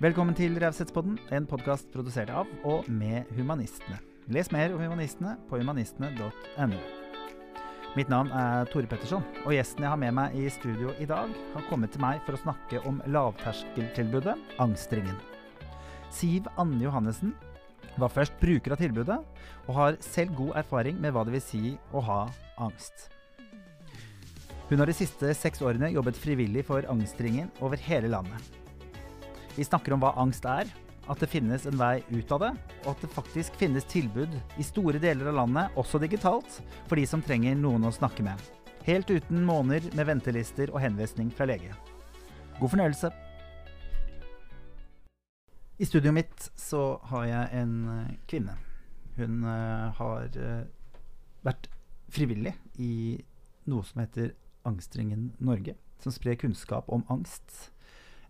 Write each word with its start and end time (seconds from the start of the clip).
Velkommen 0.00 0.32
til 0.32 0.54
Raushetspodden, 0.56 1.18
en 1.28 1.44
podkast 1.44 1.90
produsert 1.92 2.30
av 2.32 2.48
og 2.64 2.86
med 2.88 3.28
Humanistene. 3.36 3.98
Les 4.32 4.48
mer 4.48 4.72
om 4.72 4.80
Humanistene 4.80 5.34
på 5.50 5.58
humanistene.no. 5.60 6.78
Mitt 7.98 8.08
navn 8.08 8.30
er 8.32 8.70
Tore 8.72 8.88
Petterson, 8.88 9.26
og 9.42 9.52
gjesten 9.52 9.84
jeg 9.84 9.92
har 9.92 9.98
med 10.00 10.14
meg 10.16 10.38
i 10.40 10.46
studio 10.54 10.94
i 10.96 11.08
dag, 11.10 11.34
har 11.52 11.66
kommet 11.68 11.92
til 11.92 12.00
meg 12.00 12.22
for 12.24 12.32
å 12.32 12.40
snakke 12.40 12.80
om 12.88 13.02
lavterskeltilbudet 13.12 14.38
Angstringen. 14.64 15.18
Siv 16.08 16.48
Anne 16.56 16.80
Johannessen 16.80 17.34
var 18.00 18.14
først 18.14 18.40
bruker 18.40 18.72
av 18.72 18.80
tilbudet, 18.80 19.18
og 19.66 19.78
har 19.82 19.98
selv 20.06 20.32
god 20.38 20.62
erfaring 20.62 20.96
med 20.96 21.12
hva 21.12 21.26
det 21.28 21.36
vil 21.36 21.44
si 21.44 21.74
å 21.92 22.00
ha 22.08 22.22
angst. 22.56 23.10
Hun 24.72 24.80
har 24.80 24.88
de 24.88 24.96
siste 24.96 25.36
seks 25.36 25.60
årene 25.60 25.92
jobbet 25.92 26.16
frivillig 26.24 26.64
for 26.72 26.88
Angstringen 26.88 27.52
over 27.60 27.76
hele 27.84 28.08
landet. 28.16 28.59
Vi 29.56 29.66
snakker 29.66 29.94
om 29.94 30.04
hva 30.04 30.14
angst 30.20 30.46
er, 30.46 30.70
at 31.10 31.22
det 31.22 31.30
finnes 31.32 31.64
en 31.66 31.78
vei 31.78 32.00
ut 32.12 32.32
av 32.34 32.44
det, 32.44 32.50
og 32.84 32.92
at 32.92 33.02
det 33.02 33.10
faktisk 33.14 33.56
finnes 33.58 33.86
tilbud 33.90 34.34
i 34.60 34.66
store 34.66 35.00
deler 35.02 35.32
av 35.32 35.40
landet, 35.40 35.74
også 35.80 35.98
digitalt, 36.02 36.60
for 36.86 37.00
de 37.00 37.06
som 37.08 37.22
trenger 37.24 37.58
noen 37.58 37.88
å 37.88 37.94
snakke 37.94 38.22
med. 38.26 38.38
Helt 38.86 39.10
uten 39.10 39.42
måneder 39.44 39.90
med 39.98 40.06
ventelister 40.08 40.70
og 40.72 40.80
henvisning 40.84 41.32
fra 41.34 41.48
lege. 41.50 41.74
God 42.60 42.72
fornøyelse. 42.76 43.10
I 45.80 45.88
studioet 45.88 46.14
mitt 46.14 46.48
så 46.60 47.00
har 47.10 47.26
jeg 47.26 47.60
en 47.62 47.76
eh, 47.88 48.16
kvinne. 48.28 48.56
Hun 49.16 49.44
eh, 49.48 49.86
har 49.96 50.36
eh, 50.36 50.66
vært 51.46 51.70
frivillig 52.12 52.52
i 52.78 52.92
noe 53.70 53.86
som 53.88 54.02
heter 54.02 54.34
Angstringen 54.68 55.30
Norge, 55.40 55.74
som 56.02 56.12
sprer 56.12 56.36
kunnskap 56.40 56.90
om 56.92 57.06
angst. 57.12 57.70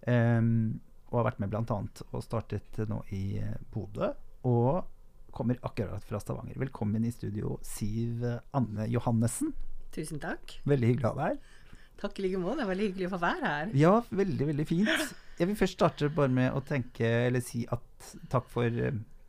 Um, 0.07 0.81
og 1.11 1.21
har 1.21 1.31
vært 1.33 1.41
med 1.43 1.51
bl.a. 1.53 1.79
og 2.15 2.23
startet 2.25 2.81
nå 2.91 3.03
i 3.15 3.41
Bodø. 3.75 4.13
Og 4.47 4.87
kommer 5.35 5.59
akkurat 5.67 6.05
fra 6.07 6.21
Stavanger. 6.23 6.59
Velkommen 6.59 7.05
i 7.07 7.13
studio, 7.15 7.57
Siv 7.67 8.23
Anne 8.57 8.87
Johannessen. 8.91 9.53
Tusen 9.95 10.23
takk. 10.23 10.57
Veldig 10.71 10.93
hyggelig 10.93 11.09
å 11.09 11.13
ha 11.13 11.19
deg 11.19 11.35
her. 11.35 11.81
Takk 12.01 12.21
i 12.21 12.25
like 12.25 12.41
måte. 12.41 12.67
Veldig 12.69 12.87
hyggelig 12.89 13.11
å 13.11 13.13
få 13.15 13.21
være 13.23 13.53
her. 13.53 13.75
Ja, 13.79 13.93
veldig, 14.09 14.47
veldig 14.53 14.67
fint. 14.69 15.11
Jeg 15.41 15.51
vil 15.51 15.59
først 15.59 15.79
starte 15.79 16.11
bare 16.15 16.33
med 16.33 16.55
å 16.55 16.63
tenke, 16.65 17.09
eller 17.27 17.43
si 17.45 17.65
at 17.73 18.11
takk 18.33 18.49
for, 18.53 18.81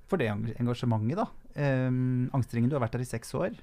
for 0.09 0.21
det 0.21 0.29
engasjementet, 0.31 1.19
da. 1.19 1.27
Um, 1.51 2.29
angstringen, 2.35 2.69
du 2.71 2.77
har 2.77 2.85
vært 2.85 2.95
der 2.95 3.03
i 3.03 3.09
seks 3.09 3.33
år. 3.35 3.57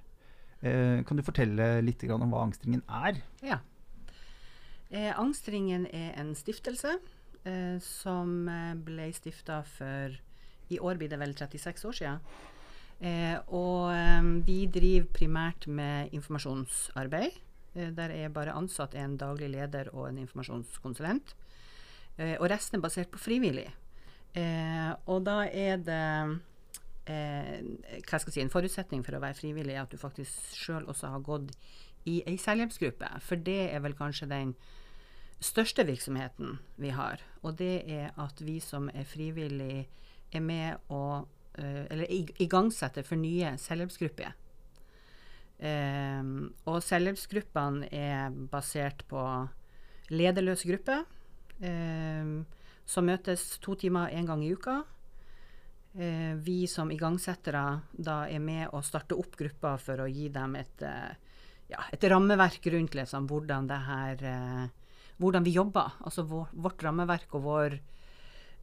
Uh, 0.59 1.07
kan 1.07 1.17
du 1.17 1.25
fortelle 1.25 1.79
litt 1.87 2.03
om 2.11 2.33
hva 2.35 2.43
Angstringen 2.49 2.83
er? 2.91 3.23
Ja. 3.47 3.63
Eh, 4.89 5.13
angstringen 5.21 5.85
er 5.93 6.15
en 6.17 6.33
stiftelse 6.37 6.95
eh, 7.45 7.77
som 7.85 8.49
ble 8.85 9.11
stifta 9.15 9.63
for 9.77 10.17
I 10.69 10.79
år 10.79 10.99
blir 11.01 11.09
det 11.09 11.19
vel 11.21 11.35
36 11.37 11.85
år 11.89 11.97
siden. 11.97 12.25
Eh, 12.99 13.37
og 13.55 13.93
eh, 13.95 14.31
vi 14.47 14.65
driver 14.67 15.07
primært 15.15 15.69
med 15.71 16.15
informasjonsarbeid. 16.17 17.37
Eh, 17.75 17.91
der 17.95 18.15
er 18.15 18.33
bare 18.35 18.57
ansatt 18.59 18.97
en 18.99 19.17
daglig 19.17 19.53
leder 19.55 19.93
og 19.95 20.09
en 20.09 20.19
informasjonskonsulent. 20.25 21.35
Eh, 22.19 22.35
og 22.41 22.49
resten 22.51 22.79
er 22.79 22.83
basert 22.83 23.11
på 23.11 23.23
frivillig. 23.23 23.71
og 25.07 25.25
da 25.25 25.49
er 25.49 25.77
det 25.83 26.37
hva 27.09 28.19
skal 28.21 28.29
jeg 28.29 28.35
si, 28.35 28.41
en 28.43 28.53
forutsetning 28.53 29.01
for 29.03 29.17
å 29.17 29.21
være 29.23 29.35
frivillig 29.35 29.75
at 29.81 29.91
du 29.91 29.97
faktisk 29.99 30.53
sjøl 30.55 30.85
også 30.85 31.09
har 31.09 31.25
gått 31.25 31.55
i 32.07 32.21
ei 32.29 32.37
selvhjelpsgruppe. 32.37 33.09
For 33.25 33.41
det 33.41 33.73
er 33.73 33.81
vel 33.81 33.97
kanskje 33.99 34.29
den 34.29 34.53
største 35.41 35.85
virksomheten 35.87 36.59
vi 36.77 36.91
har. 36.95 37.23
Og 37.43 37.57
det 37.59 37.85
er 37.87 38.13
at 38.19 38.41
vi 38.43 38.59
som 38.61 38.91
er 38.95 39.07
frivillige, 39.09 39.87
er 40.33 40.43
med 40.45 40.91
å 40.93 41.25
uh, 41.25 41.85
Eller 41.89 42.07
igangsetter 42.39 43.03
for 43.03 43.17
nye 43.17 43.55
selvhjelpsgrupper. 43.59 44.35
Um, 45.59 46.53
og 46.71 46.83
selvhjelpsgruppene 46.87 47.89
er 47.91 48.35
basert 48.53 49.03
på 49.11 49.23
lederløs 50.15 50.63
gruppe, 50.69 51.01
um, 51.65 52.45
som 52.87 53.09
møtes 53.09 53.57
to 53.65 53.75
timer 53.75 54.15
én 54.15 54.29
gang 54.29 54.45
i 54.45 54.53
uka. 54.55 54.77
Uh, 55.99 56.37
vi 56.45 56.61
som 56.71 56.93
igangsettere 56.95 57.65
da 57.91 58.21
er 58.31 58.45
med 58.45 58.71
å 58.71 58.85
starte 58.87 59.19
opp 59.19 59.35
grupper 59.41 59.83
for 59.83 60.05
å 60.05 60.07
gi 60.07 60.29
dem 60.31 60.55
et, 60.61 60.87
uh, 60.87 61.11
ja, 61.73 61.83
et 61.91 62.07
rammeverk 62.07 62.71
rundt 62.77 62.95
liksom, 62.95 63.27
hvordan 63.27 63.67
det 63.67 63.81
her 63.89 64.29
hvordan 65.19 65.47
vi 65.47 65.55
jobber. 65.57 65.95
Altså 66.05 66.25
vår, 66.27 66.51
vårt 66.53 66.83
rammeverk 66.85 67.35
og 67.39 67.45
vår 67.47 67.79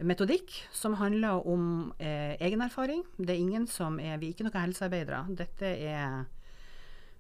metodikk, 0.04 0.52
som 0.76 0.98
handler 1.00 1.46
om 1.48 1.94
eh, 2.00 2.36
egenerfaring. 2.44 3.04
Det 3.18 3.32
er 3.32 3.40
ingen 3.40 3.68
som 3.68 4.00
er 4.00 4.18
Vi 4.20 4.30
er 4.30 4.36
ikke 4.36 4.48
noen 4.48 4.66
helsearbeidere. 4.66 5.24
Dette 5.40 5.72
er 5.88 6.26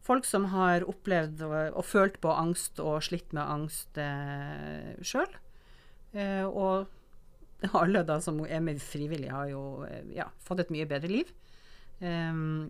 folk 0.05 0.27
som 0.27 0.49
har 0.51 0.85
opplevd 0.87 1.41
og, 1.47 1.55
og 1.79 1.87
følt 1.87 2.19
på 2.21 2.33
angst 2.33 2.81
og 2.83 3.01
slitt 3.05 3.31
med 3.35 3.43
angst 3.43 3.97
eh, 4.01 4.91
sjøl. 5.01 5.31
Eh, 6.15 6.43
og 6.45 6.91
alle 7.81 8.03
da 8.07 8.19
som 8.23 8.41
er 8.45 8.61
med 8.63 8.81
frivillig, 8.83 9.31
har 9.31 9.49
jo 9.51 9.85
eh, 9.87 10.03
ja, 10.17 10.27
fått 10.43 10.65
et 10.65 10.73
mye 10.73 10.87
bedre 10.89 11.11
liv. 11.11 11.31
Um, 11.99 12.67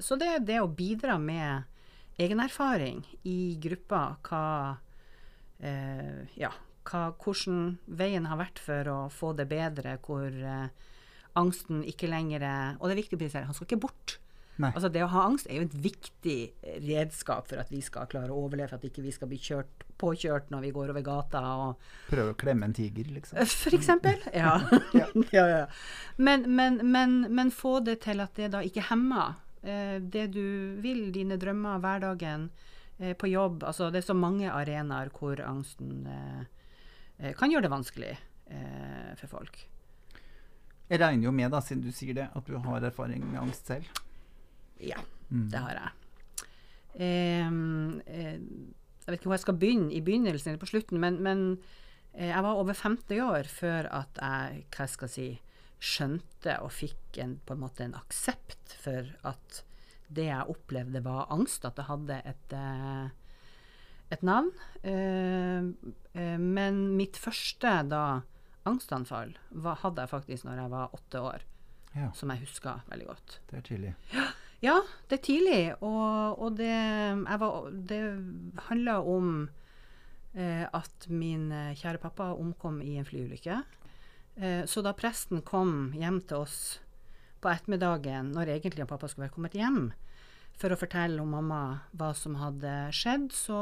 så 0.00 0.16
det 0.18 0.30
er 0.30 0.42
det 0.42 0.60
å 0.62 0.72
bidra 0.72 1.18
med 1.20 1.68
egen 2.18 2.40
erfaring 2.40 3.02
i 3.28 3.54
gruppa, 3.60 4.16
hva 4.24 4.44
eh, 5.60 6.24
ja, 6.40 6.50
hva, 6.88 7.06
hvordan 7.20 7.78
veien 7.86 8.28
har 8.30 8.40
vært 8.40 8.60
for 8.62 8.90
å 8.90 8.98
få 9.12 9.32
det 9.38 9.48
bedre, 9.50 9.98
hvor 10.04 10.28
eh, 10.28 10.90
angsten 11.34 11.82
ikke 11.88 12.10
lenger 12.10 12.44
er 12.46 12.76
Og 12.78 12.86
det 12.86 12.94
er 12.94 13.02
viktig 13.02 13.18
å 13.18 13.22
presisere, 13.22 13.48
han 13.48 13.56
skal 13.56 13.70
ikke 13.70 13.84
bort. 13.86 14.18
Altså 14.62 14.88
Det 14.92 15.02
å 15.02 15.10
ha 15.10 15.24
angst 15.26 15.48
er 15.50 15.58
jo 15.58 15.66
et 15.66 15.76
viktig 15.86 16.38
redskap 16.86 17.48
for 17.50 17.58
at 17.58 17.70
vi 17.74 17.80
skal 17.82 18.06
klare 18.10 18.30
å 18.30 18.44
overleve, 18.44 18.70
for 18.70 18.78
at 18.78 18.86
ikke 18.86 19.02
vi 19.02 19.14
skal 19.14 19.30
bli 19.30 19.38
kjørt, 19.42 19.86
påkjørt 19.98 20.52
når 20.54 20.66
vi 20.66 20.72
går 20.76 20.92
over 20.92 21.06
gata. 21.06 21.42
Og 21.64 21.88
Prøve 22.10 22.34
å 22.34 22.38
klemme 22.38 22.68
en 22.68 22.76
tiger, 22.76 23.08
liksom. 23.16 23.38
Eh, 23.40 23.50
for 23.64 23.78
eksempel. 23.78 24.20
Ja. 24.34 24.58
ja. 25.00 25.08
ja, 25.34 25.46
ja. 25.50 25.64
Men, 26.16 26.46
men, 26.54 26.78
men, 26.86 27.20
men, 27.34 27.50
få 27.54 27.80
det 27.86 28.00
til 28.06 28.22
at 28.22 28.34
det 28.38 28.52
da 28.54 28.62
ikke 28.66 28.86
hemmer 28.90 29.40
eh, 29.62 29.98
det 29.98 30.28
du 30.36 30.78
vil, 30.84 31.08
dine 31.14 31.38
drømmer, 31.40 31.82
hverdagen 31.82 32.48
på 33.18 33.30
jobb. 33.30 33.64
Altså, 33.66 33.90
det 33.90 34.02
er 34.02 34.08
så 34.08 34.16
mange 34.16 34.50
arenaer 34.52 35.10
hvor 35.14 35.40
angsten 35.42 36.06
eh, 36.06 36.42
eh, 37.18 37.34
kan 37.36 37.52
gjøre 37.52 37.66
det 37.66 37.72
vanskelig 37.72 38.12
eh, 38.14 39.12
for 39.20 39.38
folk. 39.38 39.58
Jeg 40.90 41.00
regner 41.00 41.28
jo 41.28 41.34
med, 41.34 41.50
da, 41.52 41.62
siden 41.64 41.84
du 41.84 41.92
sier 41.96 42.16
det, 42.16 42.28
at 42.30 42.48
du 42.48 42.58
har 42.60 42.84
erfaring 42.84 43.24
med 43.24 43.40
angst 43.40 43.70
selv? 43.70 43.88
Ja, 44.82 45.00
mm. 45.30 45.48
det 45.52 45.62
har 45.64 45.80
jeg. 45.80 45.92
Eh, 46.94 47.56
jeg 49.04 49.12
vet 49.12 49.18
ikke 49.18 49.28
hvor 49.28 49.36
jeg 49.36 49.44
skal 49.44 49.58
begynne, 49.60 49.92
i 49.92 50.04
begynnelsen 50.04 50.52
eller 50.52 50.62
på 50.62 50.70
slutten, 50.70 51.00
men, 51.00 51.18
men 51.24 51.42
eh, 52.14 52.30
jeg 52.30 52.44
var 52.46 52.60
over 52.60 52.76
50 52.78 53.24
år 53.24 53.50
før 53.50 53.90
at 53.92 54.20
jeg 54.20 54.64
hva 54.76 54.88
skal 54.88 55.10
jeg 55.10 55.14
si, 55.16 55.28
skjønte 55.84 56.54
og 56.64 56.72
fikk 56.72 57.18
en, 57.20 57.34
på 57.44 57.52
en 57.52 57.60
måte 57.60 57.84
en 57.84 57.96
aksept 57.98 58.76
for 58.80 59.10
at 59.28 59.64
det 60.16 60.28
jeg 60.28 60.52
opplevde, 60.52 61.02
var 61.04 61.28
angst. 61.34 61.64
At 61.66 61.78
det 61.78 61.88
hadde 61.88 62.20
et, 62.24 62.54
eh, 62.56 63.08
et 64.14 64.22
navn. 64.22 64.52
Eh, 64.82 65.66
eh, 66.14 66.38
men 66.38 66.84
mitt 66.98 67.18
første 67.20 67.76
da, 67.90 68.04
angstanfall 68.64 69.34
var, 69.50 69.82
hadde 69.82 70.04
jeg 70.04 70.12
faktisk 70.14 70.48
når 70.48 70.62
jeg 70.62 70.74
var 70.76 70.96
åtte 70.96 71.26
år. 71.32 71.44
Ja. 71.94 72.08
Som 72.16 72.32
jeg 72.32 72.42
husker 72.42 72.82
veldig 72.90 73.06
godt. 73.06 73.38
Det 73.50 73.60
er 73.60 73.68
tidlig. 73.68 73.94
Ja, 74.64 74.78
det 75.10 75.18
er 75.18 75.26
tidlig. 75.26 75.62
Og, 75.84 76.40
og 76.40 76.56
det, 76.58 76.74
var, 77.38 77.70
det 77.70 78.00
handla 78.70 78.98
om 79.02 79.48
eh, 80.34 80.64
at 80.64 81.08
min 81.12 81.50
kjære 81.76 82.00
pappa 82.02 82.32
omkom 82.32 82.80
i 82.82 82.96
en 82.98 83.06
flyulykke. 83.06 83.62
Eh, 84.36 84.64
så 84.66 84.82
da 84.82 84.94
presten 84.96 85.42
kom 85.46 85.92
hjem 85.94 86.20
til 86.26 86.42
oss 86.42 86.58
på 87.42 87.50
ettermiddagen, 87.52 88.32
når 88.34 88.56
egentlig 88.56 88.88
pappa 88.88 89.08
skulle 89.08 89.28
være 89.28 89.36
kommet 89.36 89.58
hjem, 89.58 89.92
for 90.60 90.72
å 90.72 90.78
fortelle 90.78 91.22
om 91.22 91.34
mamma 91.34 91.60
hva 91.98 92.12
som 92.16 92.36
hadde 92.38 92.72
skjedd, 92.94 93.30
så 93.34 93.60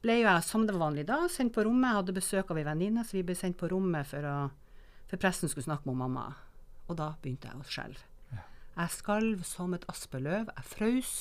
ble 0.00 0.20
jeg, 0.22 0.44
som 0.46 0.64
det 0.64 0.74
var 0.76 0.86
vanlig 0.88 1.06
da, 1.10 1.22
sendt 1.28 1.54
på 1.56 1.64
rommet. 1.66 1.90
Jeg 1.90 2.00
hadde 2.00 2.16
besøk 2.16 2.52
av 2.52 2.60
ei 2.60 2.66
venninne, 2.66 3.04
så 3.04 3.18
vi 3.18 3.26
ble 3.28 3.36
sendt 3.36 3.58
på 3.60 3.68
rommet 3.72 4.08
for, 4.08 4.24
å, 4.24 4.38
for 5.10 5.20
presten 5.20 5.52
skulle 5.52 5.68
snakke 5.68 5.90
med 5.90 6.00
mamma. 6.00 6.30
Og 6.88 6.96
da 6.98 7.12
begynte 7.20 7.50
jeg 7.50 7.60
å 7.60 7.68
skjelve. 7.68 8.08
Ja. 8.32 8.46
Jeg 8.78 8.96
skalv 8.96 9.44
som 9.46 9.76
et 9.76 9.84
aspeløv. 9.92 10.50
Jeg 10.56 10.68
frøs. 10.72 11.12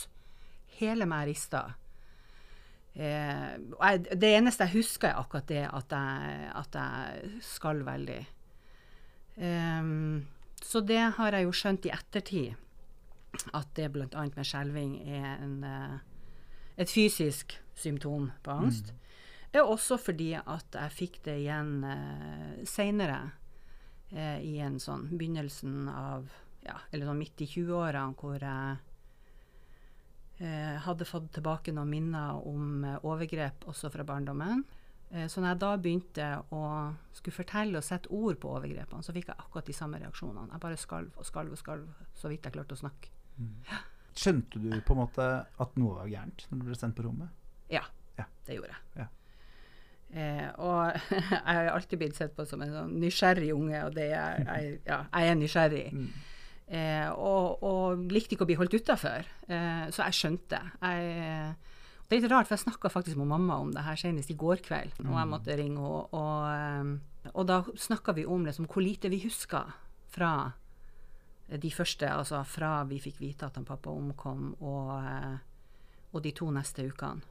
Hele 0.79 1.07
meg 1.09 1.27
rista. 1.33 1.65
Eh, 2.95 3.59
det 4.15 4.31
eneste 4.31 4.65
jeg 4.65 4.79
husker, 4.79 5.11
er 5.11 5.19
akkurat 5.19 5.47
det 5.51 5.65
at 5.67 5.93
jeg, 5.93 6.49
at 6.63 6.79
jeg 6.79 7.43
skalv 7.45 7.85
veldig. 7.87 8.21
Um, 9.39 10.25
så 10.59 10.81
det 10.83 11.03
har 11.15 11.35
jeg 11.35 11.45
jo 11.45 11.53
skjønt 11.55 11.85
i 11.87 11.93
ettertid 11.95 12.68
at 13.53 13.73
det 13.75 13.89
bl.a. 13.93 14.07
med 14.35 14.45
skjelving 14.45 14.97
er 15.07 15.29
en, 15.39 15.57
uh, 15.63 15.99
et 16.77 16.91
fysisk 16.91 17.57
symptom 17.79 18.31
på 18.43 18.51
angst. 18.51 18.91
Mm. 18.91 19.05
Er 19.59 19.65
også 19.65 19.97
fordi 19.97 20.33
at 20.37 20.75
jeg 20.75 20.95
fikk 20.95 21.21
det 21.25 21.39
igjen 21.41 21.83
uh, 21.83 22.65
seinere. 22.67 23.21
eh, 24.11 24.39
i 24.41 24.57
en 24.63 24.79
sånn 24.81 25.07
begynnelsen 25.17 25.89
av 25.91 26.29
ja, 26.65 26.77
eller 26.91 27.09
sånn 27.09 27.21
midt 27.21 27.43
i 27.43 27.47
20-årene, 27.49 28.15
hvor 28.19 28.41
jeg 28.43 28.77
eh, 30.43 30.75
hadde 30.85 31.07
fått 31.07 31.31
tilbake 31.37 31.73
noen 31.75 31.91
minner 31.91 32.41
om 32.47 32.83
eh, 32.85 32.99
overgrep 33.07 33.67
også 33.69 33.91
fra 33.93 34.05
barndommen. 34.07 34.65
Eh, 35.11 35.27
så 35.31 35.41
når 35.41 35.53
jeg 35.53 35.61
da 35.63 35.71
begynte 35.77 36.31
å 36.55 36.63
skulle 37.15 37.37
fortelle 37.37 37.79
og 37.79 37.85
sette 37.85 38.11
ord 38.15 38.39
på 38.41 38.51
overgrepene, 38.57 39.05
så 39.05 39.15
fikk 39.15 39.31
jeg 39.31 39.39
akkurat 39.39 39.69
de 39.69 39.77
samme 39.77 40.01
reaksjonene. 40.01 40.51
Jeg 40.53 40.65
bare 40.65 40.81
skalv 40.81 41.15
og 41.15 41.29
skalv 41.29 41.55
og 41.55 41.61
skalv 41.61 42.03
så 42.17 42.31
vidt 42.31 42.45
jeg 42.49 42.57
klarte 42.57 42.77
å 42.77 42.83
snakke. 42.83 43.15
Skjønte 44.19 44.59
du 44.59 44.73
på 44.83 44.95
en 44.95 44.99
måte 45.05 45.25
at 45.63 45.77
noe 45.79 45.95
var 46.01 46.09
gærent 46.11 46.45
når 46.49 46.59
du 46.59 46.65
ble 46.67 46.75
sendt 46.79 46.97
på 46.97 47.05
rommet? 47.07 47.29
Ja, 47.71 47.85
Ja. 48.19 48.25
det 48.47 48.57
gjorde 48.57 48.73
jeg. 48.73 48.83
Ja. 48.99 49.07
Eh, 50.09 50.47
og 50.57 50.97
jeg 51.13 51.43
har 51.45 51.69
alltid 51.71 51.99
blitt 52.01 52.17
sett 52.17 52.33
på 52.35 52.45
som 52.49 52.61
en 52.65 52.73
sånn 52.73 52.95
nysgjerrig 52.99 53.51
unge, 53.55 53.83
og 53.85 53.93
det 53.95 54.09
er, 54.17 54.41
jeg, 54.47 54.79
ja, 54.89 55.03
jeg 55.13 55.29
er 55.31 55.37
nysgjerrig. 55.39 55.85
Mm. 55.93 56.07
Eh, 56.69 57.07
og, 57.13 57.63
og 57.65 58.03
likte 58.11 58.35
ikke 58.35 58.45
å 58.45 58.49
bli 58.49 58.57
holdt 58.59 58.75
utafor. 58.77 59.29
Eh, 59.47 59.85
så 59.93 60.03
jeg 60.09 60.17
skjønte. 60.19 60.59
Jeg, 60.81 61.53
det 62.09 62.17
er 62.17 62.23
litt 62.23 62.31
rart, 62.33 62.49
for 62.49 62.57
jeg 62.57 62.65
snakka 62.65 62.89
faktisk 62.91 63.17
med 63.21 63.29
mamma 63.29 63.59
om 63.61 63.71
det 63.73 63.85
her 63.85 63.97
senest 64.01 64.33
i 64.33 64.37
går 64.37 64.63
kveld. 64.65 64.97
Og 65.05 65.13
jeg 65.15 65.29
måtte 65.29 65.55
ringe 65.61 65.77
henne. 65.77 65.85
Og, 65.85 66.13
og, 67.29 67.31
og 67.35 67.47
da 67.49 67.61
snakka 67.77 68.17
vi 68.17 68.25
om 68.25 68.45
liksom, 68.49 68.67
hvor 68.69 68.81
lite 68.83 69.11
vi 69.13 69.21
huska 69.23 69.63
fra 70.09 70.33
de 71.57 71.71
første, 71.73 72.05
altså 72.13 72.43
fra 72.45 72.83
vi 72.85 72.99
fikk 73.01 73.19
vite 73.23 73.45
at 73.47 73.55
han 73.57 73.65
pappa 73.65 73.89
omkom, 73.89 74.51
og, 74.61 74.91
eh, 75.03 75.37
og 76.13 76.21
de 76.23 76.31
to 76.37 76.49
neste 76.53 76.85
ukene. 76.91 77.21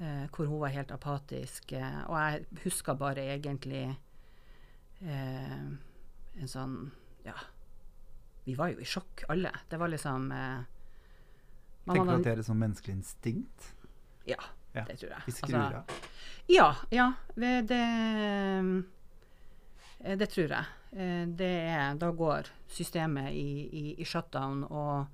Eh, 0.00 0.26
hvor 0.32 0.46
hun 0.48 0.60
var 0.62 0.72
helt 0.72 0.90
apatisk. 0.90 1.72
Eh, 1.76 2.00
og 2.08 2.16
jeg 2.16 2.46
husker 2.64 2.94
bare 2.98 3.26
egentlig 3.36 3.84
eh, 5.02 5.66
en 6.40 6.48
sånn 6.48 6.76
Ja, 7.26 7.34
vi 8.46 8.54
var 8.56 8.70
jo 8.72 8.80
i 8.80 8.88
sjokk, 8.88 9.26
alle. 9.28 9.52
Det 9.68 9.76
var 9.78 9.88
liksom 9.92 10.30
eh, 10.32 10.62
Tenker 11.84 12.06
du 12.08 12.14
at 12.16 12.24
det 12.24 12.32
er 12.32 12.40
et 12.40 12.46
sånn 12.48 12.58
menneskelig 12.62 12.94
instinkt? 12.96 13.68
Ja, 14.28 14.40
Ja. 14.72 14.84
det 14.86 14.96
tror 15.00 15.10
jeg. 15.10 15.22
Vi 15.26 15.32
skrur 15.36 15.58
Altså, 15.58 16.00
ja, 16.48 16.68
ja. 16.94 17.06
Det, 17.34 17.52
det, 17.68 17.80
eh, 20.00 20.16
det 20.16 20.28
tror 20.32 20.48
jeg. 20.56 20.64
Eh, 20.92 21.26
Det 21.26 21.50
er, 21.70 21.94
da 21.98 22.10
går 22.10 22.48
systemet 22.68 23.32
i, 23.32 23.68
i, 23.72 23.84
i 24.00 24.04
shutdown. 24.04 24.64
Og, 24.70 25.06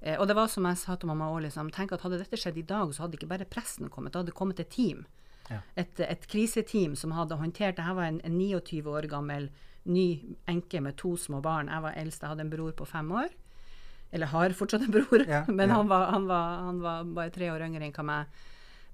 eh, 0.00 0.16
og 0.18 0.26
det 0.28 0.36
var 0.36 0.48
som 0.48 0.66
jeg 0.66 0.78
sa 0.80 0.96
til 0.96 1.10
mamma 1.10 1.30
òg, 1.30 1.42
liksom, 1.46 1.70
tenk 1.74 1.92
at 1.92 2.02
hadde 2.06 2.18
dette 2.22 2.38
skjedd 2.40 2.58
i 2.58 2.66
dag, 2.66 2.94
så 2.94 3.04
hadde 3.04 3.18
ikke 3.18 3.30
bare 3.30 3.44
pressen 3.48 3.88
kommet, 3.90 4.12
det 4.12 4.24
hadde 4.24 4.34
kommet 4.36 4.60
et 4.60 4.70
team. 4.74 5.04
Ja. 5.50 5.60
Et, 5.76 6.00
et 6.00 6.26
kriseteam 6.26 6.94
som 6.96 7.12
hadde 7.12 7.36
håndtert 7.36 7.76
det. 7.76 7.84
Her 7.84 7.94
var 7.98 8.08
en, 8.08 8.20
en 8.24 8.38
29 8.38 8.86
år 8.88 9.08
gammel 9.12 9.50
ny 9.84 10.36
enke 10.48 10.80
med 10.80 10.96
to 10.96 11.16
små 11.20 11.42
barn. 11.44 11.68
Jeg 11.68 11.84
var 11.84 11.98
eldst, 12.00 12.22
jeg 12.22 12.32
hadde 12.32 12.46
en 12.46 12.52
bror 12.54 12.72
på 12.72 12.86
fem 12.88 13.10
år. 13.12 13.28
Eller 14.14 14.30
har 14.30 14.54
fortsatt 14.56 14.86
en 14.86 14.94
bror, 14.94 15.24
Ja, 15.28 15.44
men 15.58 15.68
ja. 15.68 15.74
Han, 15.76 15.88
var, 15.90 16.10
han, 16.14 16.26
var, 16.30 16.58
han 16.64 16.80
var 16.80 17.04
bare 17.04 17.32
tre 17.34 17.50
år 17.52 17.66
yngre 17.66 17.84
enn 17.84 18.06
meg. 18.08 18.42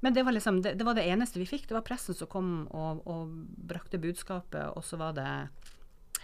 Men 0.01 0.15
det 0.17 0.25
var 0.25 0.33
liksom, 0.33 0.63
det, 0.65 0.75
det 0.81 0.85
var 0.89 0.97
det 0.97 1.05
eneste 1.13 1.39
vi 1.39 1.47
fikk. 1.47 1.69
Det 1.69 1.77
var 1.77 1.85
pressen 1.87 2.17
som 2.17 2.27
kom 2.31 2.51
og, 2.73 3.03
og 3.07 3.31
brakte 3.71 4.01
budskapet, 4.01 4.73
og 4.75 4.83
så 4.85 4.97
var 4.99 5.13
det 5.15 5.29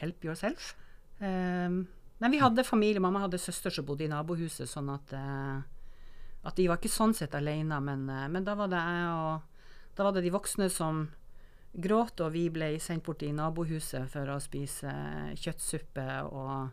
'help 0.01 0.25
yourself'. 0.25 0.75
Um, 1.19 1.87
men 2.19 2.31
vi 2.33 2.41
hadde 2.41 2.65
familie. 2.65 3.01
Mamma 3.01 3.21
hadde 3.27 3.41
søster 3.41 3.71
som 3.73 3.85
bodde 3.85 4.07
i 4.07 4.11
nabohuset, 4.11 4.69
sånn 4.71 4.89
at, 4.95 5.13
eh, 5.13 5.61
at 6.49 6.57
de 6.57 6.69
var 6.69 6.81
ikke 6.81 6.93
sånn 6.93 7.15
sett 7.15 7.35
alene. 7.37 7.81
Men, 7.81 8.09
eh, 8.09 8.29
men 8.29 8.45
da 8.45 8.55
var 8.55 8.69
det 8.69 8.81
jeg 8.81 9.11
og 9.13 9.43
da 9.97 10.05
var 10.05 10.13
det 10.13 10.23
de 10.23 10.31
voksne 10.31 10.71
som 10.71 11.11
gråt, 11.77 12.21
og 12.21 12.33
vi 12.33 12.49
ble 12.53 12.79
sendt 12.81 13.05
bort 13.05 13.23
i 13.23 13.33
nabohuset 13.33 14.09
for 14.09 14.29
å 14.29 14.41
spise 14.41 14.93
kjøttsuppe. 15.37 16.25
Og 16.33 16.71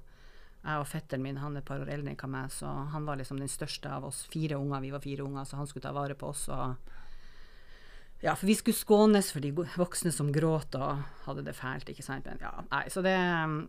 jeg 0.63 0.79
og 0.79 0.87
fetteren 0.87 1.23
min, 1.23 1.37
han 1.37 1.55
er 1.55 1.59
et 1.59 1.65
par 1.65 1.79
år 1.79 1.91
eldre 1.91 2.15
enn 2.15 2.31
meg, 2.31 2.51
så 2.51 2.67
han 2.91 3.05
var 3.05 3.17
liksom 3.17 3.39
den 3.39 3.51
største 3.51 3.91
av 3.91 4.05
oss 4.05 4.23
fire 4.31 4.55
unger. 4.55 4.81
Vi 4.81 4.91
var 4.91 5.03
fire 5.03 5.23
unger, 5.23 5.43
så 5.43 5.57
han 5.59 5.67
skulle 5.67 5.83
ta 5.83 5.91
vare 5.91 6.15
på 6.15 6.27
oss. 6.27 6.47
og 6.49 6.75
ja, 8.23 8.35
for 8.39 8.47
vi 8.47 8.55
skulle 8.55 8.77
skånes 8.77 9.33
for 9.35 9.43
de 9.43 9.51
voksne 9.51 10.11
som 10.15 10.31
gråt 10.31 10.77
og 10.79 11.01
hadde 11.25 11.43
det 11.43 11.55
fælt. 11.57 11.89
ikke 11.91 12.05
sant? 12.05 12.27
Men 12.29 12.39
ja, 12.41 12.53
nei, 12.69 12.85
så 12.93 13.03
det, 13.03 13.17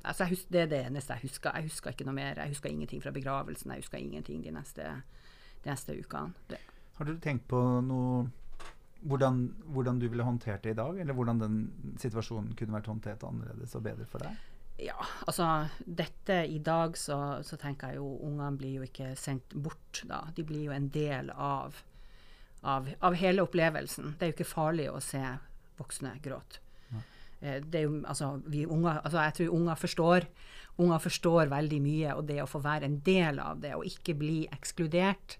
altså 0.04 0.24
jeg 0.24 0.36
hus 0.36 0.46
det 0.54 0.62
er 0.62 0.70
det 0.70 0.80
eneste 0.86 1.16
jeg 1.16 1.28
husker. 1.28 1.56
Jeg 1.58 1.70
husker 1.72 1.94
ikke 1.94 2.06
noe 2.06 2.16
mer. 2.16 2.38
Jeg 2.38 2.54
husker 2.54 2.70
ingenting 2.70 3.02
fra 3.02 3.12
begravelsen. 3.14 3.74
Jeg 3.74 3.84
husker 3.84 3.98
ingenting 3.98 4.44
de 4.44 4.54
neste, 4.54 4.86
de 5.64 5.72
neste 5.72 5.98
ukene. 5.98 6.62
Har 6.94 7.10
du 7.10 7.18
tenkt 7.18 7.48
på 7.50 7.60
noe 7.82 8.24
hvordan, 9.04 9.44
hvordan 9.74 9.98
du 10.00 10.08
ville 10.08 10.24
håndtert 10.24 10.64
det 10.64 10.70
i 10.76 10.78
dag? 10.78 11.00
Eller 11.00 11.16
hvordan 11.16 11.40
den 11.42 11.56
situasjonen 12.00 12.54
kunne 12.56 12.78
vært 12.78 12.90
håndtert 12.92 13.24
annerledes 13.26 13.74
og 13.76 13.84
bedre 13.84 14.06
for 14.08 14.24
deg? 14.24 14.38
Ja, 14.82 14.96
altså 15.26 15.68
dette 15.86 16.40
i 16.50 16.58
dag 16.58 16.96
så, 16.98 17.18
så 17.46 17.58
tenker 17.60 17.92
jeg 17.92 18.00
jo 18.00 18.08
ungene 18.26 18.56
blir 18.58 18.80
jo 18.80 18.86
ikke 18.86 19.12
sendt 19.18 19.54
bort 19.54 20.02
da. 20.08 20.24
De 20.34 20.46
blir 20.46 20.66
jo 20.66 20.74
en 20.74 20.88
del 20.94 21.30
av, 21.30 21.76
av, 22.64 22.88
av 23.04 23.14
hele 23.20 23.44
opplevelsen. 23.44 24.14
Det 24.18 24.26
er 24.26 24.32
jo 24.32 24.36
ikke 24.38 24.48
farlig 24.54 24.88
å 24.90 25.00
se 25.04 25.22
voksne 25.78 26.16
gråte. 26.24 26.60
Eh, 27.40 27.60
Det 27.60 27.80
er 27.80 27.86
jo, 27.86 28.02
altså, 28.08 28.40
vi 28.46 28.64
unger, 28.66 29.00
altså 29.04 29.20
jeg 29.22 29.34
tror 29.38 29.54
unger 29.58 29.80
forstår, 29.80 30.26
unger 30.78 30.98
forstår 30.98 31.50
veldig 31.52 31.80
mye, 31.84 32.14
og 32.18 32.26
det 32.26 32.40
å 32.42 32.48
få 32.50 32.60
være 32.64 32.88
en 32.88 33.00
del 33.06 33.38
av 33.42 33.60
det 33.62 33.74
og 33.76 33.84
ikke 33.86 34.14
bli 34.18 34.38
ekskludert, 34.54 35.36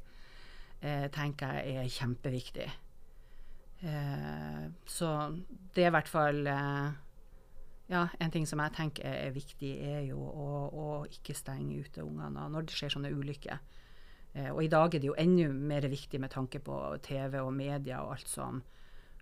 eh, 0.82 1.06
tenker 1.14 1.60
jeg 1.62 1.76
er 1.84 1.94
kjempeviktig. 1.96 2.68
Eh, 3.84 4.66
så 4.86 5.08
det 5.74 5.84
er 5.84 5.90
i 5.90 5.94
hvert 5.96 6.08
fall 6.08 6.46
eh, 6.46 6.92
ja, 7.92 8.06
en 8.20 8.30
ting 8.32 8.46
som 8.48 8.62
jeg 8.62 8.72
tenker 8.76 9.04
er, 9.04 9.26
er 9.28 9.34
viktig, 9.34 9.72
er 9.84 10.04
jo 10.08 10.20
å, 10.24 10.46
å 10.72 10.86
ikke 11.10 11.36
stenge 11.36 11.82
ute 11.84 12.04
ungene 12.04 12.46
når 12.52 12.68
det 12.68 12.76
skjer 12.78 12.94
sånne 12.94 13.12
ulykker. 13.12 13.58
Eh, 14.34 14.50
og 14.50 14.64
i 14.64 14.68
dag 14.68 14.94
er 14.94 14.98
det 15.02 15.06
jo 15.06 15.14
enda 15.18 15.48
mer 15.48 15.86
viktig 15.88 16.18
med 16.20 16.32
tanke 16.34 16.58
på 16.58 16.76
TV 17.06 17.38
og 17.38 17.52
media 17.54 18.02
og 18.02 18.16
alt 18.16 18.28
som 18.28 18.62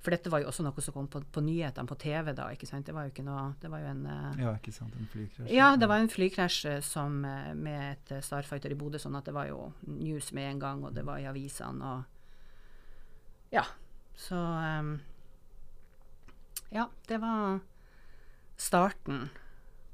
For 0.03 0.11
dette 0.11 0.31
var 0.33 0.41
jo 0.43 0.49
også 0.51 0.65
noe 0.67 0.83
som 0.83 0.95
kom 0.97 1.07
på, 1.07 1.21
på 1.31 1.41
nyhetene 1.45 1.87
på 1.87 1.95
TV 2.01 2.33
da, 2.35 2.49
ikke 2.51 2.67
sant. 2.67 2.87
Det 2.87 2.95
var 2.97 3.05
jo 3.07 3.13
ikke 3.13 3.23
noe 3.27 3.53
Det 3.61 3.69
var 3.71 3.85
jo 3.85 3.91
en 3.93 4.07
eh, 4.07 4.41
Ja, 4.43 4.55
ikke 4.57 4.73
sant? 4.75 4.95
En 4.99 5.07
flykrasj. 5.13 5.53
ja, 5.53 5.69
det 5.77 5.89
var 5.89 6.01
en 6.03 6.09
flykrasj 6.11 6.65
eh, 6.73 6.81
som, 6.81 7.21
med 7.23 7.85
et 7.93 8.25
Starfighter 8.25 8.73
i 8.73 8.79
Bodø, 8.81 8.99
sånn 8.99 9.15
at 9.21 9.29
det 9.29 9.35
var 9.37 9.47
jo 9.53 9.69
news 9.87 10.33
med 10.33 10.49
en 10.51 10.63
gang, 10.65 10.83
og 10.85 10.97
det 10.97 11.05
var 11.07 11.21
i 11.23 11.29
avisene 11.31 11.93
og 11.93 12.03
Ja. 13.53 13.67
Så 14.17 14.37
um, 14.37 14.97
Ja, 16.73 16.89
det 17.07 17.19
var 17.21 17.61
starten 18.57 19.29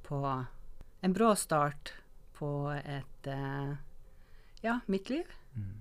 på 0.07 0.23
En 1.03 1.13
brå 1.13 1.35
start 1.37 1.93
på 2.39 2.71
et 2.85 3.27
eh, 3.27 3.77
Ja, 4.65 4.81
mitt 4.87 5.11
liv. 5.11 5.27
Mm. 5.55 5.75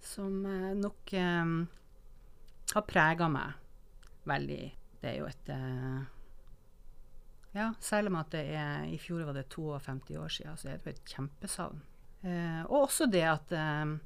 Som 0.00 0.46
eh, 0.46 0.72
nok 0.78 1.12
um, 1.12 1.56
har 2.72 2.86
prega 2.88 3.28
meg 3.28 4.26
veldig. 4.26 4.62
Det 5.00 5.10
er 5.10 5.18
jo 5.20 5.26
et 5.28 5.50
uh, 5.52 6.04
ja, 7.56 7.70
selv 7.80 8.10
om 8.10 8.18
at 8.20 8.32
det 8.34 8.44
er 8.52 8.84
I 8.92 8.98
fjor 9.00 9.24
var 9.24 9.36
det 9.36 9.48
52 9.52 10.18
år 10.20 10.32
siden, 10.32 10.58
så 10.60 10.68
er 10.68 10.76
det 10.76 10.90
jo 10.90 10.92
et 10.92 11.12
kjempesavn. 11.14 11.80
Eh, 12.26 12.62
og 12.66 12.86
også 12.86 13.06
det 13.12 13.24
at 13.28 13.52
eh, 13.56 13.96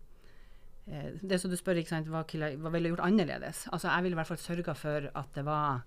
Det 1.23 1.39
som 1.41 1.51
du 1.51 1.57
spør, 1.59 1.79
ikke 1.81 1.93
sant, 1.93 2.11
hva, 2.11 2.23
hva 2.25 2.73
ville 2.75 2.91
gjort 2.93 3.05
annerledes? 3.07 3.67
Altså, 3.73 3.89
Jeg 3.89 4.03
ville 4.03 4.15
i 4.15 4.21
hvert 4.21 4.31
fall 4.31 4.43
sørga 4.43 4.75
for 4.75 5.11
at 5.15 5.35
det 5.35 5.45
var 5.47 5.85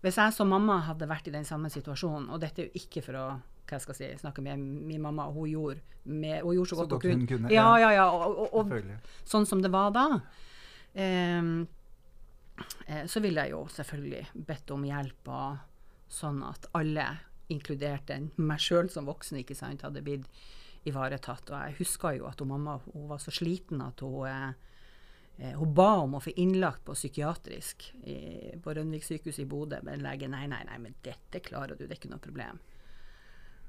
Hvis 0.00 0.16
jeg 0.16 0.32
som 0.32 0.48
mamma 0.48 0.78
hadde 0.88 1.08
vært 1.08 1.28
i 1.28 1.34
den 1.34 1.44
samme 1.44 1.70
situasjonen, 1.72 2.28
og 2.30 2.40
dette 2.40 2.62
er 2.62 2.68
jo 2.68 2.80
ikke 2.82 3.02
for 3.04 3.20
å 3.20 3.26
hva 3.66 3.80
skal 3.82 3.96
jeg 3.98 4.16
si, 4.16 4.22
snakke 4.24 4.44
med 4.44 4.60
min 4.60 5.02
mamma, 5.02 5.28
og 5.28 5.40
hun 5.40 5.50
gjorde, 5.50 5.80
med, 6.04 6.42
hun 6.42 6.54
gjorde 6.58 6.70
så, 6.70 6.76
Så 6.76 6.82
godt, 6.82 6.90
godt 6.96 7.04
hun 7.04 7.12
kunne. 7.12 7.30
kunne, 7.32 7.54
Ja, 7.54 7.68
ja. 7.82 7.92
ja. 7.96 8.10
Og, 8.10 8.42
og, 8.46 8.72
og 8.72 9.24
sånn 9.28 9.46
som 9.48 9.62
det 9.64 9.72
var 9.74 9.94
da, 9.94 10.06
eh, 10.94 11.54
så 13.06 13.20
ville 13.20 13.44
jeg 13.44 13.52
jo 13.52 13.64
selvfølgelig 13.72 14.44
bedt 14.48 14.70
om 14.72 14.84
hjelp, 14.86 15.32
sånn 16.08 16.42
at 16.46 16.68
alle, 16.78 17.08
inkludert 17.52 18.08
den, 18.10 18.30
meg 18.42 18.58
sjøl 18.58 18.88
som 18.90 19.06
voksen, 19.06 19.38
ikke 19.38 19.54
sant, 19.54 19.84
hadde 19.86 20.02
blitt 20.02 20.24
ivaretatt. 20.86 21.50
Og 21.50 21.58
jeg 21.58 21.76
husker 21.80 22.16
jo 22.18 22.30
at 22.30 22.40
hun 22.42 22.52
mamma 22.54 22.78
hun 22.86 23.08
var 23.10 23.20
så 23.22 23.34
sliten 23.34 23.82
at 23.84 24.02
hun, 24.04 24.26
eh, 24.30 24.54
eh, 25.38 25.58
hun 25.58 25.74
ba 25.74 25.90
om 26.02 26.16
å 26.18 26.22
få 26.22 26.34
innlagt 26.42 26.84
på 26.86 26.96
psykiatrisk 26.96 27.88
i, 28.02 28.16
på 28.62 28.74
Rønvik 28.74 29.06
sykehus 29.06 29.40
i 29.42 29.48
Bodø, 29.50 29.82
men 29.86 30.04
legen 30.04 30.34
nei, 30.34 30.46
nei, 30.50 30.62
nei, 30.68 30.78
men 30.82 30.96
dette 31.06 31.42
klarer 31.44 31.76
du, 31.76 31.84
det 31.86 31.96
er 31.96 32.00
ikke 32.00 32.14
noe 32.14 32.22
problem. 32.22 32.62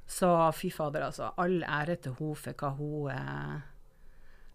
Så 0.08 0.30
fy 0.56 0.72
fader, 0.72 1.04
altså. 1.10 1.34
All 1.38 1.60
ære 1.64 1.98
til 2.00 2.16
henne 2.16 2.36
for 2.40 2.62
hva 2.62 2.70
hun 2.78 3.10
eh, 3.12 3.58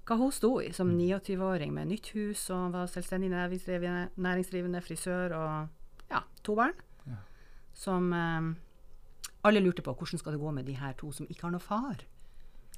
hva 0.08 0.16
hun 0.18 0.32
sto 0.34 0.56
i 0.58 0.72
som 0.74 0.90
29-åring 0.96 1.70
med 1.74 1.92
nytt 1.92 2.08
hus 2.16 2.48
og 2.50 2.72
var 2.74 2.88
selvstendig 2.90 3.30
næringsdrivende, 3.30 4.08
næringsdrivende 4.16 4.80
frisør 4.82 5.36
og 5.36 6.08
ja, 6.10 6.24
to 6.42 6.56
barn. 6.58 6.74
Ja. 7.06 7.20
Som 7.84 8.10
eh, 8.16 8.48
alle 9.46 9.62
lurte 9.62 9.84
på 9.84 9.94
hvordan 9.94 10.18
skal 10.18 10.34
det 10.34 10.42
gå 10.42 10.50
med 10.56 10.66
de 10.66 10.74
her 10.78 10.96
to 10.98 11.12
som 11.14 11.28
ikke 11.30 11.46
har 11.46 11.54
noe 11.54 11.62
far. 11.62 12.02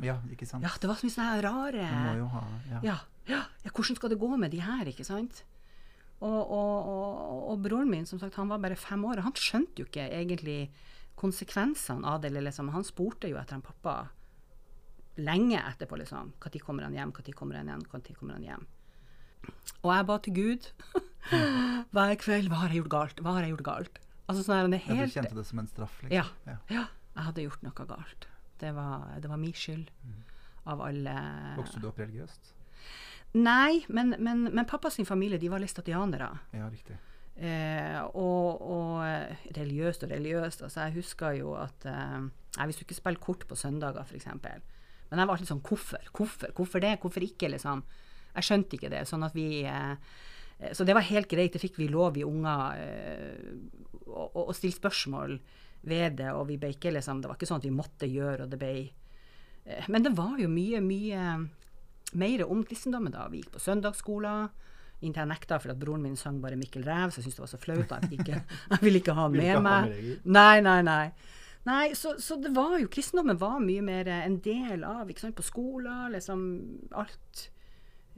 Ja, 0.03 0.19
ikke 0.31 0.47
sant? 0.49 0.67
Ja, 0.67 0.73
det 0.81 0.91
var 0.91 0.99
så 0.99 1.07
mye 1.07 1.15
sånne 1.15 1.43
rare 1.45 1.89
må 1.95 2.15
jo 2.19 2.31
ha 2.33 2.41
ja. 2.67 2.79
ja, 2.83 2.95
ja, 3.31 3.43
ja, 3.63 3.71
hvordan 3.71 3.99
skal 4.01 4.11
det 4.11 4.19
gå 4.19 4.31
med 4.37 4.51
de 4.51 4.63
her, 4.65 4.89
ikke 4.91 5.07
sant? 5.07 5.45
Og, 6.25 6.41
og, 6.41 6.89
og, 6.89 7.39
og 7.53 7.63
broren 7.63 7.91
min, 7.91 8.07
som 8.09 8.19
sagt, 8.19 8.35
han 8.41 8.51
var 8.51 8.63
bare 8.63 8.79
fem 8.81 9.03
år, 9.07 9.21
og 9.21 9.29
han 9.29 9.37
skjønte 9.39 9.83
jo 9.83 9.87
ikke 9.87 10.09
egentlig 10.09 10.59
konsekvensene 11.21 12.07
av 12.07 12.21
det. 12.21 12.31
eller 12.33 12.49
Liksom, 12.49 12.69
han 12.75 12.85
spurte 12.85 13.31
jo 13.31 13.39
etter 13.41 13.59
en 13.59 13.65
pappa 13.65 14.09
lenge 15.17 15.61
etterpå, 15.61 15.99
liksom. 16.01 16.33
Når 16.43 16.59
kommer 16.65 16.87
han 16.89 16.95
hjem, 16.95 17.13
når 17.15 17.37
kommer 17.39 17.61
han 17.61 17.71
hjem, 17.71 17.85
når 17.93 18.15
kommer 18.19 18.39
han 18.39 18.49
hjem? 18.49 18.67
Og 19.85 19.91
jeg 19.93 20.07
ba 20.09 20.17
til 20.25 20.35
Gud 20.35 20.69
hver 21.95 22.15
kveld 22.21 22.49
hva 22.49 22.63
har 22.65 22.73
jeg 22.73 22.83
gjort 22.83 22.95
galt, 22.95 23.21
hva 23.21 23.37
har 23.37 23.45
jeg 23.45 23.55
gjort 23.55 23.67
galt? 23.69 24.01
Altså 24.25 24.45
sånn 24.45 24.57
her, 24.57 24.69
det 24.73 24.81
er 24.81 25.01
Ja, 25.01 25.05
du 25.05 25.17
kjente 25.19 25.37
det 25.37 25.45
som 25.45 25.61
en 25.61 25.69
straff? 25.69 25.97
Liksom. 26.01 26.15
Ja. 26.17 26.25
ja. 26.49 26.57
ja, 26.73 26.85
jeg 27.13 27.27
hadde 27.29 27.45
gjort 27.45 27.67
noe 27.67 27.87
galt. 27.93 28.29
Det 28.63 28.71
var, 28.73 29.09
det 29.21 29.29
var 29.29 29.41
min 29.41 29.53
skyld. 29.53 29.91
Av 30.65 30.81
alle 30.81 31.15
Vokste 31.59 31.83
du 31.83 31.91
opp 31.91 31.99
religiøst? 32.01 32.55
Nei, 33.37 33.83
men, 33.93 34.15
men, 34.23 34.47
men 34.55 34.69
pappas 34.71 34.97
familie 35.05 35.41
de 35.43 35.51
var 35.53 35.61
læstatianere. 35.61 36.31
Ja, 36.57 36.71
riktig. 36.73 36.97
Eh, 37.35 37.99
og, 38.15 38.61
og 38.63 39.01
eh, 39.03 39.47
religiøst 39.57 40.07
og 40.07 40.13
religiøst. 40.15 40.63
Altså, 40.63 40.85
jeg 40.87 41.01
husker 41.01 41.35
jo 41.41 41.57
at 41.59 41.87
eh, 41.91 42.31
Jeg 42.55 42.71
visste 42.71 42.85
ikke 42.87 42.95
spille 42.95 43.19
kort 43.19 43.47
på 43.51 43.59
søndager, 43.59 44.05
f.eks. 44.07 44.29
Men 45.11 45.19
jeg 45.19 45.27
var 45.27 45.35
alltid 45.35 45.51
sånn 45.51 45.65
Hvorfor? 45.67 46.11
Hvorfor? 46.15 46.53
Hvorfor 46.55 46.85
det? 46.85 46.99
Hvorfor 47.03 47.27
ikke? 47.27 47.51
liksom? 47.51 47.83
Jeg 48.35 48.47
skjønte 48.49 48.79
ikke 48.79 48.93
det. 48.93 49.05
sånn 49.09 49.27
at 49.27 49.35
vi 49.35 49.65
eh, 49.67 49.97
eh, 50.59 50.73
Så 50.73 50.87
det 50.87 50.95
var 50.97 51.07
helt 51.07 51.31
greit. 51.31 51.55
Det 51.55 51.63
fikk 51.63 51.79
vi 51.79 51.91
lov, 51.91 52.15
vi 52.15 52.27
unger, 52.27 52.79
eh, 52.79 53.99
å, 54.07 54.29
å 54.31 54.49
å 54.51 54.57
stille 54.57 54.77
spørsmål 54.77 55.39
ved 55.87 56.19
det. 56.21 56.31
Og 56.35 56.49
vi 56.51 56.59
ble 56.59 56.75
ikke 56.75 56.95
liksom 56.95 57.23
Det 57.23 57.31
var 57.31 57.39
ikke 57.39 57.51
sånn 57.51 57.63
at 57.63 57.69
vi 57.69 57.75
måtte 57.75 58.11
gjøre, 58.11 58.47
og 58.47 58.55
det 58.55 58.61
ble 58.63 58.75
eh, 58.85 59.91
Men 59.91 60.07
det 60.07 60.15
var 60.19 60.39
jo 60.39 60.51
mye, 60.51 60.83
mye 60.85 61.27
mer 62.15 62.47
om 62.47 62.63
kristendommen 62.67 63.15
da. 63.15 63.27
Vi 63.31 63.43
gikk 63.43 63.55
på 63.57 63.63
søndagsskoler. 63.63 64.51
Inntil 65.05 65.23
jeg 65.25 65.31
nekta 65.35 65.59
for 65.61 65.71
at 65.75 65.79
broren 65.81 66.03
min 66.03 66.17
sang 66.17 66.41
bare 66.43 66.57
Mikkel 66.57 66.85
Ræv, 66.87 67.11
så 67.13 67.21
jeg 67.21 67.27
syntes 67.29 67.37
det 67.39 67.45
var 67.45 67.53
så 67.53 67.61
flaut. 67.61 67.91
Jeg 67.95 68.11
ville 68.11 68.23
ikke, 68.25 68.43
jeg 68.75 68.83
ville 68.83 69.01
ikke 69.03 69.17
ha 69.19 69.29
med 69.29 69.43
ikke 69.45 69.57
ha 69.59 69.65
meg. 69.69 69.91
med. 69.91 70.29
Nei, 70.39 70.61
nei, 70.65 70.79
nei. 70.89 71.05
Nei, 71.65 71.85
så, 71.97 72.15
så 72.21 72.37
det 72.37 72.51
var 72.57 72.75
jo 72.83 72.89
Kristendommen 72.93 73.39
var 73.41 73.61
mye 73.65 73.81
mer 73.85 74.09
en 74.19 74.35
del 74.45 74.83
av 74.85 75.09
ikke 75.09 75.23
sant, 75.27 75.37
på 75.39 75.45
skoler, 75.47 76.11
liksom 76.13 76.43
alt. 76.93 77.47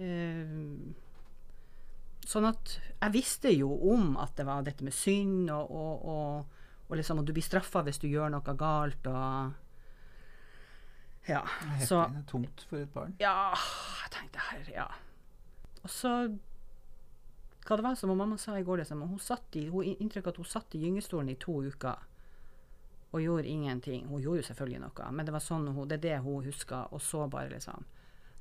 Eh, 0.02 0.56
sånn 2.26 2.48
at 2.48 2.72
jeg 2.96 3.12
visste 3.14 3.52
jo 3.54 3.68
om 3.92 4.16
at 4.18 4.34
det 4.38 4.46
var 4.48 4.64
dette 4.66 4.82
med 4.84 4.94
synd, 4.96 5.46
og, 5.54 5.70
og, 5.70 6.08
og, 6.10 6.64
og 6.88 6.98
liksom 6.98 7.20
at 7.22 7.28
du 7.28 7.32
blir 7.36 7.46
straffa 7.46 7.84
hvis 7.86 8.02
du 8.02 8.08
gjør 8.10 8.34
noe 8.34 8.56
galt, 8.58 9.06
og 9.12 9.62
Ja. 11.26 11.40
Heftig. 11.42 11.86
Så 11.88 12.02
Det 12.10 12.18
er 12.20 12.26
tungt 12.30 12.66
for 12.70 12.78
et 12.82 12.92
barn. 12.94 13.14
ja, 13.18 13.50
jeg 14.02 14.10
tenkte 14.14 14.42
her, 14.50 14.68
ja. 14.74 14.84
Og 15.82 15.90
så 15.90 16.12
Hva 17.66 17.76
det 17.76 17.82
var 17.82 17.96
som 17.98 18.12
mamma 18.14 18.38
sa 18.38 18.54
i 18.58 18.62
går, 18.62 18.78
liksom, 18.84 19.02
hun 19.02 19.18
satt 19.18 19.56
i, 19.58 19.66
hun 19.72 19.84
inntrykk 19.84 20.30
at 20.30 20.36
hun 20.38 20.46
satt 20.46 20.74
i 20.78 20.84
gyngestolen 20.84 21.32
i 21.32 21.38
to 21.40 21.58
uker 21.66 22.04
og 23.10 23.22
gjorde 23.22 23.48
ingenting. 23.48 24.06
Hun 24.06 24.22
gjorde 24.22 24.42
jo 24.42 24.46
selvfølgelig 24.50 24.80
noe, 24.84 25.10
men 25.10 25.26
det 25.26 25.34
var 25.34 25.42
sånn 25.42 25.68
hun, 25.72 25.86
det 25.88 25.98
er 25.98 26.04
det 26.04 26.16
hun 26.24 26.44
huska. 26.46 26.84
Og 26.94 27.02
så 27.02 27.26
bare 27.30 27.54
liksom 27.56 27.86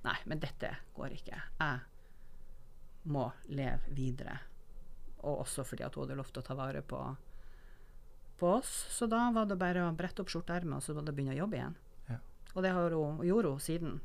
Nei, 0.05 0.19
men 0.29 0.37
dette 0.37 0.69
går 0.93 1.15
ikke. 1.15 1.37
Jeg 1.57 3.09
må 3.09 3.23
leve 3.49 3.93
videre. 3.97 4.35
Og 5.23 5.39
også 5.41 5.63
fordi 5.65 5.81
at 5.81 5.95
hun 5.97 6.05
hadde 6.05 6.17
lovt 6.19 6.37
å 6.37 6.43
ta 6.45 6.53
vare 6.53 6.83
på, 6.85 6.99
på 8.37 8.51
oss. 8.59 8.73
Så 8.93 9.07
da 9.09 9.23
var 9.33 9.49
det 9.49 9.57
bare 9.57 9.87
å 9.87 9.95
brette 9.97 10.21
opp 10.21 10.29
skjorteermet, 10.29 10.77
og 10.77 10.85
så 10.85 10.93
var 10.93 11.07
det 11.07 11.15
å 11.15 11.17
begynne 11.17 11.33
å 11.33 11.39
jobbe 11.39 11.57
igjen. 11.57 11.77
Ja. 12.11 12.19
Og 12.53 12.61
det 12.61 12.75
har 12.77 12.93
hun, 12.93 13.23
gjorde 13.25 13.55
hun 13.55 13.65
siden. 13.65 13.97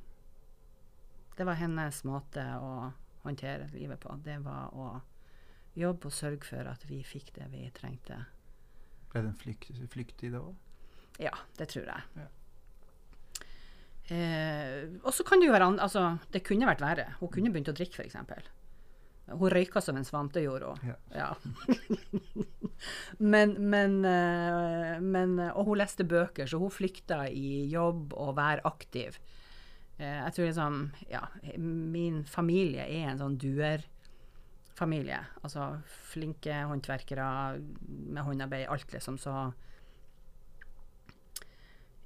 Det 1.36 1.44
var 1.44 1.60
hennes 1.60 2.00
måte 2.08 2.46
å 2.56 2.72
håndtere 3.26 3.68
livet 3.74 4.00
på. 4.00 4.16
Det 4.24 4.38
var 4.40 4.72
å 4.72 4.88
jobbe 5.78 6.10
og 6.10 6.14
sørge 6.14 6.44
for 6.46 6.70
at 6.70 6.84
vi 6.88 7.02
fikk 7.06 7.32
det 7.36 7.46
vi 7.52 7.64
trengte. 7.74 8.24
Ble 9.10 9.22
det 9.24 9.32
en 9.32 9.38
flykt, 9.38 9.80
flykt 9.92 10.26
i 10.26 10.32
det 10.32 10.40
òg? 10.40 10.54
Ja, 11.20 11.34
det 11.58 11.68
tror 11.72 11.88
jeg. 11.90 12.06
Ja. 12.16 12.28
Eh, 14.10 14.88
og 15.04 15.12
så 15.14 15.22
kan 15.26 15.38
det 15.38 15.46
jo 15.46 15.54
være 15.54 15.68
altså, 15.78 16.16
Det 16.34 16.42
kunne 16.42 16.66
vært 16.66 16.82
verre. 16.82 17.12
Hun 17.20 17.30
kunne 17.30 17.52
begynt 17.52 17.70
å 17.70 17.76
drikke, 17.76 18.02
f.eks. 18.02 18.16
Hun 19.30 19.52
røyka 19.52 19.78
som 19.84 19.98
en 19.98 20.06
svante 20.06 20.42
gjorde 20.42 20.72
hun. 20.72 20.94
Ja. 21.14 21.34
Men, 23.18 23.50
men, 23.68 23.98
eh, 24.08 24.94
men 25.04 25.34
Og 25.50 25.66
hun 25.68 25.76
leste 25.82 26.06
bøker, 26.08 26.48
så 26.48 26.56
hun 26.62 26.72
flykta 26.72 27.26
i 27.28 27.66
jobb 27.68 28.14
og 28.16 28.38
være 28.38 28.64
aktiv. 28.64 29.18
Eh, 29.98 30.16
jeg 30.24 30.32
tror 30.32 30.46
liksom 30.46 30.78
Ja, 31.10 31.26
min 31.60 32.22
familie 32.24 32.86
er 32.88 33.10
en 33.10 33.20
sånn 33.20 33.36
duer-familie. 33.36 33.99
Altså 35.44 35.66
flinke 36.10 36.62
håndverkere 36.70 37.26
med 37.88 38.22
håndarbeid, 38.24 38.66
alt 38.72 38.92
liksom. 38.94 39.18
Så 39.20 39.34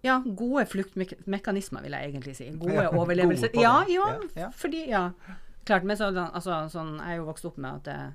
ja, 0.05 0.19
gode 0.25 0.67
fluktmekanismer, 0.69 1.85
vil 1.87 1.97
jeg 1.97 2.11
egentlig 2.11 2.37
si. 2.37 2.51
Gode 2.61 2.91
overlevelser. 3.01 3.55
gode 3.55 3.65
ja, 3.65 3.79
ja, 3.89 4.11
Ja, 4.37 4.51
fordi 4.53 4.87
Ja. 4.91 5.09
Klart, 5.65 5.87
men 5.89 5.97
så, 5.97 6.11
altså, 6.13 6.59
sånn, 6.69 6.99
jeg 7.01 7.15
er 7.15 7.21
jo 7.23 7.25
vokst 7.25 7.47
opp 7.49 7.57
med 7.57 7.87
at 7.89 8.11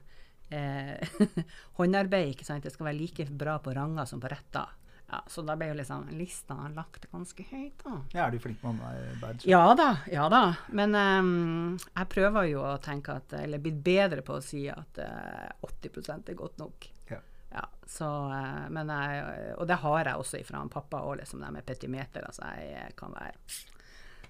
eh, 0.54 1.24
håndarbeid 1.80 2.36
ikke 2.36 2.46
sant? 2.46 2.62
Det 2.62 2.76
skal 2.76 2.92
være 2.92 3.00
like 3.00 3.26
bra 3.34 3.56
på 3.58 3.74
ranger 3.74 4.06
som 4.06 4.22
på 4.22 4.30
retter. 4.30 4.70
Ja, 5.12 5.24
så 5.28 5.42
da 5.42 5.56
ble 5.58 5.72
jo 5.72 5.78
liksom 5.80 6.10
lista 6.14 6.56
lagt 6.76 7.08
ganske 7.12 7.44
høyt, 7.50 7.82
da. 7.84 7.96
Ja, 8.14 8.28
er 8.28 8.36
du 8.36 8.40
flink 8.44 8.62
med 8.62 8.76
håndarbeid? 8.76 9.46
Ja 9.50 9.64
da, 9.74 9.88
ja 10.12 10.28
da. 10.30 10.42
Men 10.70 10.94
um, 10.96 11.80
jeg 11.96 12.10
prøver 12.14 12.46
jo 12.52 12.62
å 12.62 12.76
tenke 12.84 13.16
at 13.18 13.34
Eller 13.40 13.62
blitt 13.64 13.80
bedre 13.86 14.22
på 14.26 14.38
å 14.38 14.44
si 14.46 14.68
at 14.70 15.02
uh, 15.02 15.50
80 15.66 16.30
er 16.30 16.38
godt 16.38 16.62
nok. 16.62 16.90
Ja. 17.10 17.20
Ja, 17.50 17.66
så, 17.90 18.06
uh, 18.30 18.70
men 18.70 18.94
jeg, 18.94 19.26
og 19.58 19.66
det 19.72 19.80
har 19.82 20.12
jeg 20.12 20.22
også 20.22 20.44
ifra 20.44 20.62
pappa 20.70 21.02
òg, 21.02 21.18
liksom, 21.24 21.42
det 21.42 21.52
med 21.58 21.66
petimeter. 21.66 22.30
Altså, 22.30 22.46
jeg 22.62 22.94
kan 23.00 23.18
være 23.18 23.34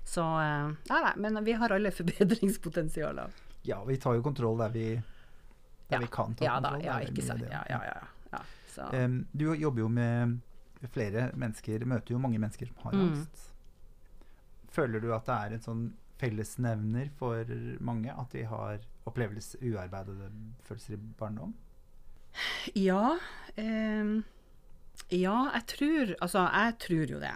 Så 0.08 0.24
uh, 0.24 0.72
Nei, 0.72 1.04
nei, 1.04 1.16
men 1.28 1.44
vi 1.44 1.60
har 1.60 1.76
alle 1.76 1.92
forbedringspotensialer. 2.00 3.36
Ja, 3.68 3.84
vi 3.84 4.00
tar 4.00 4.16
jo 4.16 4.24
kontroll 4.24 4.64
der 4.64 4.72
vi, 4.72 4.94
der 4.96 5.98
Ja. 5.98 6.00
vi 6.00 6.08
kan 6.08 6.40
ta 6.40 6.46
Ja 6.46 6.60
da, 6.64 6.78
ja, 6.80 7.02
ikke 7.04 7.26
sant. 7.26 7.44
Ja, 7.52 7.66
ja, 7.68 7.84
ja. 7.84 7.98
ja. 8.32 8.46
Så, 8.72 8.88
Em, 8.96 9.26
du 9.36 9.50
jobber 9.60 9.84
jo 9.84 9.90
med 9.92 10.40
flere 10.88 11.32
mennesker, 11.36 11.84
møter 11.86 12.12
jo 12.16 12.20
mange 12.20 12.40
mennesker 12.40 12.68
som 12.68 12.76
har 12.86 12.94
Mm. 12.94 13.02
angst. 13.10 13.50
Føler 14.72 15.02
du 15.02 15.14
at 15.14 15.26
det 15.26 15.36
er 15.36 15.54
en 15.54 15.60
sånn 15.66 15.94
fellesnevner 16.20 17.10
for 17.18 17.44
mange 17.82 18.12
at 18.12 18.30
de 18.32 18.44
har 18.44 18.80
opplevelse, 19.06 19.58
uarbeidede 19.62 20.32
følelser 20.64 20.94
i 20.94 20.98
barndom? 21.20 21.54
Ja. 22.76 23.18
Eh, 23.58 24.22
ja, 25.10 25.52
jeg 25.54 25.66
tror 25.66 26.16
Altså, 26.22 26.40
jeg 26.54 26.78
tror 26.80 27.06
jo 27.10 27.20
det. 27.20 27.34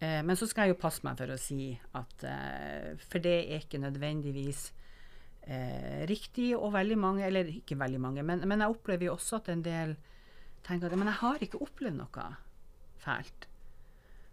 Eh, 0.00 0.22
men 0.22 0.36
så 0.36 0.46
skal 0.48 0.62
jeg 0.68 0.76
jo 0.76 0.80
passe 0.80 1.02
meg 1.04 1.16
for 1.18 1.26
å 1.26 1.38
si 1.38 1.78
at 1.94 2.24
eh, 2.24 2.96
For 3.10 3.18
det 3.18 3.50
er 3.50 3.58
ikke 3.60 3.78
nødvendigvis 3.82 4.72
eh, 5.42 6.06
riktig, 6.06 6.56
og 6.56 6.72
veldig 6.72 6.98
mange 6.98 7.24
Eller 7.26 7.44
ikke 7.44 7.76
veldig 7.78 8.00
mange, 8.00 8.22
men, 8.22 8.40
men 8.48 8.60
jeg 8.60 8.70
opplever 8.70 9.04
jo 9.06 9.16
også 9.16 9.36
at 9.36 9.48
en 9.48 9.62
del 9.62 9.96
tenker 10.62 10.86
at 10.86 10.96
Men 10.98 11.08
jeg 11.08 11.20
har 11.20 11.38
ikke 11.42 11.60
opplevd 11.62 11.96
noe 11.98 12.28
fælt. 13.02 13.48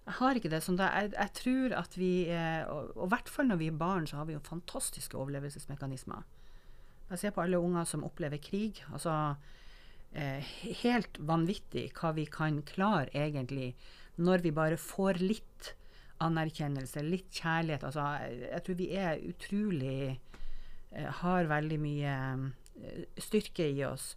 Jeg 0.06 0.18
har 0.20 0.38
ikke 0.38 0.52
det. 0.54 0.62
Sånn 0.62 0.78
jeg, 0.78 1.14
jeg 1.16 1.34
tror 1.40 1.74
at 1.80 1.96
vi 1.98 2.12
eh, 2.30 2.62
Og 2.70 2.92
og 2.94 3.08
i 3.08 3.12
hvert 3.16 3.30
fall 3.32 3.48
når 3.50 3.62
vi 3.62 3.70
er 3.72 3.80
barn, 3.80 4.06
så 4.06 4.20
har 4.20 4.28
vi 4.30 4.36
jo 4.36 4.44
fantastiske 4.46 5.18
overlevelsesmekanismer. 5.18 6.22
Jeg 7.10 7.22
ser 7.22 7.34
på 7.34 7.42
alle 7.42 7.62
unger 7.62 7.86
som 7.90 8.06
opplever 8.06 8.38
krig. 8.42 8.84
altså 8.94 9.36
eh, 10.16 10.46
helt 10.84 11.20
vanvittig 11.20 11.90
hva 11.98 12.14
vi 12.16 12.26
kan 12.32 12.62
klare 12.68 13.12
egentlig 13.14 13.74
når 14.16 14.46
vi 14.46 14.54
bare 14.56 14.78
får 14.80 15.20
litt 15.20 15.74
anerkjennelse, 16.24 17.04
litt 17.04 17.28
kjærlighet. 17.36 17.84
Altså, 17.84 18.06
jeg, 18.24 18.62
tror 18.64 18.78
vi 18.80 18.92
er 18.96 19.24
utrolig 19.28 19.98
eh, 20.16 21.10
Har 21.22 21.50
veldig 21.52 21.80
mye 21.82 22.14
eh, 22.80 23.04
styrke 23.20 23.68
i 23.68 23.84
oss. 23.88 24.14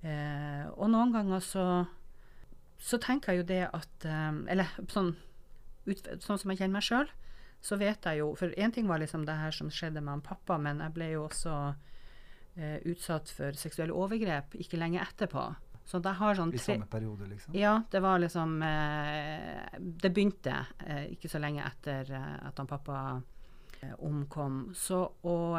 Eh, 0.00 0.64
og 0.72 0.88
noen 0.94 1.12
ganger 1.12 1.44
så 1.44 1.66
så 2.78 2.98
tenker 3.02 3.34
jeg 3.34 3.42
jo 3.42 3.48
det 3.48 3.62
at 3.74 4.06
eh, 4.06 4.42
Eller 4.54 4.70
sånn, 4.90 5.14
ut, 5.88 6.10
sånn 6.22 6.38
som 6.38 6.52
jeg 6.52 6.60
kjenner 6.60 6.78
meg 6.78 6.86
sjøl, 6.86 7.08
så 7.64 7.78
vet 7.80 8.06
jeg 8.06 8.20
jo 8.20 8.32
For 8.38 8.54
én 8.54 8.74
ting 8.74 8.86
var 8.90 9.02
liksom 9.02 9.26
det 9.26 9.38
her 9.40 9.54
som 9.54 9.70
skjedde 9.72 10.02
med 10.02 10.18
han 10.18 10.26
pappa, 10.26 10.58
men 10.62 10.82
jeg 10.84 10.94
ble 10.94 11.10
jo 11.16 11.24
også 11.26 11.54
eh, 12.56 12.78
utsatt 12.88 13.32
for 13.34 13.58
seksuelle 13.58 13.96
overgrep 13.96 14.54
ikke 14.62 14.80
lenge 14.80 15.02
etterpå. 15.02 15.48
Så 15.88 16.02
jeg 16.04 16.20
har 16.20 16.36
sånn 16.36 16.52
I 16.52 16.60
samme 16.60 16.86
periode, 16.90 17.26
liksom? 17.30 17.54
Ja, 17.56 17.78
det 17.90 18.02
var 18.04 18.20
liksom 18.20 18.58
eh, 18.62 19.78
Det 19.80 20.12
begynte 20.12 20.58
eh, 20.84 21.06
ikke 21.14 21.30
så 21.32 21.40
lenge 21.40 21.64
etter 21.64 22.10
eh, 22.12 22.34
at 22.44 22.60
han 22.60 22.68
pappa 22.68 22.98
eh, 23.80 23.94
omkom. 24.04 24.66
Så 24.76 25.00
og, 25.24 25.56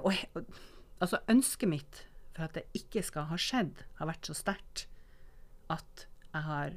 og, 0.00 0.12
og 0.38 0.52
Altså, 1.00 1.16
ønsket 1.32 1.68
mitt 1.72 1.98
for 2.36 2.44
at 2.44 2.58
det 2.58 2.66
ikke 2.76 3.00
skal 3.00 3.30
ha 3.30 3.36
skjedd, 3.40 3.78
har 3.96 4.08
vært 4.10 4.28
så 4.28 4.34
sterkt 4.36 4.82
at 5.70 6.06
jeg 6.30 6.44
har 6.46 6.76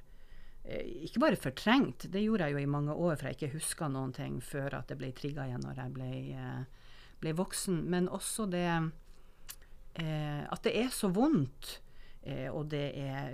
eh, 0.64 1.06
ikke 1.08 1.24
bare 1.26 1.40
fortrengt, 1.40 2.08
det 2.14 2.24
gjorde 2.26 2.50
jeg 2.50 2.58
jo 2.58 2.64
i 2.64 2.74
mange 2.74 2.96
år, 2.96 3.16
for 3.18 3.30
jeg 3.30 3.40
ikke 3.40 3.58
huska 3.58 3.90
noen 3.92 4.14
ting 4.16 4.40
før 4.44 4.80
at 4.80 4.92
det 4.92 5.00
ble 5.02 5.12
trigga 5.16 5.48
igjen 5.50 5.64
når 5.66 5.82
jeg 5.84 5.96
ble, 5.96 6.12
eh, 6.38 6.92
ble 7.24 7.38
voksen, 7.38 7.84
men 7.90 8.12
også 8.12 8.48
det 8.52 8.68
eh, 8.70 10.44
at 10.48 10.64
det 10.66 10.78
er 10.86 10.94
så 10.94 11.12
vondt 11.14 11.80
Eh, 12.24 12.48
og 12.48 12.70
det 12.72 12.86
er 12.96 13.34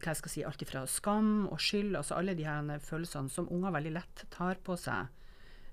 hva 0.00 0.10
jeg 0.10 0.18
skal 0.18 0.32
si, 0.32 0.42
alt 0.46 0.62
ifra 0.64 0.82
skam 0.90 1.46
og 1.46 1.60
skyld, 1.62 1.94
altså 1.94 2.16
alle 2.16 2.34
de 2.34 2.46
her 2.46 2.80
følelsene 2.82 3.30
som 3.30 3.46
unger 3.54 3.74
veldig 3.76 3.92
lett 3.94 4.24
tar 4.34 4.58
på 4.66 4.74
seg. 4.80 5.12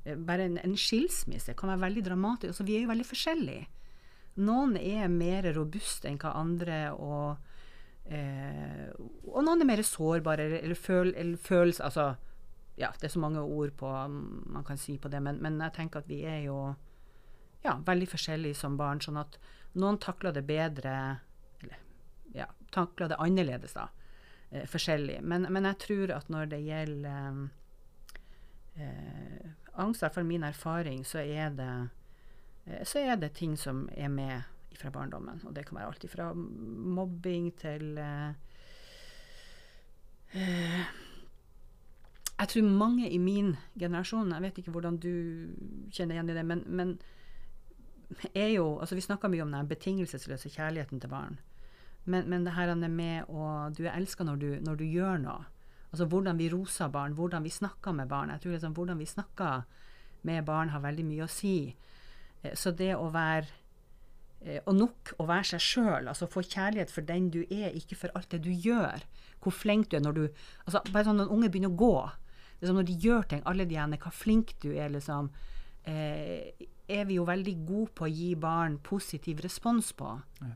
Eh, 0.05 0.19
bare 0.19 0.45
en, 0.49 0.59
en, 0.61 0.75
skilsmisse 0.77 1.55
kan 1.57 1.73
være 1.73 1.85
veldig 1.87 2.03
dramatisk. 2.05 2.51
Altså, 2.53 2.67
vi 2.67 2.77
er 2.77 2.85
jo 2.85 2.91
veldig 2.91 3.07
forskjellige. 3.09 3.65
Noen 4.45 4.77
er 4.77 5.09
mer 5.13 5.49
robuste 5.55 6.09
enn 6.09 6.19
hva 6.21 6.35
andre, 6.37 6.77
og, 6.93 7.41
eh, 8.05 8.89
og 9.31 9.43
noen 9.45 9.63
er 9.63 9.69
mer 9.69 9.83
sårbare 9.87 10.47
eller, 10.47 10.63
eller, 10.63 10.79
føl, 10.79 11.13
eller 11.15 11.37
føles 11.37 11.79
Altså, 11.81 12.13
ja, 12.75 12.89
det 12.99 13.07
er 13.07 13.13
så 13.13 13.21
mange 13.21 13.41
ord 13.41 13.71
på, 13.77 13.89
man 14.07 14.65
kan 14.65 14.77
si 14.77 14.97
på 14.97 15.09
det, 15.09 15.21
men, 15.21 15.39
men 15.41 15.61
jeg 15.61 15.75
tenker 15.77 16.01
at 16.01 16.09
vi 16.09 16.23
er 16.25 16.41
jo 16.47 16.73
ja, 17.63 17.77
veldig 17.85 18.07
forskjellige 18.11 18.59
som 18.59 18.77
barn. 18.77 19.01
Sånn 19.01 19.19
at 19.21 19.37
noen 19.79 19.99
takler 20.01 20.33
det 20.35 20.45
bedre 20.47 20.93
Eller 21.61 21.79
ja, 22.35 22.47
takler 22.73 23.11
det 23.11 23.19
annerledes, 23.21 23.75
da. 23.77 23.87
Eh, 24.51 24.65
forskjellig. 24.69 25.21
Men, 25.21 25.47
men, 25.49 25.65
jeg 25.71 25.79
tror 25.85 26.15
at 26.17 26.29
når 26.29 26.51
det 26.53 26.63
gjelder 26.67 27.43
eh, 28.77 28.87
eh 28.87 29.51
angst, 29.73 30.01
i 30.01 30.05
hvert 30.05 30.13
fall 30.13 30.27
min 30.29 30.43
erfaring, 30.45 31.05
så 31.05 31.23
er 31.23 31.53
det 31.57 31.71
eh, 32.65 32.83
så 32.85 32.99
er 32.99 33.15
det 33.17 33.33
ting 33.33 33.57
som 33.57 33.87
er 33.97 34.09
med 34.09 34.41
fra 34.77 34.91
barndommen. 34.93 35.41
Og 35.47 35.55
det 35.55 35.65
kan 35.67 35.77
være 35.77 35.91
alt 35.91 36.05
fra 36.11 36.33
mobbing 36.33 37.51
til 37.59 37.97
uh, 37.99 38.33
Jeg 42.39 42.47
tror 42.49 42.69
mange 42.69 43.09
i 43.09 43.17
min 43.17 43.55
generasjon, 43.79 44.31
jeg 44.31 44.41
vet 44.41 44.57
ikke 44.57 44.71
hvordan 44.71 44.97
du 44.97 45.13
kjenner 45.93 46.15
igjen 46.15 46.29
i 46.29 46.37
det, 46.37 46.45
men, 46.45 46.63
men 46.67 46.97
er 48.33 48.47
jo 48.47 48.79
altså 48.79 48.95
Vi 48.95 49.01
snakker 49.01 49.31
mye 49.31 49.43
om 49.45 49.51
den 49.51 49.67
betingelsesløse 49.67 50.49
kjærligheten 50.49 50.99
til 50.99 51.09
barn. 51.09 51.39
Men, 52.05 52.29
men 52.29 52.45
det 52.45 52.53
her 52.53 52.75
med 52.75 53.29
å 53.29 53.69
Du 53.77 53.85
er 53.85 53.95
elska 53.95 54.23
når, 54.23 54.61
når, 54.61 54.75
du 54.75 54.85
gjør 54.85 55.17
noe. 55.23 55.45
Altså 55.91 56.05
hvordan 56.05 56.37
vi 56.37 56.49
roser 56.49 56.87
barn, 56.89 57.13
hvordan 57.13 57.43
vi 57.43 57.49
snakker 57.49 57.91
med 57.91 58.09
barn. 58.09 58.29
Jeg 58.29 58.41
tror 58.41 58.51
liksom 58.51 58.73
hvordan 58.73 58.99
vi 58.99 59.05
snakker 59.05 59.61
med 60.23 60.45
barn 60.45 60.69
har 60.69 60.81
veldig 60.81 61.05
mye 61.05 61.25
å 61.25 61.31
si. 61.31 61.75
Eh, 62.41 62.55
så 62.55 62.71
det 62.71 62.95
å 62.95 63.11
være 63.13 63.62
Og 64.43 64.73
nok 64.75 65.13
å 65.23 65.27
være 65.29 65.53
seg 65.53 65.61
sjøl, 65.63 66.09
altså 66.11 66.27
få 66.27 66.41
kjærlighet 66.43 66.91
for 66.91 67.05
den 67.07 67.29
du 67.31 67.45
er, 67.45 67.69
ikke 67.79 67.95
for 67.95 68.11
alt 68.17 68.33
det 68.33 68.41
du 68.43 68.51
gjør. 68.51 69.05
Hvor 69.43 69.55
flink 69.55 69.87
du 69.91 69.95
er 69.95 70.03
når 70.03 70.17
du 70.17 70.23
altså 70.65 70.81
Bare 70.89 71.07
sånn 71.07 71.21
når 71.21 71.31
unge 71.31 71.51
begynner 71.53 71.71
å 71.71 71.79
gå. 71.79 71.95
Liksom 72.59 72.79
når 72.79 72.89
de 72.89 72.97
gjør 73.05 73.25
ting, 73.31 73.41
alle 73.47 73.67
de 73.67 73.79
ene, 73.79 73.99
hva 73.99 74.11
flink 74.11 74.53
du 74.63 74.69
er, 74.73 74.91
liksom. 74.91 75.31
Eh, 75.87 76.67
er 76.87 77.07
vi 77.07 77.17
jo 77.17 77.25
veldig 77.27 77.55
gode 77.67 77.91
på 77.95 78.05
å 78.07 78.11
gi 78.11 78.33
barn 78.39 78.77
positiv 78.83 79.41
respons 79.43 79.91
på. 79.99 80.11
Ja. 80.43 80.53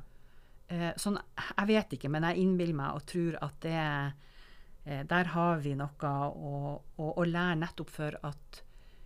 Eh, 0.68 0.94
sånn, 1.00 1.20
jeg 1.40 1.68
vet 1.70 1.94
ikke, 1.96 2.12
men 2.12 2.26
jeg 2.28 2.44
innbiller 2.44 2.76
meg 2.76 2.98
og 2.98 3.06
tror 3.08 3.38
at 3.40 3.60
det 3.64 3.76
eh, 3.78 5.04
Der 5.08 5.30
har 5.32 5.62
vi 5.64 5.76
noe 5.80 6.10
å, 6.28 6.56
å, 7.00 7.06
å 7.08 7.24
lære 7.28 7.60
nettopp 7.62 7.92
for 7.92 8.18
at 8.28 8.60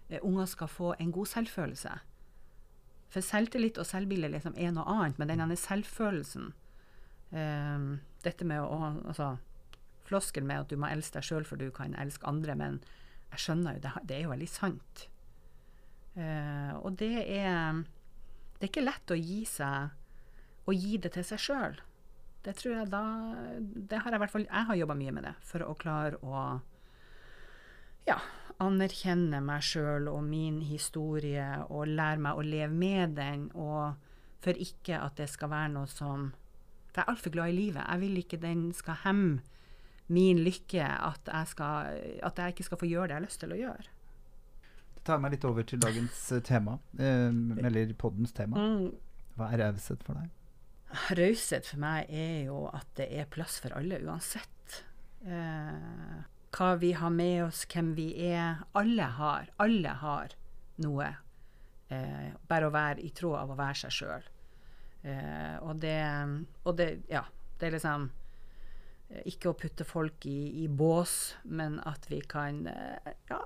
eh, 0.10 0.22
unger 0.22 0.50
skal 0.50 0.72
få 0.72 0.96
en 0.98 1.12
god 1.14 1.30
selvfølelse. 1.30 1.94
For 3.12 3.26
selvtillit 3.26 3.80
og 3.82 3.88
selvbilde 3.88 4.30
liksom 4.32 4.56
er 4.56 4.72
noe 4.76 4.88
annet, 4.88 5.20
men 5.20 5.32
denne 5.34 5.58
selvfølelsen 5.60 6.52
um, 7.36 7.88
Dette 8.24 8.48
med 8.48 8.64
å 8.64 8.80
altså, 8.88 9.34
Floskelen 10.08 10.48
med 10.48 10.64
at 10.64 10.72
du 10.72 10.80
må 10.80 10.90
elske 10.92 11.20
deg 11.20 11.28
sjøl 11.28 11.48
for 11.48 11.60
du 11.60 11.70
kan 11.76 11.96
elske 12.00 12.28
andre, 12.28 12.56
men 12.60 12.82
jeg 13.32 13.46
skjønner 13.46 13.78
jo, 13.78 13.84
det, 13.84 13.92
det 14.08 14.18
er 14.18 14.26
jo 14.26 14.34
veldig 14.34 14.50
sant. 14.52 15.06
Uh, 16.16 16.76
og 16.84 16.98
det 17.00 17.14
er 17.24 17.84
Det 18.60 18.68
er 18.68 18.72
ikke 18.72 18.84
lett 18.84 19.14
å 19.14 19.16
gi 19.16 19.46
seg 19.48 20.68
Å 20.68 20.74
gi 20.76 20.98
det 21.00 21.14
til 21.16 21.24
seg 21.24 21.40
sjøl. 21.40 21.78
Det 22.44 22.56
tror 22.60 22.74
jeg 22.76 22.90
da 22.92 23.04
Det 23.64 24.02
har 24.02 24.12
jeg 24.12 24.20
i 24.20 24.24
hvert 24.26 24.34
fall 24.34 24.44
Jeg 24.50 24.68
har 24.68 24.80
jobba 24.82 24.98
mye 25.00 25.14
med 25.16 25.24
det 25.30 25.32
for 25.48 25.64
å 25.64 25.78
klare 25.80 26.20
å 26.20 26.44
ja, 28.10 28.18
anerkjenne 28.62 29.42
meg 29.44 29.66
sjøl 29.66 30.10
og 30.12 30.22
min 30.28 30.62
historie 30.66 31.48
og 31.68 31.90
lære 31.90 32.22
meg 32.22 32.38
å 32.38 32.46
leve 32.46 32.74
med 32.74 33.16
den, 33.18 33.48
og 33.54 33.98
for 34.42 34.58
ikke 34.58 35.00
at 35.02 35.18
det 35.20 35.30
skal 35.30 35.52
være 35.52 35.74
noe 35.76 35.90
som 35.90 36.32
For 36.92 37.00
jeg 37.00 37.06
er 37.06 37.14
altfor 37.14 37.32
glad 37.32 37.50
i 37.54 37.56
livet. 37.56 37.86
Jeg 37.88 38.00
vil 38.02 38.18
ikke 38.20 38.38
den 38.42 38.64
skal 38.76 38.98
hemme 39.06 39.40
min 40.12 40.42
lykke, 40.44 40.84
at 40.84 41.30
jeg, 41.32 41.48
skal, 41.48 42.00
at 42.20 42.40
jeg 42.40 42.52
ikke 42.52 42.66
skal 42.68 42.80
få 42.82 42.90
gjøre 42.90 43.08
det 43.08 43.14
jeg 43.14 43.22
har 43.22 43.28
lyst 43.30 43.40
til 43.40 43.54
å 43.56 43.60
gjøre 43.62 43.92
tar 45.08 45.22
meg 45.22 45.36
litt 45.36 45.48
over 45.50 45.66
til 45.68 45.82
dagens 45.82 46.20
uh, 46.34 46.42
tema, 46.46 46.78
eh, 47.00 47.32
eller 47.66 47.94
poddens 48.00 48.36
tema. 48.38 48.62
Mm. 48.62 48.92
Hva 49.38 49.50
er 49.54 49.64
raushet 49.66 50.04
for 50.06 50.20
deg? 50.20 50.30
Raushet 51.18 51.70
for 51.70 51.82
meg 51.82 52.12
er 52.12 52.36
jo 52.50 52.66
at 52.72 52.90
det 53.00 53.08
er 53.16 53.30
plass 53.32 53.60
for 53.64 53.74
alle, 53.78 54.02
uansett. 54.06 54.82
Uh, 55.26 56.22
hva 56.52 56.76
vi 56.80 56.92
har 56.98 57.12
med 57.16 57.46
oss, 57.46 57.66
hvem 57.72 57.94
vi 57.96 58.10
er. 58.28 58.64
Alle 58.78 59.08
har. 59.18 59.52
Alle 59.58 59.98
har 60.04 60.38
noe. 60.84 61.12
bare 62.48 62.68
å 62.68 62.72
være 62.72 63.04
i 63.04 63.10
tråd 63.12 63.36
av 63.36 63.50
å 63.52 63.56
være 63.60 63.76
seg 63.82 63.92
sjøl. 63.92 64.28
og 65.62 65.80
det 65.84 65.98
Og 66.64 66.76
det, 66.78 66.90
ja. 67.10 67.26
Det 67.60 67.68
er 67.68 67.76
liksom 67.76 68.10
ikke 69.28 69.50
å 69.52 69.58
putte 69.60 69.84
folk 69.84 70.26
i, 70.26 70.64
i 70.64 70.68
bås, 70.68 71.36
men 71.44 71.80
at 71.84 72.08
vi 72.10 72.22
kan 72.22 72.64
ja, 73.30 73.42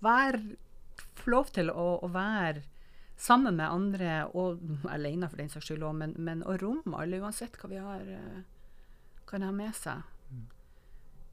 være 0.00 0.40
få 1.18 1.30
lov 1.34 1.52
til 1.54 1.70
å, 1.70 1.88
å, 2.02 2.10
være 2.12 2.62
sammen 3.18 3.58
med 3.58 3.68
andre, 3.68 4.12
og 4.34 4.62
alene 4.90 5.28
for 5.30 5.40
den 5.40 5.50
saks 5.52 5.70
skyld 5.70 5.86
òg, 5.86 5.96
men, 6.02 6.14
men, 6.16 6.44
å 6.46 6.56
romme 6.60 7.02
alle, 7.02 7.20
uansett 7.22 7.58
hva 7.60 7.70
vi 7.72 7.82
har, 7.82 8.04
uh, 8.06 9.18
kan 9.28 9.44
ha 9.44 9.50
med 9.54 9.74
seg. 9.76 10.04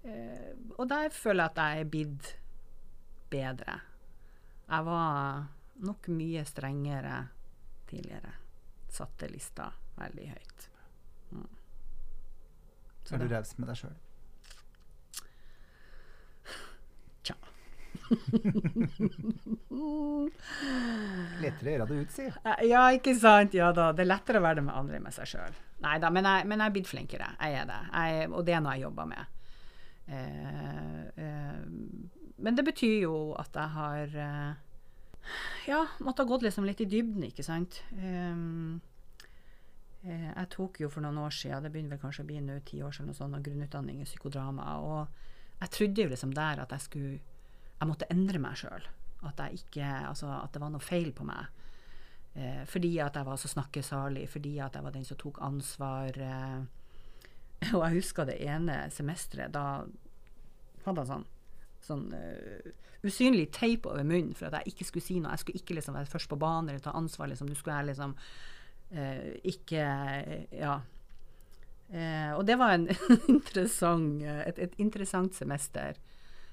Uh, 0.05 0.53
og 0.77 0.89
der 0.89 1.09
føler 1.09 1.43
jeg 1.43 1.51
at 1.51 1.61
jeg 1.63 1.81
er 1.81 1.89
blitt 1.89 2.31
bedre. 3.33 3.79
Jeg 4.69 4.85
var 4.85 5.45
nok 5.85 6.09
mye 6.13 6.45
strengere 6.45 7.19
tidligere. 7.89 8.33
Satte 8.89 9.29
lista 9.29 9.69
veldig 9.97 10.31
høyt. 10.31 10.69
Mm. 11.35 11.53
er 13.11 13.23
du 13.23 13.31
raus 13.33 13.57
med 13.57 13.71
deg 13.71 13.83
sjøl? 13.83 14.01
lettere 21.41 21.69
å 21.69 21.73
gjøre 21.73 21.87
det 21.89 21.95
ut, 22.01 22.11
si. 22.13 22.25
Ja, 22.69 22.83
ikke 22.95 23.13
sant. 23.17 23.53
Ja 23.57 23.71
da. 23.75 23.85
Det 23.95 24.03
er 24.05 24.11
lettere 24.11 24.39
å 24.41 24.43
være 24.45 24.57
det 24.61 24.67
med 24.67 24.77
andre 24.77 24.95
enn 24.99 25.07
med 25.07 25.15
seg 25.15 25.25
sjøl. 25.35 25.53
Nei 25.85 25.97
da, 26.01 26.07
men 26.13 26.23
jeg, 26.27 26.39
men 26.49 26.57
jeg 26.61 26.67
er 26.67 26.75
blitt 26.77 26.91
flinkere. 26.91 27.27
Jeg 27.39 27.51
er 27.61 27.65
det. 27.69 27.81
Jeg, 27.91 28.11
og 28.31 28.41
det 28.47 28.53
er 28.57 28.63
noe 28.65 28.75
jeg 28.77 28.85
jobber 28.87 29.05
med. 29.11 29.23
Eh, 30.07 31.01
eh, 31.25 31.61
men 32.37 32.57
det 32.57 32.65
betyr 32.67 32.97
jo 33.05 33.15
at 33.41 33.55
jeg 33.55 33.73
har 33.75 34.17
eh, 34.25 34.51
ja, 35.69 35.81
måtte 36.05 36.23
ha 36.23 36.29
gått 36.29 36.45
liksom 36.45 36.67
litt 36.67 36.83
i 36.83 36.89
dybden, 36.89 37.23
ikke 37.25 37.45
sant. 37.45 37.81
Jeg 40.05 40.49
tok 40.53 40.77
jo 40.83 40.89
for 40.93 41.01
noen 41.01 41.17
år 41.23 41.33
siden, 41.33 41.63
det 41.65 41.71
begynner 41.73 41.95
vel 41.95 42.03
kanskje 42.03 42.21
å 42.21 42.29
bli 42.29 42.41
nå 42.45 42.59
ti 42.67 42.83
år 42.85 42.93
siden, 42.93 43.15
sånn, 43.17 43.39
grunnutdanning 43.41 44.03
i 44.03 44.05
psykodrama. 44.05 44.75
Og 44.85 45.63
jeg 45.63 45.73
trodde 45.73 46.05
jo 46.05 46.11
liksom 46.11 46.35
der 46.37 46.61
at 46.61 46.75
jeg 46.75 46.85
skulle 46.85 47.15
jeg 47.75 47.89
måtte 47.89 48.07
endre 48.13 48.41
meg 48.41 48.57
sjøl. 48.59 48.85
At, 49.25 49.41
altså, 49.41 50.29
at, 50.37 50.51
det 50.53 50.61
var 50.61 50.71
noe 50.73 50.83
feil 50.83 51.11
på 51.15 51.25
meg. 51.27 51.49
Eh, 52.35 52.63
fordi 52.69 52.97
at 53.03 53.15
jeg 53.17 53.27
var 53.27 53.39
så 53.39 53.49
snakkesalig, 53.51 54.27
fordi 54.29 54.57
at 54.63 54.75
jeg 54.75 54.85
var 54.85 54.95
den 54.95 55.07
som 55.07 55.19
tok 55.19 55.39
ansvar. 55.43 56.19
Eh, 56.19 56.59
og 57.75 57.85
jeg 57.85 58.01
husker 58.01 58.27
det 58.29 58.39
ene 58.45 58.79
semesteret. 58.93 59.53
Da 59.55 59.85
hadde 60.85 61.03
jeg 61.03 61.11
sånn, 61.11 61.27
sånn 61.85 62.07
uh, 62.13 62.73
usynlig 63.05 63.51
teip 63.55 63.85
over 63.89 64.05
munnen 64.05 64.35
for 64.37 64.49
at 64.49 64.61
jeg 64.61 64.75
ikke 64.75 64.89
skulle 64.89 65.05
si 65.05 65.19
noe. 65.19 65.35
Jeg 65.35 65.45
skulle 65.45 65.61
ikke 65.61 65.77
liksom 65.79 65.97
være 65.97 66.11
først 66.11 66.31
på 66.31 66.39
banen 66.41 66.71
eller 66.71 66.83
ta 66.83 66.95
ansvar. 66.97 67.29
Liksom. 67.31 67.49
Du 67.49 67.57
skulle 67.57 67.83
liksom 67.91 68.17
uh, 68.17 69.31
ikke 69.43 69.87
Ja. 70.51 70.81
Uh, 71.85 72.31
og 72.33 72.47
det 72.47 72.55
var 72.57 72.73
interessant, 73.29 74.23
et, 74.25 74.57
et 74.57 74.79
interessant 74.81 75.35
semester 75.37 75.99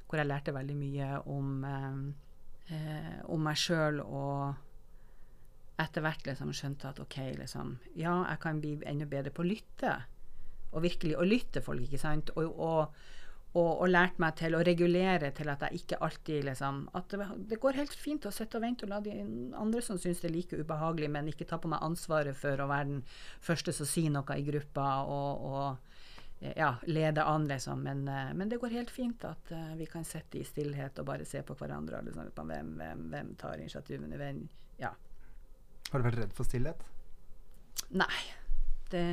hvor 0.04 0.20
jeg 0.20 0.28
lærte 0.28 0.52
veldig 0.52 0.74
mye 0.76 1.06
om, 1.32 1.62
uh, 1.64 3.20
om 3.32 3.40
meg 3.40 3.56
sjøl, 3.56 4.02
og 4.04 5.80
etter 5.80 6.04
hvert 6.04 6.28
liksom 6.28 6.52
skjønte 6.52 6.90
at 6.90 7.00
OK, 7.00 7.16
liksom 7.38 7.78
Ja, 7.96 8.18
jeg 8.28 8.42
kan 8.42 8.60
bli 8.60 8.74
enda 8.84 9.08
bedre 9.08 9.32
på 9.32 9.40
å 9.40 9.48
lytte. 9.48 9.94
Og 10.72 10.84
virkelig 10.84 11.16
å 11.18 11.26
lytte 11.26 11.62
folk, 11.64 11.84
ikke 11.84 12.00
sant. 12.00 12.32
Og, 12.36 12.48
og, 12.56 13.02
og, 13.52 13.70
og 13.70 13.88
lært 13.90 14.20
meg 14.22 14.36
til 14.40 14.56
å 14.56 14.62
regulere 14.64 15.32
til 15.36 15.52
at 15.52 15.66
jeg 15.66 15.82
ikke 15.82 15.98
alltid 16.06 16.46
liksom 16.48 16.86
At 16.96 17.12
det, 17.12 17.26
det 17.50 17.58
går 17.60 17.76
helt 17.76 17.92
fint 17.92 18.24
å 18.24 18.32
sitte 18.32 18.56
og 18.56 18.64
vente 18.64 18.86
og 18.86 18.94
la 18.94 19.02
de 19.04 19.12
andre 19.60 19.82
som 19.84 20.00
syns 20.00 20.22
det 20.22 20.30
er 20.30 20.36
like 20.38 20.56
ubehagelig, 20.56 21.10
men 21.12 21.28
ikke 21.28 21.48
ta 21.50 21.60
på 21.60 21.68
meg 21.68 21.84
ansvaret 21.84 22.38
for 22.38 22.64
å 22.64 22.70
være 22.70 22.88
den 22.94 23.02
første 23.44 23.76
som 23.76 23.88
sier 23.88 24.14
noe 24.14 24.38
i 24.38 24.46
gruppa. 24.48 24.88
og, 25.04 25.48
og 25.52 25.92
ja, 26.56 26.74
lede 26.82 27.22
an, 27.22 27.48
liksom. 27.48 27.82
Men, 27.82 28.08
uh, 28.08 28.34
men, 28.34 28.48
det 28.48 28.58
går 28.58 28.74
helt 28.74 28.90
fint 28.90 29.24
at 29.24 29.52
uh, 29.54 29.74
vi 29.78 29.86
kan 29.86 30.04
sitte 30.04 30.40
i 30.40 30.44
stillhet 30.44 30.98
og 30.98 31.06
bare 31.06 31.26
se 31.28 31.42
på 31.46 31.54
hverandre. 31.54 32.02
Liksom, 32.02 32.32
på 32.34 32.46
hvem, 32.48 32.72
hvem, 32.80 33.04
hvem, 33.12 33.34
tar 33.38 33.62
initiativene. 33.62 34.18
Hvem, 34.18 34.40
ja. 34.82 34.90
Har 35.92 36.02
du 36.02 36.08
vært 36.08 36.18
redd 36.24 36.34
for 36.34 36.48
stillhet? 36.48 36.82
Nei, 37.94 38.22
Det 38.92 39.08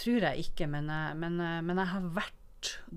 tror 0.00 0.26
jeg 0.30 0.46
ikke, 0.46 0.68
men 0.72 0.88
jeg, 0.88 1.16
men, 1.20 1.40
men 1.66 1.80
jeg 1.82 1.92
har 1.92 2.12
vært 2.16 2.36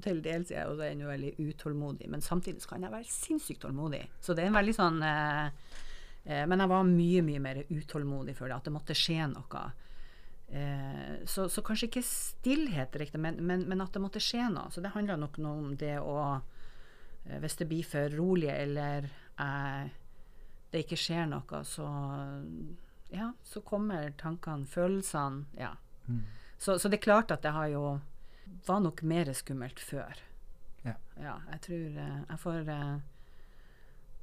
til 0.03 0.19
dels 0.23 0.51
er 0.51 0.63
jeg 0.63 0.71
også 0.71 0.87
ennå 0.87 1.07
veldig 1.07 1.31
utålmodig, 1.39 2.09
men 2.11 2.23
samtidig 2.23 2.65
kan 2.67 2.83
jeg 2.83 2.93
være 2.93 3.09
sinnssykt 3.09 3.63
tålmodig. 3.63 4.01
Så 4.21 4.35
det 4.35 4.43
er 4.43 4.51
en 4.51 4.57
veldig 4.57 4.75
sånn 4.75 4.99
eh, 5.07 5.47
eh, 6.25 6.43
Men 6.49 6.63
jeg 6.63 6.71
var 6.73 6.89
mye, 6.89 7.23
mye 7.25 7.43
mer 7.43 7.61
utålmodig 7.69 8.35
før 8.37 8.51
det, 8.51 8.57
at 8.57 8.69
det 8.69 8.75
måtte 8.75 8.97
skje 8.97 9.29
noe. 9.31 9.63
Eh, 10.53 11.25
så, 11.29 11.47
så 11.49 11.63
kanskje 11.65 11.89
ikke 11.89 12.05
stillhet 12.05 12.95
riktig, 12.99 13.21
men, 13.21 13.39
men, 13.41 13.65
men 13.69 13.83
at 13.83 13.95
det 13.95 14.03
måtte 14.03 14.23
skje 14.23 14.49
noe. 14.53 14.71
Så 14.73 14.83
det 14.83 14.93
handler 14.95 15.21
nok 15.21 15.39
noe 15.43 15.67
om 15.67 15.75
det 15.79 15.97
å 16.01 16.17
eh, 16.29 17.39
Hvis 17.43 17.59
det 17.61 17.69
blir 17.71 17.87
for 17.87 18.17
rolig, 18.17 18.51
eller 18.51 19.07
eh, 19.39 19.85
det 20.73 20.83
ikke 20.85 20.99
skjer 20.99 21.29
noe, 21.29 21.63
så 21.67 21.87
ja, 23.13 23.31
så 23.43 23.61
kommer 23.61 24.11
tankene, 24.17 24.65
følelsene. 24.65 25.45
Ja. 25.57 25.75
Mm. 26.07 26.23
Så, 26.57 26.79
så 26.79 26.89
det 26.89 26.97
er 26.99 27.07
klart 27.07 27.31
at 27.31 27.43
det 27.43 27.53
har 27.53 27.67
jo 27.71 27.99
var 28.65 28.79
nok 28.79 29.03
mer 29.03 29.33
skummelt 29.33 29.79
før. 29.79 30.19
Ja. 30.83 31.37
jeg 31.51 31.59
tror 31.61 31.75
eh, 31.75 32.15
jeg 32.29 32.39
får 32.39 32.69
eh, 32.69 32.97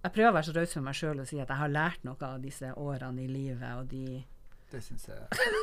Jeg 0.03 0.12
prøver 0.12 0.29
å 0.29 0.35
være 0.35 0.44
så 0.44 0.53
raus 0.53 0.74
med 0.76 0.85
meg 0.85 0.96
sjøl 0.98 1.22
og 1.22 1.29
si 1.29 1.38
at 1.40 1.48
jeg 1.48 1.57
har 1.57 1.72
lært 1.72 2.05
noe 2.05 2.26
av 2.26 2.42
disse 2.42 2.72
årene 2.76 3.22
i 3.24 3.29
livet, 3.29 3.70
og 3.79 3.88
de, 3.88 4.20
Det 4.72 4.83
syns 4.85 5.09
jeg 5.09 5.16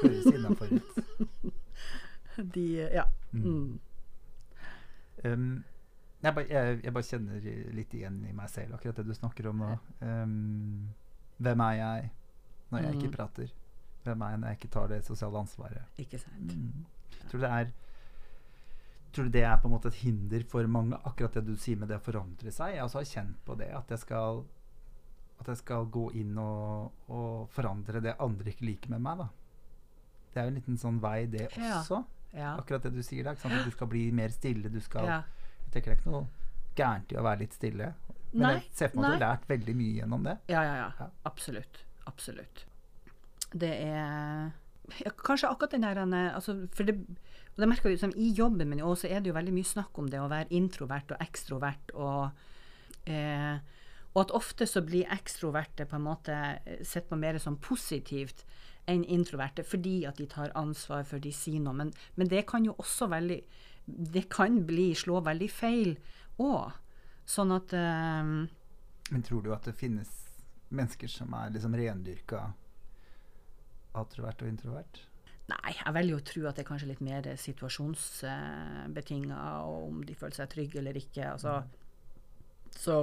høres 0.04 0.26
innafor 0.32 0.74
ut. 0.74 1.02
de 2.56 2.66
Ja. 2.94 3.06
Mm. 3.32 3.44
Mm. 3.44 3.80
Um, 5.26 5.64
jeg, 6.22 6.34
bare, 6.34 6.46
jeg, 6.50 6.80
jeg 6.84 6.94
bare 6.94 7.04
kjenner 7.04 7.48
litt 7.78 7.94
igjen 7.94 8.22
i 8.26 8.34
meg 8.34 8.50
selv, 8.50 8.78
akkurat 8.78 8.98
det 9.02 9.08
du 9.08 9.14
snakker 9.18 9.50
om 9.52 9.62
nå. 9.62 9.72
Um, 10.02 10.94
hvem 11.38 11.64
er 11.68 11.78
jeg 11.78 12.10
når 12.72 12.82
jeg 12.84 12.94
ikke 12.96 13.08
Mm. 13.12 13.16
prater? 13.16 13.52
Hvem 14.04 14.22
er 14.22 14.30
jeg 14.30 14.40
når 14.40 14.48
jeg 14.48 14.58
ikke 14.58 14.72
tar 14.74 14.88
det 14.88 15.06
sosiale 15.06 15.38
ansvaret? 15.40 15.84
Ikke 15.98 16.20
sant. 16.20 16.56
Mm. 16.56 16.86
Tror 17.30 17.40
du 17.40 17.46
det 17.46 17.52
er 17.52 17.72
Tror 19.14 19.24
du 19.24 19.30
det 19.32 19.44
er 19.44 19.56
på 19.58 19.68
en 19.68 19.72
måte 19.74 19.88
et 19.88 19.94
hinder 20.04 20.44
for 20.46 20.68
mange, 20.68 20.98
akkurat 21.06 21.34
det 21.34 21.46
du 21.48 21.56
sier 21.56 21.78
med 21.80 21.88
det 21.90 21.98
å 21.98 22.04
forandre 22.04 22.52
seg? 22.52 22.76
Jeg 22.76 22.84
også 22.84 23.00
har 23.00 23.06
kjent 23.06 23.38
på 23.46 23.56
det, 23.58 23.70
at 23.74 23.88
jeg 23.90 24.00
skal, 24.00 24.44
at 25.40 25.48
jeg 25.48 25.58
skal 25.58 25.86
gå 25.86 26.12
inn 26.14 26.38
og, 26.38 26.92
og 27.10 27.48
forandre 27.50 28.02
det 28.04 28.16
andre 28.20 28.52
ikke 28.52 28.66
liker 28.68 28.90
med 28.90 29.02
meg. 29.02 29.18
da. 29.18 29.28
Det 30.34 30.42
er 30.42 30.44
jo 30.44 30.48
en 30.52 30.60
liten 30.60 30.78
sånn 30.78 31.00
vei, 31.02 31.26
det 31.26 31.48
også. 31.56 32.04
Ja. 32.34 32.58
Akkurat 32.60 32.84
det 32.84 32.94
du 32.94 33.02
sier 33.02 33.24
der. 33.24 33.32
ikke 33.32 33.42
sant? 33.48 33.54
At 33.54 33.66
du 33.66 33.72
skal 33.72 33.88
bli 33.88 34.12
mer 34.12 34.30
stille. 34.30 34.70
Du 34.70 34.80
skal 34.82 35.06
ja. 35.06 35.22
Jeg 35.66 35.72
tenker 35.74 35.96
det 35.96 35.98
er 35.98 36.02
ikke 36.04 36.12
noe 36.12 36.28
gærent 36.76 37.12
i 37.12 37.18
å 37.18 37.24
være 37.24 37.40
litt 37.40 37.54
stille. 37.58 37.94
Men 38.34 38.42
Nei, 38.44 38.54
jeg 38.60 38.70
ser 38.74 38.88
for 38.90 39.02
meg 39.02 39.06
at 39.06 39.20
du 39.20 39.26
har 39.26 39.38
lært 39.38 39.48
veldig 39.50 39.76
mye 39.76 39.94
gjennom 40.02 40.24
det. 40.24 40.38
Ja, 40.52 40.62
ja, 40.68 40.76
ja. 40.84 40.92
Ja. 41.00 41.10
Absolutt. 41.26 41.84
Absolutt. 42.08 42.66
Det 43.54 43.74
er 43.86 44.52
ja, 45.04 45.12
Kanskje 45.12 45.50
akkurat 45.50 45.72
den 45.76 45.84
der 45.84 46.00
eh, 46.04 46.36
altså, 46.36 46.68
For 46.74 46.88
det, 46.88 46.96
og 47.58 47.64
det 47.64 47.70
merker 47.70 47.90
vi 47.90 47.96
liksom, 47.96 48.14
I 48.16 48.30
jobben 48.38 48.70
min 48.70 48.82
også, 48.82 49.08
så 49.08 49.14
er 49.14 49.20
det 49.20 49.32
jo 49.32 49.38
veldig 49.38 49.56
mye 49.56 49.68
snakk 49.68 49.98
om 50.00 50.10
det 50.12 50.22
å 50.22 50.30
være 50.30 50.54
introvert 50.54 51.12
og 51.16 51.24
ekstrovert. 51.26 51.94
Og, 51.98 52.30
eh, 53.10 53.58
og 54.14 54.22
at 54.22 54.34
ofte 54.38 54.68
så 54.70 54.84
blir 54.86 55.10
ekstroverte 55.14 55.88
på 55.90 55.98
en 55.98 56.06
måte 56.06 56.36
eh, 56.38 56.84
sett 56.86 57.10
på 57.10 57.18
mer 57.18 57.40
som 57.42 57.58
positivt 57.58 58.46
enn 58.88 59.04
introverte, 59.04 59.66
fordi 59.68 60.06
at 60.08 60.22
de 60.22 60.28
tar 60.30 60.54
ansvar 60.56 61.04
for 61.10 61.20
de 61.20 61.34
sier 61.34 61.60
noe. 61.64 61.76
Men, 61.76 61.92
men 62.16 62.30
det 62.30 62.46
kan 62.48 62.66
jo 62.66 62.78
også 62.78 63.10
veldig 63.12 63.42
Det 63.88 64.26
kan 64.30 64.66
bli 64.68 64.92
slå 64.96 65.22
veldig 65.24 65.50
feil 65.50 65.94
òg. 66.38 66.78
Sånn 67.26 67.52
at 67.56 67.74
eh, 67.74 68.24
Men 69.10 69.24
tror 69.26 69.42
du 69.44 69.54
at 69.56 69.66
det 69.66 69.76
finnes 69.76 70.27
mennesker 70.70 71.08
som 71.12 71.34
er 71.38 71.50
liksom 71.56 71.76
rendyrka 71.78 72.42
atrovert 73.98 74.42
og 74.44 74.48
introvert? 74.52 75.04
Nei, 75.48 75.72
jeg 75.78 75.94
velger 75.96 76.18
å 76.20 76.26
tro 76.28 76.42
at 76.50 76.56
det 76.58 76.64
er 76.66 76.68
kanskje 76.68 76.90
litt 76.90 77.02
mer 77.08 77.24
situasjonsbetinga, 77.40 79.38
og 79.64 79.88
om 79.88 80.02
de 80.06 80.16
føler 80.20 80.36
seg 80.36 80.50
trygge 80.52 80.80
eller 80.82 80.96
ikke. 81.00 81.24
Altså, 81.32 81.54
så, 82.76 82.98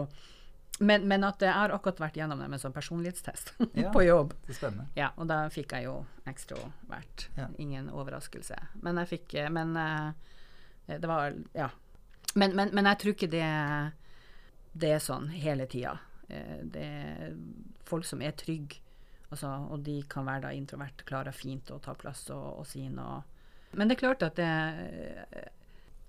men, 0.84 1.06
men 1.08 1.24
at 1.24 1.40
jeg 1.42 1.54
har 1.56 1.72
akkurat 1.72 2.00
vært 2.04 2.16
gjennom 2.20 2.40
det 2.42 2.48
med 2.52 2.60
sånn 2.60 2.74
personlighetstest 2.76 3.54
Ja. 3.80 3.90
på 3.94 4.02
jobb. 4.04 4.34
Det 4.44 4.52
er 4.52 4.58
spennende. 4.60 4.86
Ja, 4.98 5.08
og 5.16 5.24
da 5.30 5.36
fikk 5.54 5.72
jeg 5.78 5.82
jo 5.88 5.96
ekstrovert. 6.28 7.28
Ja. 7.38 7.46
Ingen 7.64 7.88
overraskelse. 7.94 8.56
Men 8.84 9.00
jeg 9.02 9.08
fikk 9.16 9.28
Men 9.54 9.68
eh, 9.80 10.08
det 10.98 11.08
var 11.08 11.32
Ja. 11.56 11.68
Men, 12.34 12.50
men, 12.58 12.68
men 12.74 12.84
jeg 12.90 12.98
tror 13.00 13.12
ikke 13.14 13.30
det, 13.30 13.46
det 14.74 14.90
er 14.96 14.98
sånn 15.02 15.28
hele 15.30 15.66
tida. 15.70 15.92
Eh, 16.28 16.62
Det 16.64 16.82
er 16.82 17.36
folk 17.84 18.04
som 18.04 18.22
er 18.22 18.32
trygge, 18.32 18.80
altså, 19.30 19.50
og 19.70 19.82
de 19.84 20.02
kan 20.08 20.26
være 20.26 20.46
da 20.48 20.52
introvert, 20.52 21.04
klarer 21.04 21.32
fint 21.32 21.70
å 21.70 21.80
ta 21.82 21.94
plass 21.94 22.30
og, 22.30 22.60
og 22.60 22.66
si 22.66 22.88
noe. 22.88 23.22
Men 23.74 23.88
det 23.88 23.96
er 23.96 24.04
klart 24.06 24.22
at 24.22 24.36
det 24.38 24.50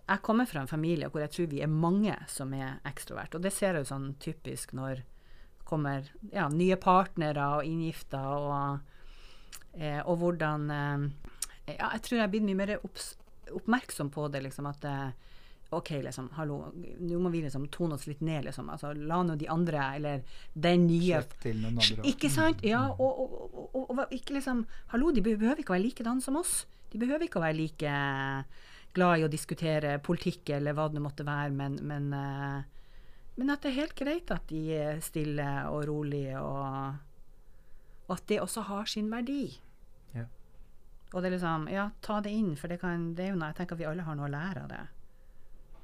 Jeg 0.06 0.22
kommer 0.22 0.46
fra 0.46 0.62
en 0.62 0.70
familie 0.70 1.08
hvor 1.10 1.24
jeg 1.24 1.32
tror 1.34 1.48
vi 1.50 1.62
er 1.66 1.68
mange 1.72 2.14
som 2.30 2.54
er 2.54 2.80
ekstrovert. 2.86 3.34
Og 3.36 3.42
det 3.42 3.52
ser 3.54 3.74
jeg 3.74 3.86
jo 3.86 3.90
sånn 3.90 4.12
typisk 4.22 4.74
når 4.78 5.02
kommer 5.66 6.06
ja, 6.32 6.46
nye 6.50 6.76
partnere 6.78 7.48
og 7.58 7.66
inngifta, 7.66 8.22
og, 8.38 8.80
eh, 9.74 10.02
og 10.06 10.20
hvordan 10.22 10.70
eh, 10.70 11.08
Ja, 11.74 11.90
jeg 11.96 12.04
tror 12.06 12.20
jeg 12.20 12.24
er 12.28 12.30
blitt 12.30 12.46
mye 12.46 12.60
mer 12.60 12.76
opps, 12.86 13.16
oppmerksom 13.50 14.12
på 14.14 14.28
det, 14.30 14.44
liksom 14.46 14.68
at 14.70 14.86
eh, 14.86 15.10
OK, 15.70 15.90
liksom, 16.06 16.30
hallo, 16.38 16.60
nå 16.76 17.20
må 17.20 17.32
vi 17.34 17.42
liksom 17.42 17.66
tone 17.74 17.98
oss 17.98 18.06
litt 18.08 18.22
ned, 18.22 18.46
liksom. 18.46 18.70
Altså, 18.70 18.94
la 18.94 19.18
nå 19.26 19.36
de 19.40 19.48
andre, 19.50 19.82
eller 19.98 20.22
den 20.54 20.86
nye 20.88 21.24
Slipp 21.24 21.34
til 21.42 21.58
noen 21.64 21.82
andre. 21.82 22.06
ikke 22.12 22.30
sant? 22.30 22.62
Ja, 22.66 22.84
og, 22.94 23.24
og, 23.24 23.34
og, 23.50 23.66
og, 23.74 23.90
og 23.96 24.14
ikke 24.14 24.38
liksom 24.38 24.62
Hallo, 24.94 25.10
de 25.16 25.26
behøver 25.26 25.64
ikke 25.64 25.74
å 25.74 25.78
være 25.78 25.88
likedan 25.88 26.22
som 26.22 26.38
oss. 26.40 26.64
De 26.94 27.02
behøver 27.02 27.26
ikke 27.26 27.42
å 27.42 27.46
være 27.48 27.58
like 27.58 27.98
glad 28.96 29.20
i 29.20 29.26
å 29.26 29.32
diskutere 29.32 29.98
politikk 30.06 30.54
eller 30.56 30.78
hva 30.78 30.88
det 30.94 31.04
måtte 31.04 31.26
være, 31.28 31.52
men, 31.58 31.80
men, 31.84 32.08
eh, 32.16 32.96
men 33.36 33.52
at 33.52 33.66
det 33.66 33.74
er 33.74 33.82
helt 33.82 33.98
greit 34.00 34.32
at 34.32 34.46
de 34.48 34.62
er 34.78 35.04
stille 35.04 35.50
og 35.74 35.82
rolig, 35.90 36.30
og, 36.40 36.96
og 38.06 38.16
at 38.16 38.28
det 38.32 38.40
også 38.44 38.64
har 38.70 38.88
sin 38.88 39.10
verdi. 39.12 39.50
Ja. 40.16 40.30
Og 41.12 41.20
det 41.20 41.34
er 41.34 41.36
liksom 41.36 41.68
Ja, 41.74 41.90
ta 42.06 42.22
det 42.24 42.32
inn, 42.32 42.54
for 42.56 42.72
det, 42.72 42.80
kan, 42.86 43.12
det 43.18 43.26
er 43.26 43.34
jo 43.34 43.40
noe 43.40 43.52
Jeg 43.52 43.60
tenker 43.60 43.76
at 43.76 43.82
vi 43.82 43.90
alle 43.90 44.06
har 44.08 44.16
noe 44.16 44.30
å 44.30 44.32
lære 44.32 44.64
av 44.64 44.72
det 44.72 44.86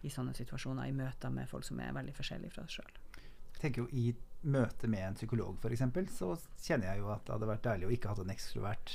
i 0.01 0.09
sånne 0.09 0.33
situasjoner, 0.37 0.89
i 0.89 0.95
møter 0.95 1.33
med 1.33 1.49
folk 1.49 1.65
som 1.67 1.79
er 1.83 1.93
veldig 1.95 2.13
forskjellige 2.17 2.55
fra 2.55 2.65
oss 2.65 2.79
sjøl. 2.79 2.91
Jeg 3.51 3.61
tenker 3.61 3.83
jo 3.83 3.89
I 3.93 4.13
møte 4.41 4.87
med 4.89 5.03
en 5.05 5.17
psykolog 5.17 5.57
f.eks., 5.61 5.83
så 6.17 6.31
kjenner 6.63 6.89
jeg 6.89 7.03
jo 7.03 7.11
at 7.13 7.27
det 7.27 7.35
hadde 7.35 7.49
vært 7.51 7.65
deilig 7.67 7.87
å 7.87 7.91
ikke 7.93 8.09
ha 8.09 8.15
hatt 8.15 8.23
en 8.23 8.33
ekstrovert. 8.33 8.93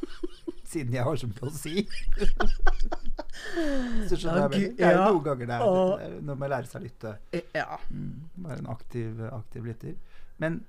Siden 0.72 0.96
jeg 0.96 1.06
har 1.06 1.20
så 1.20 1.28
mye 1.30 1.46
å 1.46 1.52
si. 1.54 1.84
så 4.08 4.18
skjønner 4.18 4.56
jeg. 4.56 4.74
Det 4.80 4.88
er 4.88 4.96
jo 4.98 5.04
noen 5.12 5.26
ganger 5.28 5.50
det 5.50 5.58
er 5.60 6.06
er 6.08 6.16
når 6.26 6.40
man 6.40 6.52
lærer 6.56 6.70
seg 6.70 6.80
å 6.80 6.86
lytte. 6.88 7.16
Ja. 7.54 7.78
Mm, 7.90 8.24
være 8.48 8.64
en 8.64 8.70
aktiv, 8.74 9.22
aktiv 9.30 9.68
lytter. 9.70 9.98
Men 10.42 10.64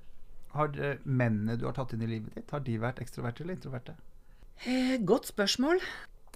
har 0.56 0.76
eh, 0.78 1.00
mennene 1.04 1.56
du 1.58 1.66
har 1.66 1.74
tatt 1.76 1.96
inn 1.96 2.04
i 2.06 2.10
livet 2.10 2.36
ditt, 2.36 2.52
har 2.54 2.62
de 2.64 2.76
vært 2.80 3.02
ekstroverte 3.02 3.42
eller 3.42 3.58
introverte? 3.58 3.96
Eh, 4.64 4.96
godt 5.04 5.32
spørsmål. 5.32 5.82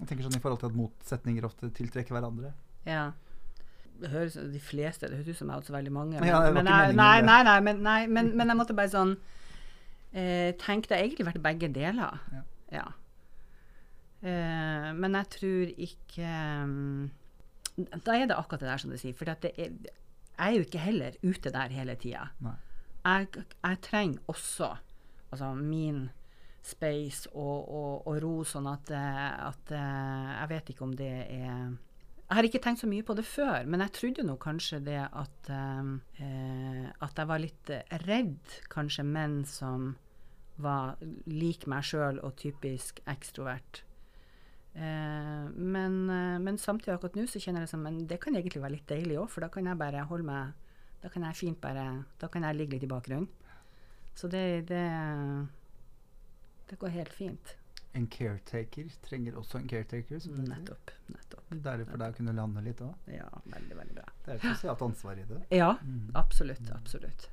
Jeg 0.00 0.08
tenker 0.08 0.26
sånn 0.26 0.36
i 0.36 0.42
forhold 0.42 0.62
til 0.64 0.72
at 0.72 0.80
motsetninger 0.80 1.46
ofte 1.46 1.70
tiltrekker 1.76 2.16
hverandre. 2.16 2.52
Ja. 2.86 3.10
Det 4.00 4.08
høres 4.08 4.38
de 4.38 4.60
fleste 4.64 5.10
Det 5.10 5.18
høres 5.18 5.34
ut 5.34 5.36
som 5.42 5.50
jeg 5.50 5.52
har 5.52 5.60
hatt 5.60 5.68
så 5.68 5.74
veldig 5.74 5.92
mange. 5.92 6.20
Men, 6.20 6.28
Ja, 6.30 6.40
men, 6.50 6.66
jeg, 6.66 6.94
nei, 6.96 7.20
nei, 7.20 7.42
nei, 7.44 7.58
men, 7.60 7.82
nei 7.84 7.98
men, 8.08 8.32
men 8.38 8.52
jeg 8.52 8.56
måtte 8.56 8.76
bare 8.78 8.92
sånn 8.92 9.16
eh, 10.14 10.56
Tenk, 10.60 10.88
det 10.88 10.96
har 10.96 11.04
egentlig 11.04 11.28
vært 11.28 11.44
begge 11.44 11.68
deler. 11.74 12.20
Ja. 12.32 12.42
Ja. 12.70 12.86
Eh, 14.22 14.88
men 14.96 15.16
jeg 15.16 15.30
tror 15.32 15.70
ikke 15.88 16.30
um, 16.64 17.10
Da 17.80 18.16
er 18.16 18.26
det 18.28 18.36
akkurat 18.36 18.60
det 18.62 18.70
der 18.70 18.82
som 18.82 18.92
du 18.92 18.98
sier. 19.00 19.16
For 19.16 19.28
er, 19.32 19.50
jeg 19.56 19.68
er 20.40 20.56
jo 20.56 20.64
ikke 20.64 20.86
heller 20.86 21.16
ute 21.22 21.52
der 21.52 21.76
hele 21.76 21.96
tida. 22.00 22.30
Jeg, 23.04 23.28
jeg 23.36 23.80
trenger 23.84 24.32
også 24.32 24.74
altså 25.30 25.52
min 25.54 26.08
space 26.62 27.30
og, 27.32 27.68
og, 27.68 28.06
og 28.08 28.18
ro, 28.22 28.32
sånn 28.44 28.68
at, 28.68 28.90
eh, 28.92 29.30
at 29.46 29.72
eh, 29.72 30.32
Jeg 30.40 30.50
vet 30.50 30.72
ikke 30.72 30.84
om 30.84 30.96
det 30.96 31.12
er 31.28 31.70
Jeg 32.30 32.38
har 32.38 32.46
ikke 32.46 32.60
tenkt 32.62 32.78
så 32.78 32.86
mye 32.86 33.02
på 33.02 33.14
det 33.18 33.24
før, 33.26 33.64
men 33.66 33.82
jeg 33.82 33.90
trodde 33.96 34.22
nå 34.22 34.36
kanskje 34.38 34.78
det 34.86 35.00
at 35.02 35.48
eh, 35.50 35.88
eh, 36.22 36.84
At 37.02 37.18
jeg 37.18 37.26
var 37.26 37.42
litt 37.42 37.72
eh, 37.74 37.96
redd 38.06 38.54
kanskje 38.70 39.02
menn 39.02 39.40
som 39.50 39.96
var 40.62 41.00
lik 41.26 41.66
meg 41.66 41.82
sjøl 41.88 42.20
og 42.22 42.36
typisk 42.38 43.00
ekstrovert. 43.10 43.82
Eh, 44.78 45.46
men, 45.50 45.96
eh, 46.06 46.38
men 46.38 46.60
samtidig 46.62 46.94
akkurat 46.94 47.18
nå 47.18 47.26
så 47.26 47.42
kjenner 47.42 47.64
jeg 47.64 47.66
det 47.66 47.74
som 47.74 47.82
men 47.82 48.04
det 48.06 48.20
kan 48.22 48.38
egentlig 48.38 48.62
være 48.62 48.76
litt 48.76 48.86
deilig 48.92 49.18
òg, 49.18 49.26
for 49.32 49.42
da 49.42 49.50
kan 49.50 49.66
jeg 49.66 49.80
bare 49.82 50.06
holde 50.06 50.30
meg 50.30 50.68
Da 51.02 51.08
kan 51.08 51.24
jeg 51.26 51.34
fint 51.34 51.58
bare 51.60 52.04
Da 52.20 52.28
kan 52.28 52.44
jeg 52.44 52.58
ligge 52.58 52.76
litt 52.76 52.84
i 52.84 52.94
bakgrunnen. 52.94 53.26
Så 54.14 54.28
det, 54.30 54.68
det 54.68 54.86
Det 56.70 56.78
går 56.78 56.94
helt 56.94 57.12
fint. 57.12 57.56
En 57.94 58.06
caretaker 58.06 58.86
trenger 59.02 59.34
også 59.40 59.58
en 59.58 59.68
caretaker. 59.68 60.18
Det. 60.22 60.48
Nettopp. 60.48 60.90
nettopp. 61.10 61.44
Deilig 61.64 61.86
for 61.90 61.98
deg 61.98 62.12
å 62.12 62.16
kunne 62.20 62.34
lande 62.36 62.62
litt 62.62 62.80
òg. 62.86 62.94
Ja, 63.10 63.26
veldig, 63.50 63.76
veldig 63.80 63.94
bra. 63.96 64.04
Det 64.24 64.32
er 64.32 64.34
et 64.38 64.46
sosialt 64.56 64.82
ansvar 64.86 65.18
i 65.18 65.24
det. 65.26 65.40
Ja, 65.58 65.72
Mm. 65.82 66.10
absolutt. 66.14 66.70
Absolutt. 66.70 67.28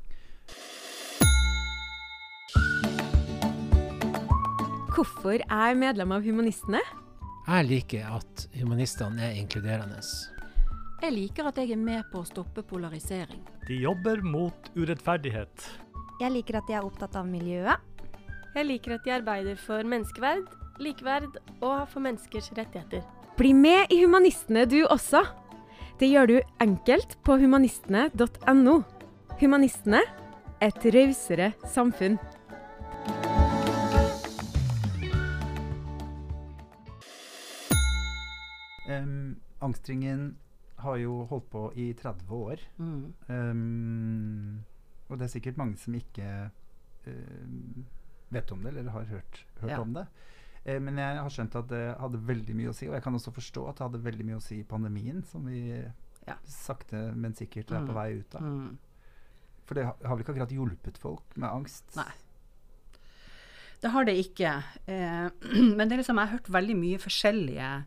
Hvorfor 4.98 5.38
er 5.46 5.68
jeg 5.70 5.78
medlem 5.78 6.12
av 6.16 6.24
Humanistene? 6.26 6.80
Jeg 7.48 7.68
liker 7.70 8.08
at 8.18 8.48
humanistene 8.58 9.30
er 9.30 9.38
inkluderende. 9.40 10.02
Jeg 11.04 11.14
liker 11.14 11.48
at 11.52 11.60
jeg 11.62 11.72
er 11.76 11.80
med 11.80 12.08
på 12.12 12.24
å 12.24 12.26
stoppe 12.28 12.64
polarisering. 12.66 13.44
De 13.68 13.78
jobber 13.84 14.24
mot 14.26 14.72
urettferdighet. 14.76 15.68
Jeg 16.20 16.34
liker 16.34 16.58
at 16.58 16.68
de 16.68 16.74
er 16.80 16.88
opptatt 16.88 17.16
av 17.20 17.28
miljøet. 17.30 17.78
Jeg 18.56 18.66
liker 18.66 18.96
at 18.96 19.06
de 19.06 19.14
arbeider 19.14 19.58
for 19.60 19.84
menneskeverd, 19.84 20.48
likeverd 20.80 21.36
og 21.62 21.88
for 21.92 22.00
menneskers 22.04 22.52
rettigheter. 22.58 23.04
Bli 23.38 23.52
med 23.54 23.92
i 23.94 24.00
Humanistene 24.04 24.66
du 24.66 24.80
også! 24.86 25.26
Det 26.00 26.10
gjør 26.12 26.30
du 26.30 26.38
enkelt 26.62 27.18
på 27.26 27.38
humanistene.no. 27.42 28.82
Humanistene 29.42 30.02
et 30.62 30.86
rausere 30.94 31.52
samfunn. 31.70 32.18
Um, 38.88 39.36
angstringen 39.62 40.38
har 40.80 40.96
jo 41.02 41.26
holdt 41.30 41.50
på 41.50 41.64
i 41.76 41.92
30 41.94 42.34
år. 42.34 42.64
Mm. 42.78 43.14
Um, 43.30 44.64
og 45.10 45.18
det 45.18 45.26
er 45.26 45.34
sikkert 45.34 45.58
mange 45.58 45.78
som 45.78 45.94
ikke 45.98 46.50
um, 47.08 47.86
vet 48.32 48.52
om 48.52 48.64
det, 48.64 48.74
eller 48.76 48.92
har 48.92 49.04
hørt, 49.06 49.44
hørt 49.62 49.70
Ja. 49.72 49.80
om 49.82 49.94
det. 49.94 50.08
Eh, 50.66 50.80
men 50.80 50.98
jeg 50.98 51.18
har 51.18 51.30
skjønt 51.30 51.56
at 51.56 51.68
det 51.70 51.98
hadde 52.00 52.18
veldig 52.28 52.56
mye 52.56 52.70
å 52.70 52.76
si, 52.76 52.88
og 52.88 52.94
jeg 52.94 53.04
kan 53.04 53.14
også 53.16 53.32
forstå 53.32 53.70
at 53.70 53.78
det 53.78 53.86
hadde 53.88 54.04
veldig 54.04 54.26
mye 54.26 54.38
å 54.38 54.42
si 54.44 54.60
i 54.60 54.64
pandemien, 54.64 55.24
som 55.26 55.46
vi 55.46 55.84
Ja. 56.28 56.36
sakte, 56.46 57.16
men 57.16 57.34
sikkert 57.34 57.72
er 57.72 57.86
på 57.86 57.94
Mm. 57.94 57.96
vei 57.96 58.12
ut 58.20 58.36
av. 58.36 58.42
Mm. 58.42 58.78
For 59.66 59.74
det 59.76 59.86
har 59.86 60.16
vel 60.16 60.24
ikke 60.24 60.34
akkurat 60.36 60.52
hjulpet 60.52 60.98
folk 60.98 61.38
med 61.38 61.50
angst? 61.50 61.96
Nei. 61.96 62.12
Det 63.82 63.92
har 63.92 64.06
det 64.06 64.16
ikke. 64.18 64.64
Eh, 64.88 65.30
men 65.78 65.88
det 65.88 65.94
er 65.94 66.02
liksom, 66.02 66.18
jeg 66.18 66.28
har 66.28 66.38
hørt 66.38 66.50
veldig 66.52 66.76
mye 66.76 66.98
forskjellige 66.98 67.86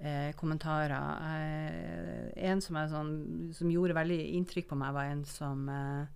eh, 0.00 0.32
kommentarer. 0.38 0.92
Eh, 1.24 2.50
en 2.50 2.60
som, 2.60 2.76
sånn, 2.76 3.52
som 3.54 3.70
gjorde 3.70 3.94
veldig 3.96 4.18
inntrykk 4.34 4.68
på 4.68 4.76
meg, 4.76 4.92
var 4.94 5.04
en 5.10 5.24
som, 5.24 5.68
eh, 5.68 6.06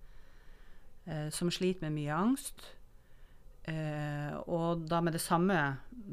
eh, 1.07 1.29
som 1.29 1.49
sliter 1.51 1.81
med 1.89 1.93
mye 1.97 2.15
angst. 2.15 2.61
Eh, 3.69 4.35
og 4.49 4.85
da 4.89 5.01
med 5.05 5.13
det 5.13 5.21
samme 5.21 5.59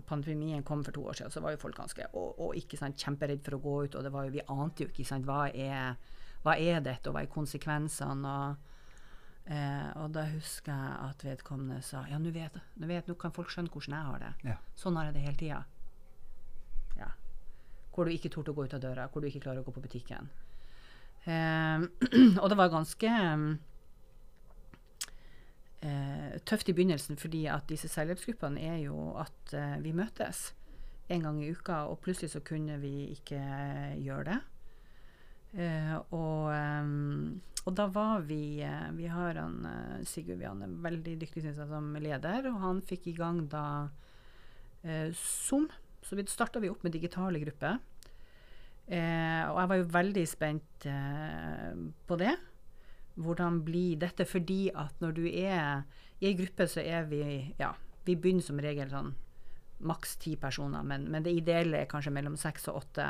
pandemien 0.07 0.65
kom 0.67 0.85
for 0.85 0.93
to 0.93 1.07
år 1.09 1.19
siden, 1.19 1.33
så 1.33 1.41
var 1.41 1.55
jo 1.55 1.63
folk 1.63 1.79
ganske 1.79 2.09
og, 2.13 2.39
og 2.43 2.57
ikke 2.59 2.79
sant, 2.79 3.01
kjemperedd 3.01 3.43
for 3.45 3.57
å 3.57 3.63
gå 3.65 3.77
ut. 3.87 3.99
Og 3.99 4.07
det 4.07 4.13
var 4.13 4.27
jo, 4.27 4.37
vi 4.37 4.47
ante 4.53 4.85
jo 4.85 4.93
ikke 4.93 5.09
sant, 5.09 5.29
hva 5.29 5.47
er, 5.51 5.97
hva 6.45 6.57
er 6.61 6.83
dette, 6.85 7.09
og 7.09 7.17
hva 7.17 7.25
er 7.25 7.33
konsekvensene. 7.33 8.39
og 8.39 8.73
Eh, 9.47 9.91
og 10.03 10.11
da 10.11 10.25
husker 10.27 10.73
jeg 10.75 10.95
at 11.07 11.21
vedkommende 11.23 11.79
sa 11.87 12.01
ja, 12.11 12.19
nå 12.19 12.33
vet, 12.35 12.57
jeg, 12.59 12.89
vet, 12.91 13.07
nå 13.07 13.15
kan 13.15 13.31
folk 13.35 13.53
skjønne 13.55 13.71
hvordan 13.71 13.95
jeg 13.95 14.09
har 14.09 14.25
det. 14.25 14.31
Ja. 14.51 14.57
Sånn 14.79 14.99
har 14.99 15.07
jeg 15.07 15.15
det 15.15 15.23
hele 15.23 15.39
tida. 15.39 15.61
Ja. 16.99 17.13
Hvor 17.95 18.09
du 18.09 18.15
ikke 18.15 18.33
torde 18.35 18.51
å 18.51 18.57
gå 18.57 18.67
ut 18.67 18.75
av 18.75 18.83
døra, 18.83 19.07
hvor 19.13 19.23
du 19.23 19.29
ikke 19.31 19.45
klarer 19.45 19.63
å 19.63 19.69
gå 19.69 19.77
på 19.77 19.85
butikken. 19.85 20.33
Eh, 21.31 21.87
og 22.43 22.49
det 22.51 22.59
var 22.59 22.75
ganske 22.75 23.13
eh, 25.83 26.37
tøft 26.49 26.69
i 26.69 26.75
begynnelsen, 26.77 27.19
fordi 27.21 27.47
at 27.53 27.69
disse 27.69 27.89
selvhjelpsgruppene 27.93 28.63
er 28.63 28.79
jo 28.85 29.13
at 29.21 29.55
eh, 29.57 29.77
vi 29.85 29.95
møtes 29.97 30.51
en 31.09 31.23
gang 31.23 31.43
i 31.43 31.51
uka, 31.55 31.85
og 31.91 32.01
plutselig 32.03 32.33
så 32.33 32.43
kunne 32.45 32.79
vi 32.83 33.13
ikke 33.15 33.41
gjøre 34.03 34.25
det. 34.31 34.39
Eh, 35.57 35.95
og, 36.13 36.51
ehm, 36.53 37.41
og 37.65 37.77
da 37.79 37.87
var 37.89 38.25
vi 38.29 38.61
eh, 38.61 38.89
Vi 38.93 39.07
har 39.09 39.39
han 39.39 39.63
eh, 39.65 40.03
Sigurd 40.05 40.43
Vian 40.43 40.61
er 40.61 40.75
veldig 40.85 41.15
dyktig 41.23 41.45
synes 41.45 41.61
jeg, 41.63 41.69
som 41.71 41.95
leder, 42.03 42.51
og 42.51 42.59
han 42.61 42.83
fikk 42.85 43.07
i 43.09 43.17
gang 43.17 43.45
da 43.51 43.67
eh, 44.83 45.15
Zoom. 45.15 45.71
Så 46.05 46.19
vi 46.19 46.27
starta 46.29 46.61
vi 46.63 46.71
opp 46.71 46.85
med 46.85 46.95
digitale 46.95 47.41
grupper. 47.43 47.79
Eh, 48.87 49.43
og 49.49 49.57
jeg 49.59 49.71
var 49.71 49.81
jo 49.81 49.89
veldig 49.97 50.27
spent 50.31 50.87
eh, 50.91 51.73
på 52.07 52.21
det. 52.21 52.37
Hvordan 53.17 53.63
blir 53.65 53.97
dette? 54.01 54.27
Fordi 54.29 54.71
at 54.75 55.01
når 55.01 55.17
du 55.17 55.25
er 55.27 55.87
i 56.21 56.29
ei 56.31 56.35
gruppe, 56.37 56.69
så 56.69 56.85
er 56.85 57.09
vi 57.11 57.23
Ja, 57.59 57.75
vi 58.05 58.17
begynner 58.17 58.45
som 58.45 58.61
regel 58.63 58.91
sånn 58.93 59.15
maks 59.87 60.17
ti 60.17 60.37
personer, 60.41 60.85
men, 60.87 61.05
men 61.13 61.25
det 61.25 61.35
ideelle 61.37 61.83
er 61.83 61.91
kanskje 61.91 62.15
mellom 62.15 62.37
seks 62.41 62.69
og 62.73 62.79
åtte. 62.81 63.09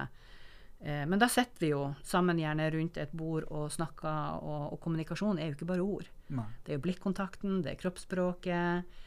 Eh, 0.81 1.05
men 1.07 1.21
da 1.23 1.29
sitter 1.31 1.63
vi 1.63 1.71
jo 1.71 1.83
sammen 2.03 2.41
gjerne 2.43 2.67
rundt 2.75 2.99
et 2.99 3.13
bord 3.17 3.47
og 3.55 3.69
snakker, 3.73 4.41
og, 4.43 4.73
og 4.75 4.81
kommunikasjon 4.83 5.39
er 5.39 5.51
jo 5.51 5.59
ikke 5.59 5.71
bare 5.71 5.87
ord. 5.87 6.11
Nei. 6.35 6.49
Det 6.65 6.75
er 6.75 6.81
jo 6.81 6.85
blikkontakten, 6.89 7.61
det 7.63 7.75
er 7.75 7.81
kroppsspråket. 7.85 8.99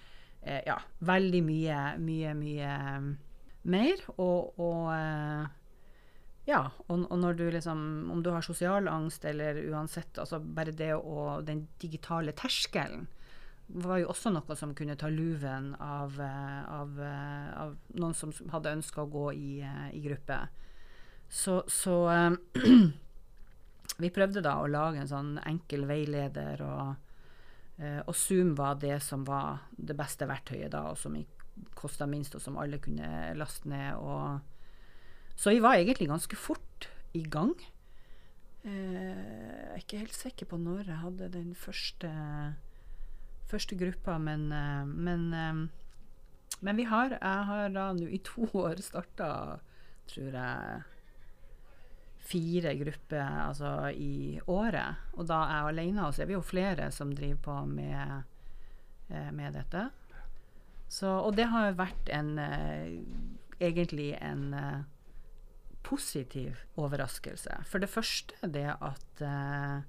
Eh, 0.41 0.61
ja, 0.69 0.77
veldig 1.03 1.43
mye, 1.43 1.79
mye, 1.99 2.33
mye 2.39 2.71
eh, 2.71 3.09
mer. 3.75 4.05
Og, 4.15 4.59
og 4.59 4.91
eh, 4.95 5.58
ja, 6.47 6.63
og, 6.87 7.03
og 7.11 7.17
når 7.19 7.35
du 7.37 7.43
liksom 7.51 7.79
Om 8.13 8.23
du 8.23 8.31
har 8.33 8.41
sosial 8.41 8.87
angst 8.89 9.25
eller 9.27 9.59
uansett, 9.69 10.17
altså 10.17 10.39
bare 10.39 10.71
det 10.73 10.93
og 10.95 11.43
den 11.45 11.67
digitale 11.81 12.33
terskelen 12.37 13.07
var 13.69 13.99
jo 14.01 14.09
også 14.09 14.31
noe 14.33 14.55
som 14.57 14.73
kunne 14.73 14.97
ta 14.97 15.09
luven 15.13 15.75
av, 15.79 16.19
eh, 16.21 16.61
av, 16.73 16.99
eh, 16.99 17.49
av 17.61 17.75
noen 18.01 18.15
som 18.17 18.33
hadde 18.49 18.73
ønska 18.79 19.03
å 19.03 19.11
gå 19.11 19.33
i, 19.33 19.61
eh, 19.61 19.89
i 19.93 20.01
gruppe. 20.01 20.39
Så, 21.29 21.61
så 21.67 21.95
vi 24.01 24.09
prøvde 24.09 24.41
da 24.41 24.57
å 24.57 24.69
lage 24.69 25.03
en 25.03 25.11
sånn 25.11 25.35
enkel 25.45 25.85
veileder, 25.85 26.63
og, 26.65 26.95
og 28.07 28.15
Zoom 28.17 28.55
var 28.57 28.79
det 28.81 28.97
som 29.05 29.21
var 29.27 29.67
det 29.77 29.95
beste 29.95 30.25
verktøyet 30.27 30.73
da, 30.73 30.87
og 30.89 30.97
som 30.97 31.13
kosta 31.77 32.07
minst, 32.09 32.33
og 32.35 32.41
som 32.41 32.57
alle 32.57 32.81
kunne 32.81 33.35
laste 33.37 33.69
ned. 33.69 34.01
Og 34.01 34.41
så 35.39 35.53
vi 35.55 35.61
var 35.63 35.77
egentlig 35.79 36.09
ganske 36.09 36.35
fort 36.35 36.89
i 37.15 37.21
gang. 37.23 37.53
Eh, 38.67 38.71
jeg 38.75 39.71
er 39.71 39.79
ikke 39.79 40.01
helt 40.01 40.17
sikker 40.17 40.49
på 40.51 40.57
når 40.59 40.89
jeg 40.89 40.99
hadde 40.99 41.29
den 41.31 41.53
første, 41.55 42.09
første 43.47 43.77
gruppa, 43.79 44.17
men, 44.19 44.51
eh, 44.51 44.83
men, 44.85 45.33
eh, 45.33 46.59
men 46.59 46.75
vi 46.75 46.83
har 46.83 47.15
Jeg 47.21 47.45
har 47.45 47.69
da 47.69 47.93
nå 47.93 48.07
i 48.07 48.19
to 48.19 48.49
år 48.65 48.81
starta, 48.83 49.59
tror 50.11 50.35
jeg 50.35 50.83
fire 52.29 52.75
grupper 52.75 53.23
altså, 53.47 53.93
i 53.95 54.39
året. 54.45 54.95
Og 55.13 55.27
da 55.27 55.39
er 55.45 55.55
jeg 55.55 55.69
alene, 55.69 56.05
og 56.05 56.13
så 56.13 56.21
er 56.21 56.25
vi 56.25 56.33
jo 56.33 56.41
flere 56.41 56.91
som 56.91 57.15
driver 57.15 57.39
på 57.41 57.65
med, 57.65 58.23
med 59.33 59.53
dette. 59.53 59.89
Så, 60.89 61.07
og 61.07 61.35
det 61.37 61.47
har 61.47 61.73
vært 61.73 62.09
en 62.13 62.37
egentlig 63.59 64.13
en 64.21 64.53
positiv 65.83 66.57
overraskelse. 66.77 67.61
For 67.69 67.79
det 67.79 67.89
første 67.89 68.49
det 68.53 68.67
at 68.75 69.23
eh, 69.25 69.79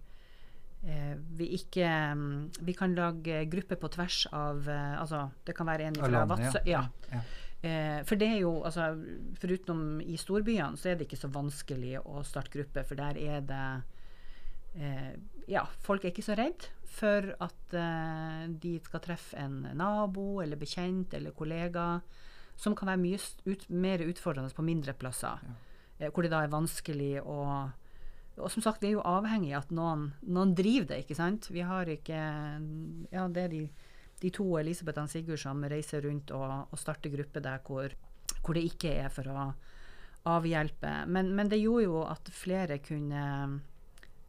eh, 0.87 1.14
vi 1.38 1.50
ikke 1.59 1.90
mm, 2.14 2.50
Vi 2.66 2.72
kan 2.79 2.94
lage 2.94 3.44
grupper 3.50 3.76
på 3.76 3.88
tvers 3.88 4.26
av 4.33 4.68
eh, 4.68 4.96
Altså, 5.00 5.29
det 5.46 5.57
kan 5.57 5.66
være 5.66 5.90
en 5.90 6.00
fra 6.00 6.24
Vadsø. 6.31 6.62
ja. 6.66 6.87
Ja. 7.11 7.16
Ja. 7.20 7.22
Eh, 7.62 8.00
for 8.09 8.16
det 8.16 8.29
er 8.29 8.38
jo, 8.40 8.62
altså, 8.64 8.94
Foruten 9.37 10.00
i 10.00 10.16
storbyene, 10.16 10.79
så 10.81 10.88
er 10.88 10.94
det 10.96 11.09
ikke 11.11 11.20
så 11.20 11.29
vanskelig 11.29 11.98
å 12.00 12.22
starte 12.24 12.55
gruppe, 12.55 12.85
for 12.88 12.96
der 12.96 13.18
er 13.20 13.40
det 13.44 13.64
eh, 14.81 15.12
Ja, 15.50 15.66
folk 15.83 16.05
er 16.05 16.14
ikke 16.14 16.24
så 16.24 16.37
redd 16.38 16.70
for 16.90 17.35
at 17.42 17.74
eh, 17.76 18.46
de 18.62 18.79
skal 18.85 19.03
treffe 19.05 19.37
en 19.38 19.66
nabo 19.76 20.40
eller 20.40 20.57
bekjent 20.57 21.12
eller 21.18 21.35
kollega, 21.37 22.00
som 22.57 22.74
kan 22.76 22.88
være 22.92 23.03
mye 23.03 23.18
ut, 23.46 23.66
mer 23.68 24.03
utfordrende 24.07 24.55
på 24.57 24.64
mindre 24.64 24.94
plasser. 24.96 25.42
Eh, 25.44 25.66
hvor 26.08 26.24
det 26.24 26.32
da 26.32 26.44
er 26.44 26.52
vanskelig 26.52 27.20
å 27.20 27.42
Og 28.40 28.48
som 28.48 28.62
sagt, 28.64 28.80
vi 28.80 28.88
er 28.88 28.94
jo 28.94 29.04
avhengig 29.04 29.50
av 29.52 29.66
at 29.66 29.72
noen, 29.76 30.06
noen 30.24 30.54
driver 30.56 30.86
det, 30.88 31.02
ikke 31.02 31.18
sant. 31.18 31.50
Vi 31.52 31.60
har 31.60 31.88
ikke 31.92 32.20
Ja, 33.12 33.26
det 33.28 33.42
er 33.42 33.52
de 33.52 33.64
de 34.20 34.30
to, 34.34 34.46
Elisabeth 34.60 35.00
og 35.00 35.10
Sigurd, 35.10 35.40
som 35.40 35.64
reiser 35.64 36.04
rundt 36.04 36.32
og, 36.36 36.68
og 36.70 36.80
starter 36.80 37.12
grupper 37.12 37.44
der 37.44 37.60
hvor, 37.64 37.94
hvor 38.42 38.56
det 38.56 38.66
ikke 38.68 38.92
er 39.04 39.12
for 39.12 39.30
å 39.32 39.48
avhjelpe. 40.30 40.92
Men, 41.08 41.32
men 41.36 41.48
det 41.48 41.62
gjorde 41.62 41.86
jo 41.86 42.02
at 42.04 42.28
flere 42.34 42.80
kunne, 42.84 43.24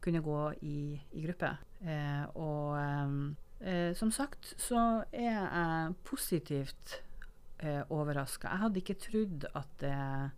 kunne 0.04 0.24
gå 0.24 0.40
i, 0.64 0.78
i 1.12 1.24
gruppe. 1.26 1.52
Eh, 1.84 2.24
og 2.40 2.78
eh, 3.60 3.92
som 3.98 4.12
sagt 4.14 4.54
så 4.60 5.02
er 5.12 5.28
jeg 5.34 5.96
positivt 6.08 7.00
eh, 7.60 7.82
overraska. 7.92 8.48
Jeg 8.48 8.64
hadde 8.64 8.82
ikke 8.84 9.00
trodd 9.08 9.50
at 9.52 9.74
det 9.82 9.96
eh, 9.96 10.30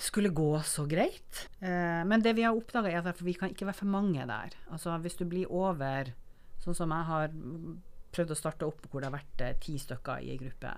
skulle 0.00 0.30
gå 0.30 0.50
så 0.62 0.84
greit. 0.86 1.48
Eh, 1.60 2.02
men 2.06 2.22
det 2.22 2.34
vi 2.38 2.44
har 2.46 2.54
oppdaga, 2.54 2.90
er 2.92 3.08
at 3.10 3.22
vi 3.22 3.34
kan 3.34 3.50
ikke 3.50 3.66
være 3.66 3.80
for 3.80 3.90
mange 3.90 4.26
der. 4.26 4.54
Altså 4.70 4.94
Hvis 5.02 5.16
du 5.18 5.24
blir 5.26 5.50
over, 5.50 6.12
sånn 6.62 6.74
som 6.78 6.90
jeg 6.94 7.08
har 7.08 7.28
prøvd 8.12 8.30
å 8.34 8.36
starte 8.38 8.66
opp 8.68 8.86
hvor 8.90 9.00
det 9.00 9.08
har 9.10 9.16
vært 9.18 9.40
eh, 9.40 9.56
ti 9.60 9.78
stykker 9.80 10.22
i 10.22 10.30
ei 10.34 10.38
gruppe, 10.38 10.74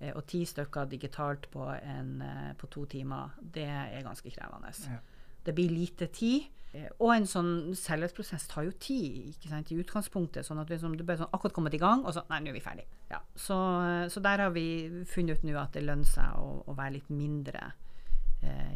eh, 0.00 0.12
og 0.14 0.26
ti 0.30 0.44
stykker 0.46 0.86
digitalt 0.92 1.48
på, 1.50 1.64
en, 1.82 2.20
eh, 2.22 2.52
på 2.60 2.68
to 2.70 2.84
timer, 2.86 3.34
det 3.40 3.66
er 3.66 4.04
ganske 4.06 4.30
krevende. 4.30 4.70
Ja. 4.86 5.00
det 5.44 5.54
blir 5.56 5.70
lite 5.72 6.06
tid. 6.12 6.44
Eh, 6.74 6.90
Og 7.00 7.14
en 7.16 7.24
sånn 7.26 7.74
selvhetsprosess 7.74 8.46
tar 8.46 8.66
jo 8.66 8.72
tid 8.78 9.32
ikke 9.32 9.48
sant, 9.48 9.70
i 9.72 9.78
utgangspunktet. 9.80 10.44
sånn 10.44 10.60
at 10.60 10.68
liksom, 10.68 10.96
du 10.96 11.02
bare 11.04 11.22
sånn 11.24 11.32
akkurat 11.32 11.54
kommet 11.56 11.74
i 11.74 11.78
gang, 11.80 12.04
og 12.04 12.12
så 12.14 12.22
Nei, 12.28 12.40
nå 12.44 12.50
er 12.50 12.58
vi 12.60 12.60
ferdig. 12.60 12.84
Ja, 13.10 13.22
så, 13.34 13.56
så 14.12 14.20
der 14.20 14.38
har 14.44 14.50
vi 14.50 15.02
funnet 15.08 15.38
ut 15.38 15.44
nå 15.48 15.56
at 15.58 15.72
det 15.72 15.82
lønner 15.88 16.04
seg 16.04 16.36
å, 16.36 16.62
å 16.68 16.74
være 16.76 16.98
litt 16.98 17.08
mindre 17.08 17.62
eh, 17.72 17.84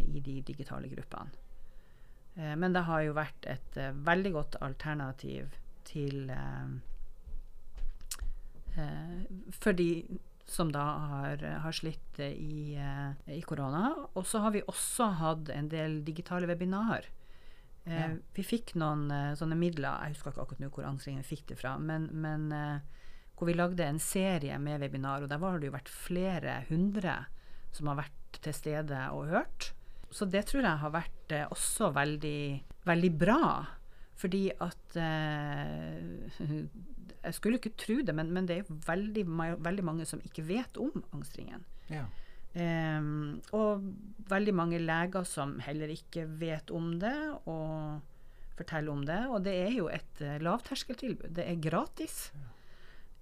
i 0.09 0.21
de 0.21 0.41
digitale 0.43 0.89
gruppene. 0.89 1.31
Eh, 2.35 2.55
men 2.57 2.73
det 2.73 2.83
har 2.89 3.03
jo 3.07 3.13
vært 3.15 3.47
et 3.47 3.77
eh, 3.77 3.93
veldig 3.93 4.33
godt 4.33 4.57
alternativ 4.65 5.53
til 5.85 6.31
eh, 6.31 6.69
eh, 8.77 9.25
For 9.61 9.73
de 9.77 10.19
som 10.53 10.73
da 10.75 10.83
har, 11.09 11.43
har 11.65 11.73
slitt 11.77 12.19
eh, 12.21 12.33
i, 12.35 12.75
eh, 12.77 13.35
i 13.37 13.41
korona. 13.47 13.93
Og 14.19 14.27
så 14.27 14.43
har 14.45 14.53
vi 14.53 14.65
også 14.69 15.07
hatt 15.21 15.53
en 15.55 15.69
del 15.73 16.03
digitale 16.05 16.49
webinar. 16.51 17.07
Eh, 17.85 17.99
Ja. 17.99 18.09
Vi 18.35 18.43
fikk 18.47 18.75
noen 18.79 19.09
eh, 19.11 19.33
sånne 19.39 19.57
midler, 19.59 20.05
jeg 20.07 20.15
husker 20.17 20.31
ikke 20.33 20.43
akkurat 20.45 20.61
nå 20.63 20.69
hvor 20.71 20.85
Angstringen 20.87 21.25
fikk 21.27 21.49
det 21.49 21.57
fra, 21.59 21.77
men, 21.79 22.09
men 22.13 22.53
eh, 22.55 23.01
hvor 23.37 23.49
vi 23.49 23.57
lagde 23.59 23.83
en 23.83 23.99
serie 23.99 24.59
med 24.63 24.81
webinar, 24.85 25.23
og 25.25 25.29
der 25.33 25.41
var 25.43 25.59
det 25.59 25.67
jo 25.67 25.75
vært 25.75 25.91
flere 25.91 26.61
hundre 26.69 27.17
som 27.77 27.91
har 27.91 28.01
vært 28.03 28.41
til 28.43 28.57
stede 28.57 28.99
og 29.15 29.31
hørt. 29.33 29.73
Så 30.13 30.29
det 30.29 30.45
tror 30.49 30.67
jeg 30.67 30.83
har 30.83 30.93
vært 30.93 31.35
eh, 31.35 31.49
også 31.53 31.93
veldig, 31.97 32.43
veldig 32.89 33.13
bra. 33.19 33.45
Fordi 34.23 34.47
at 34.61 34.99
eh, 35.01 36.43
Jeg 37.23 37.37
skulle 37.37 37.61
ikke 37.61 37.77
tro 37.79 38.01
det, 38.03 38.11
men, 38.19 38.33
men 38.35 38.49
det 38.49 38.55
er 38.57 38.65
jo 38.65 38.81
veldig, 38.83 39.23
veldig 39.63 39.83
mange 39.87 40.05
som 40.11 40.19
ikke 40.27 40.43
vet 40.43 40.75
om 40.83 41.05
angstringen. 41.15 41.63
Ja. 41.87 42.03
Eh, 42.59 43.05
og 43.55 43.85
veldig 44.27 44.55
mange 44.59 44.81
leger 44.83 45.23
som 45.29 45.55
heller 45.63 45.93
ikke 45.95 46.27
vet 46.41 46.73
om 46.75 46.97
det, 46.99 47.15
og 47.47 48.01
forteller 48.59 48.93
om 48.93 49.05
det. 49.07 49.21
Og 49.31 49.45
det 49.47 49.55
er 49.55 49.71
jo 49.77 49.87
et 49.93 50.25
eh, 50.25 50.41
lavterskeltilbud. 50.43 51.31
Det 51.37 51.47
er 51.47 51.63
gratis. 51.63 52.33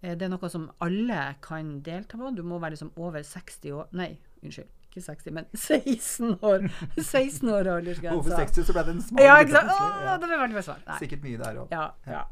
Eh, 0.01 0.17
det 0.17 0.27
er 0.27 0.33
noe 0.33 0.51
som 0.53 0.69
alle 0.85 1.21
kan 1.45 1.79
delta 1.87 2.19
på. 2.21 2.33
Du 2.35 2.43
må 2.43 2.61
være 2.61 2.77
liksom 2.77 2.93
over 2.97 3.23
60 3.23 3.77
år 3.77 3.95
Nei, 3.97 4.15
unnskyld. 4.43 4.69
Ikke 4.91 5.03
60, 5.05 5.33
men 5.37 5.47
16 5.55 6.37
år. 6.43 6.67
16 6.99 7.49
år 7.49 7.71
aldersgrense. 7.77 8.17
Over 8.19 8.37
60 8.43 8.67
så 8.67 8.75
ble 8.77 8.85
det 8.89 8.95
en 8.97 9.03
smal 9.07 9.25
Ja, 9.25 9.39
ikke 9.45 9.55
sant? 9.59 10.21
Det 10.23 10.29
ble 10.31 10.41
veldig 10.43 10.59
besvart. 10.59 10.93
Sikkert 11.03 11.25
mye 11.27 11.41
der 11.41 11.63
òg. 11.63 11.75
Ja, 11.75 11.87
ja. 12.11 12.25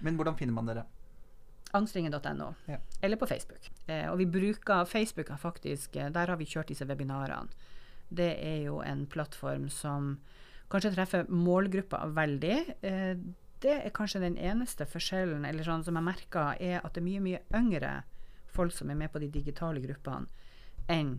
Men 0.00 0.16
hvordan 0.16 0.36
finner 0.38 0.56
man 0.56 0.70
dere? 0.70 0.86
Angstringen.no. 1.76 2.52
Ja. 2.66 2.78
Eller 3.00 3.16
på 3.16 3.26
Facebook. 3.30 3.70
Eh, 3.86 4.06
og 4.10 4.18
vi 4.18 4.26
bruker 4.26 4.84
Facebook 4.84 5.28
faktisk 5.38 5.96
eh, 5.96 6.08
Der 6.10 6.26
har 6.32 6.36
vi 6.40 6.48
kjørt 6.48 6.68
disse 6.72 6.86
webinarene. 6.88 7.48
Det 8.10 8.32
er 8.42 8.64
jo 8.64 8.80
en 8.82 9.04
plattform 9.06 9.68
som 9.70 10.16
kanskje 10.70 10.94
treffer 10.96 11.28
målgruppa 11.30 12.00
veldig. 12.16 12.56
Eh, 12.82 13.14
det 13.62 13.76
er 13.84 13.92
kanskje 13.94 14.22
den 14.24 14.38
eneste 14.40 14.86
forskjellen 14.88 15.44
eller 15.44 15.66
sånn 15.66 15.84
som 15.84 15.98
jeg 15.98 16.06
merker, 16.06 16.56
er 16.58 16.80
at 16.80 16.94
det 16.94 17.02
er 17.02 17.06
mye 17.06 17.22
mye 17.22 17.42
yngre 17.54 17.90
folk 18.50 18.72
som 18.74 18.90
er 18.90 18.98
med 18.98 19.12
på 19.12 19.20
de 19.22 19.28
digitale 19.30 19.82
gruppene, 19.84 20.26
enn 20.90 21.16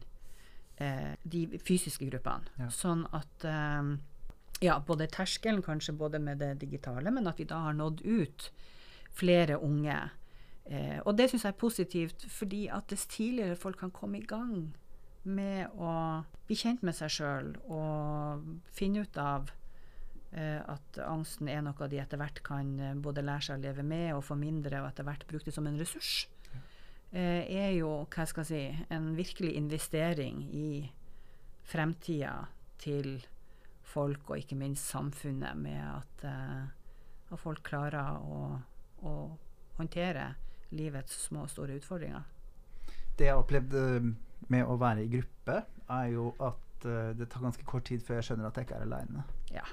eh, 0.77 1.13
de 1.23 1.45
fysiske 1.63 2.07
gruppene. 2.11 2.51
Ja. 2.59 2.69
Sånn 2.75 3.05
at 3.15 3.47
eh, 3.47 3.93
ja, 4.61 4.77
både 4.87 5.09
terskelen 5.09 5.63
kanskje 5.65 5.97
både 5.97 6.21
med 6.21 6.41
det 6.43 6.53
digitale, 6.61 7.11
men 7.11 7.27
at 7.27 7.39
vi 7.39 7.49
da 7.49 7.63
har 7.67 7.77
nådd 7.77 8.03
ut 8.05 8.51
flere 9.17 9.57
unge. 9.57 9.97
Eh, 10.65 10.99
og 11.05 11.15
det 11.17 11.31
syns 11.31 11.47
jeg 11.47 11.55
er 11.55 11.63
positivt, 11.63 12.27
fordi 12.29 12.67
at 12.71 12.91
dess 12.91 13.07
tidligere 13.09 13.57
folk 13.59 13.79
kan 13.81 13.91
komme 13.91 14.21
i 14.21 14.27
gang 14.27 14.69
med 15.23 15.73
å 15.77 15.93
bli 16.47 16.57
kjent 16.57 16.85
med 16.85 16.97
seg 16.97 17.11
sjøl 17.13 17.51
og 17.69 18.45
finne 18.73 19.03
ut 19.05 19.17
av 19.21 19.51
eh, 20.33 20.61
at 20.61 21.01
angsten 21.05 21.49
er 21.51 21.61
noe 21.65 21.89
de 21.89 21.99
etter 22.01 22.21
hvert 22.21 22.41
kan 22.45 22.71
eh, 22.79 22.95
både 22.97 23.25
lære 23.25 23.47
seg 23.49 23.59
å 23.59 23.65
leve 23.65 23.85
med 23.85 24.13
og 24.15 24.25
få 24.25 24.37
mindre, 24.39 24.81
og 24.81 24.89
etter 24.89 25.07
hvert 25.07 25.27
bruke 25.29 25.49
det 25.49 25.55
som 25.57 25.67
en 25.69 25.77
ressurs, 25.81 26.27
er 27.11 27.73
jo 27.75 27.89
hva 28.07 28.25
skal 28.29 28.45
jeg 28.45 28.47
si, 28.47 28.85
en 28.93 29.11
virkelig 29.17 29.55
investering 29.59 30.45
i 30.55 30.67
fremtida 31.67 32.45
til 32.79 33.19
folk, 33.91 34.29
og 34.29 34.37
ikke 34.37 34.55
minst 34.55 34.87
samfunnet, 34.89 35.57
med 35.57 35.79
at, 35.83 36.25
eh, 36.27 37.31
at 37.31 37.39
folk 37.39 37.63
klarer 37.67 38.19
å, 38.21 38.59
å 39.03 39.15
håndtere 39.77 40.33
livets 40.71 41.25
små 41.27 41.45
og 41.45 41.51
store 41.51 41.77
utfordringer. 41.81 42.23
Det 43.17 43.27
jeg 43.27 43.35
har 43.35 43.43
opplevd 43.43 43.77
eh, 43.77 44.11
med 44.53 44.67
å 44.67 44.79
være 44.79 45.05
i 45.05 45.11
gruppe, 45.11 45.61
er 45.91 46.09
jo 46.13 46.31
at 46.39 46.87
eh, 46.87 47.11
det 47.17 47.27
tar 47.31 47.43
ganske 47.43 47.67
kort 47.67 47.89
tid 47.91 48.03
før 48.05 48.19
jeg 48.19 48.31
skjønner 48.31 48.49
at 48.49 48.59
jeg 48.59 48.69
ikke 48.69 48.79
er 48.79 48.87
aleine. 48.87 49.25
Ja, 49.51 49.67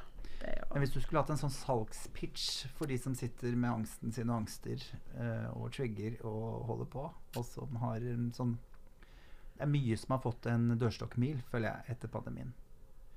Men 0.73 0.83
hvis 0.85 0.93
du 0.93 1.01
skulle 1.01 1.23
hatt 1.23 1.31
en 1.33 1.39
sånn 1.41 1.53
salgspitch 1.55 2.67
for 2.77 2.87
de 2.91 2.99
som 3.01 3.15
sitter 3.17 3.55
med 3.57 3.71
angsten 3.71 4.13
sin 4.13 4.29
og 4.29 4.43
angster 4.43 4.83
eh, 5.17 5.47
og 5.57 5.71
trigger 5.73 6.19
og 6.29 6.67
holder 6.69 6.91
på, 6.93 7.05
og 7.41 7.45
som 7.49 7.79
har 7.81 8.05
en 8.05 8.29
sånn 8.37 8.59
Det 9.57 9.65
er 9.65 9.71
mye 9.73 9.97
som 9.99 10.13
har 10.15 10.21
fått 10.23 10.47
en 10.47 10.69
dørstokkmil, 10.79 11.41
føler 11.51 11.73
jeg, 11.73 11.95
etter 11.97 12.09
pandemien. 12.13 12.53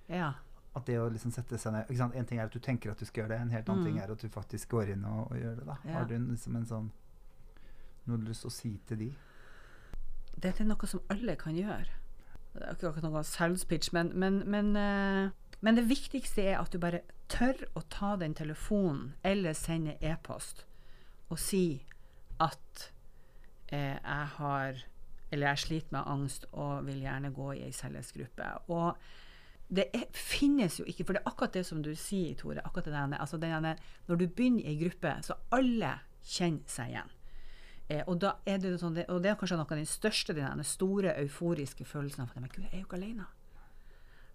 Ja. 0.10 0.32
At 0.74 0.88
det 0.88 0.96
å 0.98 1.10
liksom 1.12 1.30
sette 1.36 1.60
seg 1.62 1.76
ned 1.76 1.86
ikke 1.92 2.00
sant? 2.00 2.16
En 2.18 2.26
ting 2.26 2.40
er 2.40 2.48
at 2.48 2.56
du 2.56 2.60
tenker 2.60 2.90
at 2.96 2.98
du 2.98 3.06
skal 3.06 3.22
gjøre 3.26 3.36
det, 3.36 3.42
en 3.44 3.52
helt 3.54 3.70
annen 3.70 3.84
Mm. 3.84 3.92
ting 3.92 4.00
er 4.02 4.12
at 4.12 4.22
du 4.24 4.30
faktisk 4.30 4.70
går 4.72 4.90
inn 4.96 5.06
og, 5.06 5.28
og 5.32 5.38
gjør 5.38 5.56
det. 5.60 5.66
da. 5.68 5.76
Ja. 5.86 5.92
Har 6.00 6.06
du 6.10 6.16
liksom 6.18 6.56
en 6.56 6.66
sånn 6.66 6.90
noe 8.08 8.18
du 8.18 8.24
har 8.24 8.30
lyst 8.32 8.42
til 8.42 8.50
å 8.50 8.56
si 8.56 8.72
til 8.88 8.98
de? 8.98 9.12
Dette 10.42 10.64
er 10.64 10.68
noe 10.72 10.88
som 10.90 11.04
alle 11.14 11.36
kan 11.38 11.54
gjøre. 11.54 11.86
Det 12.56 12.64
er 12.64 12.74
ikke 12.74 12.90
akkurat 12.90 13.06
noe 13.12 13.24
salgspitch, 13.24 13.92
men, 13.94 14.10
men, 14.18 14.42
men, 14.50 14.76
eh, 14.76 15.30
men 15.62 15.78
det 15.78 15.88
viktigste 15.90 16.44
er 16.50 16.60
at 16.60 16.74
du 16.74 16.80
bare 16.82 17.04
tør 17.32 17.60
å 17.78 17.84
ta 17.90 18.16
den 18.20 18.34
telefonen 18.38 19.14
eller 19.24 19.54
sende 19.58 19.98
e-post 20.02 20.66
og 21.32 21.40
si 21.40 21.84
at 22.42 22.88
eh, 23.72 23.98
jeg 23.98 24.32
har 24.38 24.82
eller 25.32 25.48
jeg 25.48 25.64
sliter 25.64 25.96
med 25.96 26.08
angst 26.12 26.46
og 26.52 26.86
vil 26.86 27.04
gjerne 27.06 27.32
gå 27.32 27.54
i 27.56 27.62
ei 27.64 27.72
selgelsesgruppe. 27.72 28.48
Og 28.76 28.98
det 29.72 29.86
er, 29.96 30.10
finnes 30.12 30.76
jo 30.82 30.86
ikke, 30.88 31.06
for 31.08 31.16
det 31.16 31.22
er 31.22 31.30
akkurat 31.32 31.54
det 31.56 31.64
som 31.64 31.80
du 31.84 31.94
sier, 31.96 32.36
Tore. 32.36 32.60
akkurat 32.66 32.90
det 32.90 32.94
denne, 32.94 33.20
altså 33.22 33.38
denne, 33.40 33.78
Når 34.08 34.16
du 34.16 34.28
begynner 34.28 34.66
i 34.66 34.74
ei 34.74 34.80
gruppe, 34.82 35.14
så 35.24 35.38
alle 35.52 35.94
kjenner 36.28 36.68
seg 36.68 36.92
igjen. 36.92 37.14
Eh, 37.88 38.04
og, 38.08 38.20
det 38.20 38.74
sånn, 38.80 38.96
det, 38.96 39.06
og 39.08 39.24
det 39.24 39.32
er 39.32 39.40
kanskje 39.40 39.58
noe 39.58 39.72
av 39.72 39.80
den 39.80 39.88
største, 39.88 40.34
den 40.36 40.64
store 40.64 41.16
euforiske 41.24 41.86
følelsen 41.86 42.26
av 42.26 42.30
at 42.36 42.42
men 42.42 42.52
Gud, 42.52 42.66
jeg 42.66 42.74
er 42.74 42.84
jo 42.84 42.90
ikke 42.90 43.00
alene. 43.00 43.30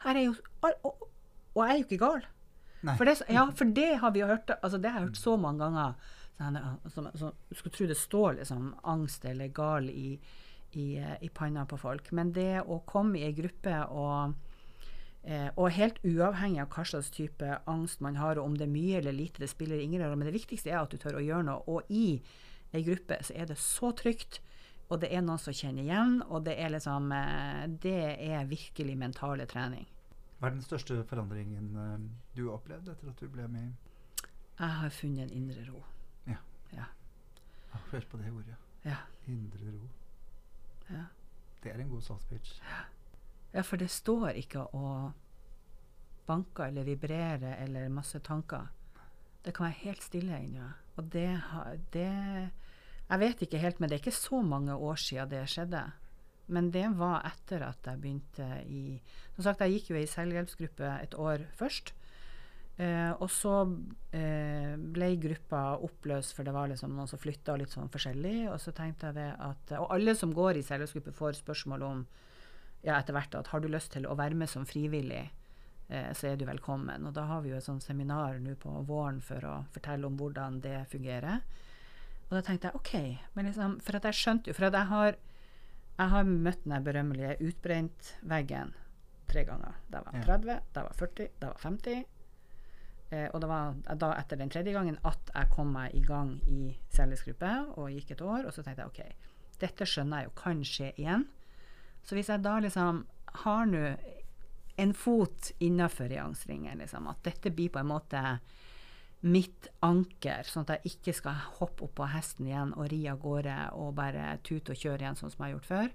Her 0.07 0.17
er 0.17 0.25
jo, 0.25 0.35
og, 0.65 1.07
og, 1.57 1.63
jeg 1.65 1.73
er 1.73 1.81
jo 1.81 1.87
ikke 1.89 2.03
gal. 2.05 2.27
For 2.87 3.09
det, 3.09 3.17
ja, 3.33 3.47
for 3.57 3.73
det 3.75 3.89
har 3.99 4.13
vi 4.15 4.21
jo 4.21 4.29
hørt 4.29 4.51
altså 4.61 4.79
det 4.79 4.93
har 4.93 5.01
jeg 5.01 5.09
hørt 5.09 5.19
så 5.19 5.37
mange 5.41 5.65
ganger. 5.65 5.95
Sånn, 6.37 6.59
så, 6.93 7.07
så, 7.17 7.31
du 7.49 7.57
skulle 7.57 7.75
tro 7.75 7.87
det 7.89 7.97
står 7.99 8.37
liksom 8.43 8.69
angst 8.87 9.25
eller 9.27 9.49
gal 9.57 9.89
i, 9.91 10.19
i, 10.77 10.85
eh, 11.01 11.17
i 11.25 11.31
panna 11.33 11.65
på 11.67 11.79
folk. 11.81 12.13
Men 12.15 12.35
det 12.37 12.61
å 12.63 12.83
komme 12.87 13.19
i 13.19 13.25
ei 13.27 13.35
gruppe 13.35 13.81
og 13.89 14.37
Eh, 15.27 15.49
og 15.59 15.73
helt 15.75 15.97
uavhengig 16.07 16.61
av 16.63 16.69
hva 16.71 16.85
slags 16.87 17.09
type 17.11 17.57
angst 17.67 18.03
man 18.05 18.19
har, 18.21 18.39
og 18.39 18.47
om 18.47 18.59
det 18.59 18.69
er 18.69 18.71
mye 18.71 19.01
eller 19.01 19.15
lite, 19.15 19.43
det 19.43 19.51
spiller 19.51 19.81
ingen 19.83 20.03
rolle. 20.03 20.19
Men 20.21 20.29
det 20.31 20.37
viktigste 20.37 20.71
er 20.71 20.79
at 20.79 20.93
du 20.95 21.01
tør 21.03 21.19
å 21.19 21.25
gjøre 21.25 21.49
noe. 21.49 21.65
Og 21.67 21.91
i 21.91 22.21
ei 22.71 22.83
gruppe 22.87 23.19
så 23.27 23.35
er 23.35 23.51
det 23.51 23.59
så 23.59 23.91
trygt, 23.99 24.39
og 24.87 25.01
det 25.03 25.11
er 25.11 25.25
noen 25.27 25.43
som 25.43 25.57
kjenner 25.57 25.83
igjen, 25.83 26.21
og 26.31 26.45
det 26.47 26.55
er 26.63 26.71
liksom 26.77 27.11
eh, 27.11 27.65
Det 27.83 27.99
er 28.23 28.47
virkelig 28.47 28.95
mentale 29.01 29.49
trening. 29.51 29.89
Hva 30.39 30.49
er 30.51 30.55
den 30.57 30.63
største 30.65 30.99
forandringen 31.09 31.71
eh, 31.81 31.99
du 32.37 32.47
har 32.49 32.59
opplevd 32.59 32.89
etter 32.93 33.09
at 33.13 33.21
du 33.23 33.29
ble 33.33 33.47
med? 33.49 33.73
Jeg 34.59 34.69
har 34.81 34.91
funnet 34.93 35.27
en 35.31 35.37
indre 35.43 35.65
ro. 35.71 35.83
Ah, 37.77 37.81
Hør 37.91 38.05
på 38.11 38.17
det 38.17 38.31
ordet. 38.33 38.55
Ja. 38.87 38.97
Indre 39.29 39.71
ro. 39.75 39.89
Ja. 40.89 41.03
Det 41.63 41.73
er 41.75 41.81
en 41.83 41.91
god 41.91 42.03
salgspitch. 42.07 42.55
Ja, 43.53 43.61
for 43.67 43.77
det 43.77 43.91
står 43.93 44.31
ikke 44.41 44.63
å 44.77 45.13
banke 46.27 46.69
eller 46.71 46.87
vibrere 46.89 47.57
eller 47.63 47.89
masse 47.93 48.19
tanker. 48.25 48.69
Det 49.45 49.53
kan 49.55 49.67
være 49.69 49.81
helt 49.85 50.03
stille 50.03 50.39
inni 50.43 50.61
meg. 50.63 50.73
Og 50.97 51.11
det, 51.13 51.27
har- 51.51 51.77
det 51.93 52.07
Jeg 53.09 53.21
vet 53.21 53.43
ikke 53.43 53.59
helt, 53.63 53.79
men 53.81 53.89
det 53.91 53.95
er 53.99 54.05
ikke 54.07 54.17
så 54.17 54.41
mange 54.43 54.75
år 54.75 54.97
siden 54.97 55.29
det 55.31 55.45
skjedde. 55.53 55.83
Men 56.53 56.71
det 56.71 56.87
var 56.99 57.25
etter 57.27 57.65
at 57.67 57.87
jeg 57.89 57.99
begynte 57.99 58.47
i 58.71 59.01
Som 59.35 59.45
sagt, 59.45 59.65
jeg 59.65 59.79
gikk 59.79 59.91
jo 59.91 60.01
i 60.01 60.09
selvhjelpsgruppe 60.11 60.91
et 61.03 61.17
år 61.19 61.47
først. 61.59 61.93
Eh, 62.77 63.13
og 63.25 63.31
så 63.33 63.55
eh, 64.13 64.77
ble 64.77 65.09
gruppa 65.21 65.63
oppløst, 65.81 66.35
for 66.37 66.45
det 66.45 66.53
var 66.53 66.69
liksom 66.69 66.93
noen 66.93 67.09
som 67.09 67.21
flytta 67.21 67.57
litt 67.57 67.73
sånn 67.73 67.91
forskjellig. 67.93 68.51
Og 68.53 68.61
så 68.63 68.75
tenkte 68.77 69.11
jeg 69.11 69.19
det 69.19 69.31
at 69.33 69.75
Og 69.81 69.91
alle 69.97 70.15
som 70.19 70.35
går 70.37 70.61
i 70.61 70.65
selvhjelpsgruppe, 70.67 71.17
får 71.17 71.41
spørsmål 71.41 71.87
om 71.87 72.07
ja, 72.87 72.99
etter 72.99 73.17
hvert 73.17 73.35
at 73.35 73.51
har 73.51 73.63
du 73.63 73.69
lyst 73.73 73.95
til 73.97 74.07
å 74.07 74.17
være 74.19 74.37
med 74.39 74.51
som 74.51 74.67
frivillig, 74.69 75.25
eh, 75.89 76.11
så 76.15 76.31
er 76.31 76.37
du 76.37 76.45
velkommen. 76.47 77.07
Og 77.09 77.15
da 77.17 77.27
har 77.31 77.43
vi 77.43 77.51
jo 77.51 77.59
et 77.59 77.67
sånt 77.67 77.85
seminar 77.85 78.39
nå 78.43 78.55
på 78.61 78.73
våren 78.87 79.23
for 79.25 79.43
å 79.49 79.57
fortelle 79.75 80.07
om 80.07 80.19
hvordan 80.21 80.61
det 80.65 80.85
fungerer. 80.93 81.41
Og 82.27 82.37
da 82.37 82.43
tenkte 82.43 82.71
jeg 82.71 82.79
OK, 82.79 82.95
men 83.35 83.49
liksom, 83.49 83.79
for 83.87 83.99
at 83.99 84.07
jeg 84.09 84.19
skjønte 84.19 84.51
jo 84.51 84.57
For 84.57 84.67
at 84.69 84.75
jeg 84.75 84.91
har, 84.91 85.19
jeg 85.97 86.13
har 86.13 86.29
møtt 86.29 86.67
den 86.67 86.85
berømmelige 86.85 87.39
utbrent-veggen 87.49 88.75
tre 89.27 89.45
ganger. 89.49 89.79
Da 89.91 90.03
var 90.05 90.17
jeg 90.17 90.27
30, 90.27 90.59
da 90.75 90.85
var 90.85 90.93
jeg 90.93 91.01
40, 91.01 91.29
da 91.41 91.49
var 91.49 91.57
jeg 91.57 91.65
50. 91.67 92.05
Eh, 93.11 93.29
og 93.31 93.41
det 93.43 93.49
var 93.51 93.97
da 94.03 94.11
etter 94.19 94.41
den 94.41 94.51
tredje 94.51 94.75
gangen 94.75 94.99
at 95.07 95.31
jeg 95.33 95.51
kom 95.55 95.73
meg 95.77 95.95
i 95.95 96.03
gang 96.03 96.37
i 96.51 96.75
cellisgruppe 96.95 97.53
og 97.79 97.91
gikk 97.95 98.17
et 98.17 98.25
år. 98.27 98.45
Og 98.47 98.55
så 98.55 98.65
tenkte 98.67 98.85
jeg 98.85 98.93
OK, 98.93 99.33
dette 99.63 99.89
skjønner 99.89 100.23
jeg 100.23 100.31
jo 100.31 100.37
kan 100.43 100.63
skje 100.67 100.93
igjen. 100.97 101.27
Så 102.07 102.19
hvis 102.19 102.31
jeg 102.31 102.45
da 102.45 102.59
liksom 102.63 103.05
har 103.47 103.67
nå 103.71 103.87
en 104.77 104.93
fot 104.95 105.51
innafor 105.65 106.13
i 106.13 106.21
angstringen, 106.21 106.79
liksom, 106.83 107.09
at 107.09 107.23
dette 107.25 107.51
blir 107.55 107.73
på 107.73 107.81
en 107.81 107.89
måte 107.89 108.23
mitt 109.27 109.69
anker, 109.83 110.47
sånn 110.47 110.67
at 110.67 110.77
jeg 110.77 110.97
ikke 110.97 111.15
skal 111.19 111.39
hoppe 111.59 111.87
opp 111.87 111.97
på 111.99 112.11
hesten 112.13 112.47
igjen 112.47 112.75
og 112.77 112.91
ri 112.93 113.01
av 113.11 113.19
gårde 113.23 113.57
og 113.75 113.95
bare 113.99 114.37
tute 114.47 114.75
og 114.75 114.79
kjøre 114.79 115.03
igjen 115.03 115.19
sånn 115.19 115.33
som 115.33 115.43
jeg 115.43 115.49
har 115.49 115.57
gjort 115.57 115.71
før, 115.71 115.89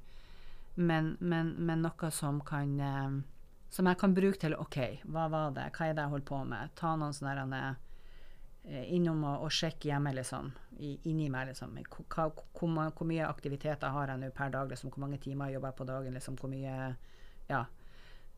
men, 0.76 1.14
men, 1.20 1.54
men 1.60 1.86
noe 1.86 2.10
som 2.16 2.42
kan 2.48 2.74
eh, 2.80 3.22
som 3.72 3.88
jeg 3.88 4.00
kan 4.02 4.16
bruke 4.16 4.40
til 4.40 4.58
OK, 4.60 4.78
hva 5.08 5.30
var 5.32 5.54
det, 5.56 5.70
hva 5.78 5.88
er 5.88 5.96
det 5.96 6.04
jeg 6.04 6.12
holder 6.12 6.28
på 6.28 6.40
med? 6.50 6.72
Ta 6.76 6.92
noen 7.00 7.16
sånne 7.16 7.60
eh, 8.68 8.90
innom 8.98 9.22
og, 9.24 9.46
og 9.46 9.54
sjekke 9.56 9.88
hjemme, 9.88 10.12
liksom. 10.18 10.50
I, 10.82 10.98
inni 11.08 11.30
meg, 11.32 11.54
liksom. 11.54 11.78
Hva, 11.88 12.26
hvor, 12.58 12.74
hvor 12.98 13.08
mye 13.08 13.30
aktiviteter 13.30 13.94
har 13.96 14.12
jeg 14.12 14.20
nå 14.20 14.32
per 14.36 14.52
dag? 14.52 14.68
Liksom, 14.74 14.92
hvor 14.92 15.06
mange 15.06 15.22
timer 15.24 15.54
jobber 15.54 15.72
jeg 15.72 15.80
på 15.80 15.88
dagen? 15.88 16.18
Liksom, 16.20 16.40
hvor 16.42 16.52
mye 16.52 16.76
Ja. 17.48 17.64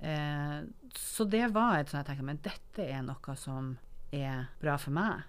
Eh, 0.04 0.60
så 1.00 1.26
det 1.26 1.48
var 1.56 1.80
et 1.80 1.90
sånt 1.90 2.04
jeg 2.04 2.12
tenkte, 2.12 2.30
men 2.30 2.44
dette 2.46 2.86
er 2.86 3.02
noe 3.06 3.36
som 3.40 3.74
er 4.14 4.48
bra 4.62 4.78
for 4.82 4.96
meg. 4.96 5.26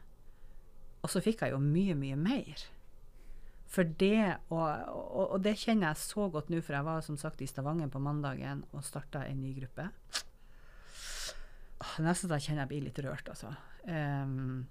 Og 1.04 1.12
så 1.12 1.22
fikk 1.24 1.44
jeg 1.44 1.54
jo 1.54 1.60
mye, 1.60 1.96
mye 1.98 2.16
mer. 2.16 2.64
For 3.74 3.88
det, 4.00 4.38
og, 4.54 4.64
og, 4.92 5.24
og 5.34 5.42
det 5.44 5.56
kjenner 5.58 5.90
jeg 5.90 6.02
så 6.04 6.28
godt 6.32 6.52
nå, 6.52 6.60
for 6.62 6.76
jeg 6.76 6.86
var 6.86 7.02
som 7.04 7.18
sagt 7.20 7.42
i 7.42 7.48
Stavanger 7.50 7.90
på 7.90 8.02
mandagen 8.02 8.62
og 8.72 8.84
starta 8.86 9.24
en 9.26 9.42
ny 9.42 9.50
gruppe. 9.58 9.88
Åh, 11.82 11.96
Nesten 12.06 12.30
da 12.30 12.38
kjenner 12.38 12.64
jeg 12.64 12.72
blir 12.72 12.86
litt 12.86 13.02
rørt, 13.04 13.28
altså. 13.32 13.50
Um, 13.84 14.64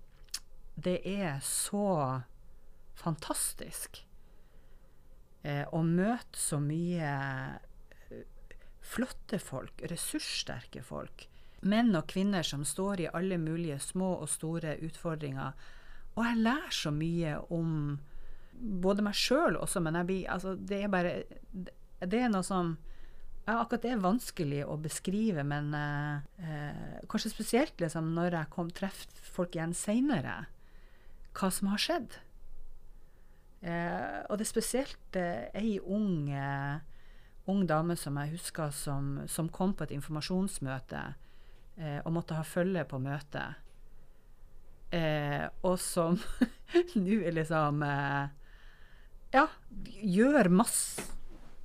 det 0.73 1.01
er 1.05 1.37
så 1.45 2.23
fantastisk 2.97 3.99
eh, 5.43 5.65
å 5.69 5.81
møte 5.85 6.39
så 6.39 6.59
mye 6.61 7.11
eh, 8.09 8.23
flotte 8.83 9.39
folk, 9.41 9.83
ressurssterke 9.91 10.83
folk. 10.85 11.27
Menn 11.63 11.95
og 11.95 12.07
kvinner 12.11 12.43
som 12.43 12.65
står 12.67 13.03
i 13.03 13.11
alle 13.15 13.37
mulige 13.39 13.79
små 13.79 14.15
og 14.21 14.29
store 14.31 14.77
utfordringer. 14.83 15.53
Og 16.13 16.25
jeg 16.27 16.41
lærer 16.45 16.75
så 16.75 16.91
mye 16.93 17.37
om 17.53 17.99
både 18.53 19.05
meg 19.05 19.15
sjøl 19.17 19.57
også, 19.57 19.81
men 19.81 19.97
jeg 19.97 20.09
blir, 20.09 20.25
altså, 20.29 20.55
det 20.55 20.83
er 20.83 20.91
bare 20.91 21.13
Det 22.03 22.19
er 22.19 22.29
noe 22.29 22.43
som 22.45 22.75
ja, 23.45 23.57
Akkurat 23.57 23.83
det 23.83 23.91
er 23.91 24.03
vanskelig 24.03 24.61
å 24.67 24.77
beskrive, 24.79 25.43
men 25.43 25.73
eh, 25.75 26.27
eh, 26.39 26.99
kanskje 27.11 27.33
spesielt 27.33 27.81
liksom, 27.81 28.13
når 28.15 28.37
jeg 28.37 28.51
kom 28.53 28.69
treffer 28.71 29.31
folk 29.35 29.57
igjen 29.57 29.73
seinere, 29.75 30.45
hva 31.35 31.49
som 31.51 31.67
har 31.73 31.81
skjedd. 31.81 32.15
Eh, 33.63 34.21
og 34.29 34.39
det 34.39 34.45
er 34.45 34.51
spesielt 34.51 35.19
eh, 35.19 35.49
ei 35.59 35.75
ung, 35.79 36.31
eh, 36.31 36.79
ung 37.51 37.65
dame 37.67 37.95
som 37.99 38.15
jeg 38.21 38.37
husker 38.37 38.71
som, 38.71 39.21
som 39.27 39.51
kom 39.51 39.75
på 39.75 39.89
et 39.89 39.95
informasjonsmøte 39.95 41.03
eh, 41.77 41.99
og 42.03 42.13
måtte 42.15 42.37
ha 42.37 42.45
følge 42.47 42.85
på 42.89 42.99
møtet. 43.01 43.59
Eh, 44.93 45.45
og 45.65 45.79
som 45.81 46.19
nå 47.05 47.21
er 47.25 47.33
liksom 47.33 47.81
eh, 47.87 48.27
Ja, 49.33 49.47
gjør 50.05 50.51
masse, 50.53 51.01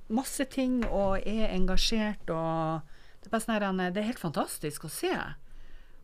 masse 0.09 0.47
ting 0.49 0.79
og 0.87 1.19
er 1.21 1.51
engasjert 1.53 2.31
og 2.33 2.95
Det 3.21 3.29
er, 3.29 3.43
sånn 3.43 3.53
her, 3.59 3.67
det 3.93 4.01
er 4.01 4.07
helt 4.07 4.23
fantastisk 4.23 4.87
å 4.87 4.93
se 4.93 5.13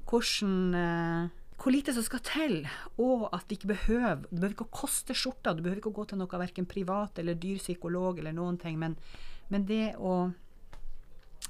hvordan 0.06 0.78
eh, 0.78 1.34
hvor 1.56 1.72
lite 1.72 1.94
som 1.96 2.04
skal 2.04 2.22
til, 2.28 2.56
og 3.02 3.30
at 3.34 3.46
det 3.48 3.58
ikke 3.58 3.72
behøver 3.72 4.16
Det 4.28 4.36
behøver 4.36 4.56
ikke 4.58 4.68
å 4.68 4.78
koste 4.84 5.16
skjorta, 5.18 5.54
du 5.56 5.64
behøver 5.64 5.80
ikke 5.80 5.94
å 5.94 5.98
gå 5.98 6.06
til 6.10 6.20
noe 6.20 6.42
verken 6.42 6.68
privat 6.70 7.18
eller 7.22 7.38
dyr 7.40 7.62
psykolog 7.64 8.20
eller 8.20 8.36
noen 8.36 8.60
ting, 8.62 8.78
men, 8.78 8.98
men 9.50 9.66
det 9.66 9.96
å 9.98 10.30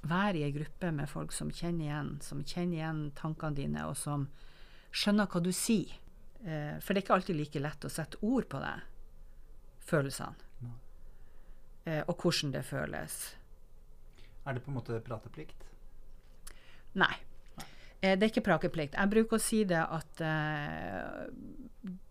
være 0.05 0.39
i 0.39 0.45
ei 0.47 0.55
gruppe 0.55 0.91
med 0.95 1.09
folk 1.09 1.33
som 1.35 1.51
kjenner 1.53 1.87
igjen, 1.87 2.11
som 2.21 2.43
kjenner 2.45 2.79
igjen 2.79 3.03
tankene 3.17 3.57
dine, 3.57 3.85
og 3.89 3.97
som 3.99 4.27
skjønner 4.95 5.29
hva 5.31 5.41
du 5.43 5.51
sier. 5.55 5.93
Eh, 6.45 6.75
for 6.79 6.93
det 6.93 7.01
er 7.01 7.05
ikke 7.05 7.17
alltid 7.19 7.39
like 7.39 7.63
lett 7.63 7.87
å 7.87 7.91
sette 7.91 8.21
ord 8.25 8.49
på 8.51 8.61
det, 8.63 8.75
følelsene. 9.89 10.41
Eh, 11.85 12.01
og 12.09 12.17
hvordan 12.17 12.53
det 12.55 12.65
føles. 12.65 13.21
Er 14.45 14.57
det 14.57 14.65
på 14.65 14.71
en 14.71 14.77
måte 14.79 14.97
prateplikt? 15.05 15.65
Nei. 16.97 17.13
Eh, 18.01 18.15
det 18.15 18.27
er 18.27 18.31
ikke 18.31 18.45
prakeplikt. 18.45 18.97
Jeg 18.97 19.11
bruker 19.11 19.39
å 19.39 19.41
si 19.41 19.63
det 19.67 19.81
at 19.81 20.21
eh, 20.23 21.25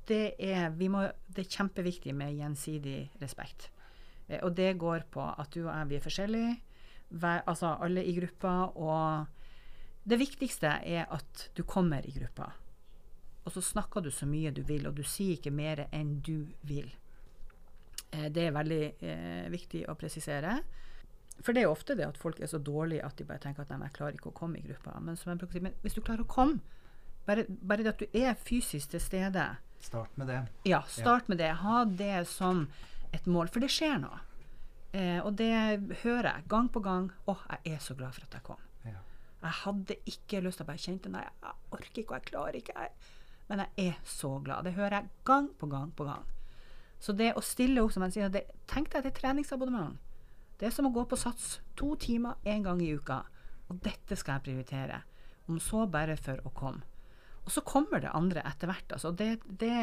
det, 0.09 0.25
er, 0.43 0.69
vi 0.77 0.91
må, 0.93 1.05
det 1.29 1.45
er 1.45 1.57
kjempeviktig 1.59 2.15
med 2.17 2.35
gjensidig 2.39 2.99
respekt. 3.23 3.71
Eh, 4.29 4.41
og 4.43 4.55
det 4.59 4.73
går 4.81 5.07
på 5.15 5.25
at 5.25 5.53
du 5.55 5.65
og 5.65 5.73
jeg 5.73 5.91
vi 5.93 5.99
er 5.99 6.07
forskjellige, 6.07 6.55
altså 7.47 7.77
alle 7.81 8.05
i 8.05 8.15
gruppa. 8.17 8.55
Og 8.75 9.27
det 10.05 10.19
viktigste 10.21 10.79
er 10.85 11.07
at 11.11 11.49
du 11.57 11.63
kommer 11.63 12.07
i 12.07 12.13
gruppa. 12.13 12.51
Og 13.45 13.53
så 13.53 13.61
snakker 13.61 14.01
du 14.01 14.11
så 14.11 14.27
mye 14.27 14.53
du 14.57 14.63
vil, 14.65 14.87
og 14.89 14.95
du 14.97 15.03
sier 15.05 15.37
ikke 15.37 15.53
mer 15.53 15.87
enn 15.93 16.21
du 16.25 16.47
vil. 16.65 16.89
Eh, 18.11 18.31
det 18.33 18.47
er 18.49 18.57
veldig 18.57 18.83
eh, 19.05 19.51
viktig 19.53 19.85
å 19.89 19.97
presisere. 20.01 20.59
For 21.43 21.53
det 21.53 21.65
er 21.65 21.73
ofte 21.73 21.97
det 21.99 22.07
at 22.07 22.21
folk 22.21 22.41
er 22.41 22.49
så 22.49 22.61
dårlige 22.63 23.05
at 23.05 23.19
de 23.19 23.27
bare 23.29 23.43
tenker 23.43 23.65
at 23.65 23.73
nei, 23.73 23.81
ikke 23.81 23.89
jeg 23.89 23.97
klarer 23.99 24.17
ikke 24.17 24.31
å 24.31 24.39
komme 24.39 24.61
i 24.61 24.65
gruppa. 24.65 24.95
Men 25.03 25.19
bruker 25.41 25.65
men 25.65 25.77
hvis 25.83 25.97
du 25.97 26.01
klarer 26.01 26.25
å 26.25 26.31
komme, 26.31 26.61
bare, 27.27 27.45
bare 27.49 27.85
det 27.85 27.95
at 27.95 28.05
du 28.05 28.19
er 28.21 28.37
fysisk 28.39 28.95
til 28.95 29.03
stede, 29.03 29.49
Start 29.85 30.17
med 30.17 30.31
det. 30.31 30.39
ja, 30.65 30.81
start 30.89 31.29
med 31.29 31.39
det. 31.39 31.51
Ha 31.61 31.85
det 31.85 32.27
som 32.31 32.63
et 33.13 33.27
mål, 33.29 33.51
for 33.53 33.61
det 33.61 33.69
skjer 33.69 33.99
noe. 34.01 34.23
Eh, 34.95 35.19
og 35.27 35.35
det 35.39 35.51
hører 36.05 36.31
jeg 36.31 36.47
gang 36.51 36.71
på 36.71 36.83
gang. 36.85 37.11
Å, 37.27 37.35
jeg 37.51 37.75
er 37.75 37.83
så 37.83 37.97
glad 37.99 38.15
for 38.15 38.29
at 38.29 38.37
jeg 38.39 38.47
kom. 38.47 38.63
Ja. 38.87 39.01
Jeg 39.43 39.59
hadde 39.65 39.99
ikke 40.11 40.43
lyst 40.45 40.61
til 40.61 40.67
å 40.67 40.71
bare 40.71 40.83
kjente 40.85 41.11
Nei, 41.11 41.25
jeg 41.27 41.59
orker 41.75 42.03
ikke, 42.03 42.13
og 42.13 42.17
jeg 42.21 42.29
klarer 42.31 42.59
ikke. 42.61 42.77
Jeg. 42.79 43.13
Men 43.51 43.65
jeg 43.65 43.91
er 43.91 43.99
så 44.09 44.37
glad. 44.45 44.69
Det 44.69 44.77
hører 44.79 45.01
jeg 45.01 45.11
gang 45.27 45.51
på 45.59 45.69
gang 45.73 45.91
på 45.99 46.07
gang. 46.07 46.31
Så 47.03 47.13
det 47.13 47.35
å 47.37 47.43
stille 47.45 47.83
opp, 47.83 47.93
som 47.93 48.07
jeg 48.07 48.15
sier, 48.15 48.31
det, 48.33 48.47
tenk 48.71 48.93
deg 48.95 49.11
et 49.11 49.19
treningsabonnement. 49.19 49.99
Det 50.61 50.69
er 50.69 50.73
som 50.73 50.87
å 50.89 50.95
gå 50.95 51.03
på 51.11 51.19
Sats 51.19 51.59
to 51.77 51.91
timer 52.01 52.39
én 52.47 52.63
gang 52.65 52.81
i 52.81 52.95
uka. 52.95 53.25
Og 53.69 53.83
dette 53.85 54.17
skal 54.17 54.39
jeg 54.39 54.47
prioritere. 54.47 55.03
Om 55.51 55.59
så 55.61 55.85
bare 55.91 56.15
for 56.17 56.39
å 56.47 56.55
komme. 56.55 56.87
Og 57.45 57.51
så 57.53 57.61
kommer 57.67 58.01
det 58.01 58.15
andre 58.17 58.47
etter 58.49 58.71
hvert. 58.71 58.95
Altså. 58.97 59.11
Det, 59.13 59.43
det 59.45 59.75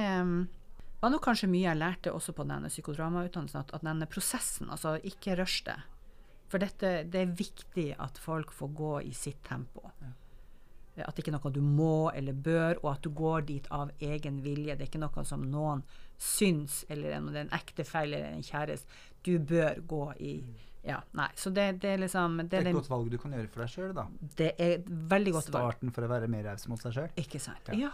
var 1.01 1.13
nok 1.13 1.23
kanskje 1.25 1.49
mye 1.49 1.65
jeg 1.65 1.79
lærte 1.81 2.13
også 2.13 2.33
på 2.37 2.45
denne 2.49 2.69
psykodramautdannelsen, 2.69 3.63
at, 3.63 3.73
at 3.73 3.85
denne 3.85 4.07
prosessen, 4.09 4.69
altså 4.69 4.95
ikke 5.07 5.35
rush 5.39 5.63
det. 5.65 5.77
For 6.51 6.61
dette, 6.61 6.91
det 7.07 7.21
er 7.21 7.37
viktig 7.39 7.87
at 8.03 8.19
folk 8.19 8.51
får 8.53 8.73
gå 8.75 8.95
i 9.07 9.13
sitt 9.15 9.39
tempo. 9.47 9.85
At 10.99 11.15
det 11.15 11.23
ikke 11.23 11.31
er 11.31 11.37
noe 11.37 11.51
du 11.55 11.61
må 11.63 12.11
eller 12.11 12.35
bør, 12.35 12.81
og 12.83 12.89
at 12.91 13.05
du 13.05 13.09
går 13.15 13.45
dit 13.47 13.69
av 13.71 13.93
egen 14.03 14.41
vilje. 14.43 14.75
Det 14.75 14.83
er 14.83 14.89
ikke 14.91 15.01
noe 15.01 15.23
som 15.25 15.45
noen 15.47 15.85
syns, 16.21 16.81
eller 16.91 17.15
en, 17.15 17.31
en 17.45 17.53
ektefelle 17.55 18.19
eller 18.19 18.35
en 18.35 18.43
kjæreste. 18.45 18.99
Du 19.25 19.37
bør 19.39 19.79
gå 19.87 20.03
i 20.19 20.35
Ja, 20.83 20.97
nei. 21.13 21.29
Så 21.37 21.51
det, 21.53 21.67
det 21.83 21.91
er 21.93 21.99
liksom 22.01 22.39
Det 22.41 22.49
det 22.49 22.57
er 22.59 22.65
er, 22.65 22.69
et 22.73 22.79
godt 22.81 22.89
valg 22.89 23.09
du 23.13 23.17
kan 23.21 23.33
gjøre 23.37 23.49
for 23.53 23.63
deg 23.63 23.69
sjøl, 23.69 23.91
da. 23.95 24.05
det 24.37 24.51
er 24.57 24.79
veldig 24.85 25.33
godt 25.37 25.51
valg. 25.53 25.67
Starten 25.71 25.93
for 25.93 26.05
å 26.05 26.09
være 26.11 26.29
mer 26.33 26.47
raus 26.49 26.67
mot 26.67 26.81
seg 26.81 26.95
sjøl. 26.97 27.11
Ikke 27.21 27.39
sant? 27.41 27.69
Ja. 27.69 27.87
Ja, 27.87 27.91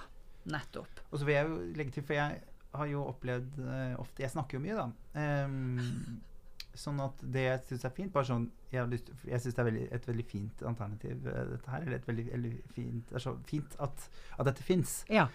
nettopp. 0.58 1.02
Og 1.12 1.20
så 1.20 1.28
vil 1.28 1.36
jeg 1.38 1.50
jo 1.52 1.58
legge 1.78 1.98
til, 1.98 2.06
for 2.08 2.18
jeg 2.18 2.40
har 2.74 2.88
jo 2.92 3.04
opplevd 3.08 3.60
eh, 3.64 3.94
ofte 4.00 4.24
Jeg 4.24 4.32
snakker 4.34 4.58
jo 4.58 4.64
mye, 4.64 4.76
da. 4.76 5.46
Um, 5.46 6.20
sånn 6.78 7.00
at 7.02 7.22
det 7.34 7.44
jeg 7.48 7.62
syns 7.70 7.86
er 7.86 7.94
fint 7.96 8.12
bare 8.14 8.26
sånn, 8.30 8.52
Jeg, 8.72 8.86
lyst- 8.92 9.10
jeg 9.26 9.40
syns 9.42 9.56
det 9.56 9.60
er 9.64 9.70
veldig, 9.72 9.86
et 9.96 10.06
veldig 10.08 10.26
fint 10.30 10.62
alternativ, 10.64 11.26
eh, 11.28 11.46
dette 11.54 11.70
her. 11.72 11.82
Eller 11.88 11.96
et 11.98 12.08
veldig, 12.08 12.26
veldig 12.34 12.54
fint 12.76 13.10
Det 13.10 13.16
er 13.16 13.20
så 13.24 13.36
fint 13.50 13.76
at, 13.80 14.10
at 14.38 14.46
dette 14.46 14.64
fins. 14.64 15.04
Ja. 15.10 15.28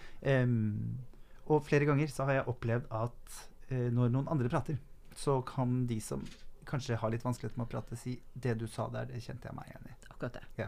og 1.47 1.65
flere 1.65 1.85
ganger 1.85 2.07
så 2.07 2.23
har 2.25 2.33
jeg 2.39 2.47
opplevd 2.47 2.85
at 2.91 3.39
uh, 3.71 3.89
når 3.91 4.09
noen 4.13 4.29
andre 4.31 4.49
prater, 4.49 4.77
så 5.15 5.41
kan 5.45 5.85
de 5.87 5.99
som 6.01 6.23
kanskje 6.65 6.95
har 6.95 7.11
litt 7.11 7.25
vanskelighet 7.25 7.57
med 7.59 7.67
å 7.67 7.69
prate, 7.73 7.97
si 7.99 8.21
'Det 8.33 8.57
du 8.57 8.67
sa 8.67 8.87
der, 8.89 9.05
det 9.05 9.19
kjente 9.21 9.49
jeg 9.49 9.55
meg 9.55 9.67
igjen 9.67 9.89
i'. 9.91 9.97
Akkurat 10.13 10.33
det. 10.33 10.43
Ja. 10.57 10.67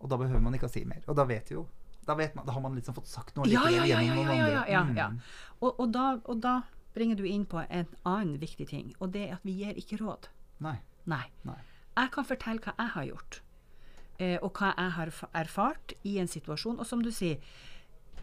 Og 0.00 0.08
da 0.08 0.16
behøver 0.16 0.40
man 0.40 0.54
ikke 0.54 0.68
å 0.68 0.72
si 0.72 0.84
mer. 0.84 1.02
Og 1.08 1.16
da 1.16 1.24
vet 1.24 1.50
jo 1.50 1.66
Da, 2.06 2.16
vet 2.18 2.34
man, 2.36 2.46
da 2.46 2.52
har 2.52 2.62
man 2.64 2.74
liksom 2.76 2.96
fått 2.96 3.08
sagt 3.08 3.36
noe 3.36 3.48
Ja, 3.48 3.64
ja, 3.72 3.84
ja, 3.88 4.00
ja, 4.00 4.14
ja, 4.14 4.34
ja, 4.34 4.64
ja, 4.68 4.82
ja. 4.96 5.08
Mm. 5.10 5.20
Og, 5.60 5.70
og, 5.80 5.86
da, 5.94 6.06
og 6.24 6.40
da 6.44 6.58
bringer 6.94 7.18
du 7.18 7.24
inn 7.26 7.46
på 7.46 7.62
en 7.64 7.88
annen 8.04 8.38
viktig 8.40 8.68
ting, 8.70 8.92
og 9.00 9.14
det 9.14 9.28
er 9.28 9.38
at 9.38 9.46
vi 9.46 9.56
gir 9.62 9.78
ikke 9.80 9.98
råd. 10.02 10.28
Nei. 10.64 10.78
Nei. 11.10 11.24
Nei. 11.48 11.58
Jeg 11.94 12.10
kan 12.14 12.26
fortelle 12.26 12.62
hva 12.62 12.74
jeg 12.78 12.92
har 12.94 13.06
gjort, 13.10 13.38
eh, 14.18 14.36
og 14.40 14.58
hva 14.58 14.72
jeg 14.76 14.94
har 14.98 15.14
erfart 15.42 15.94
i 16.02 16.18
en 16.22 16.30
situasjon. 16.30 16.80
Og 16.82 16.86
som 16.86 17.02
du 17.02 17.10
sier, 17.14 17.42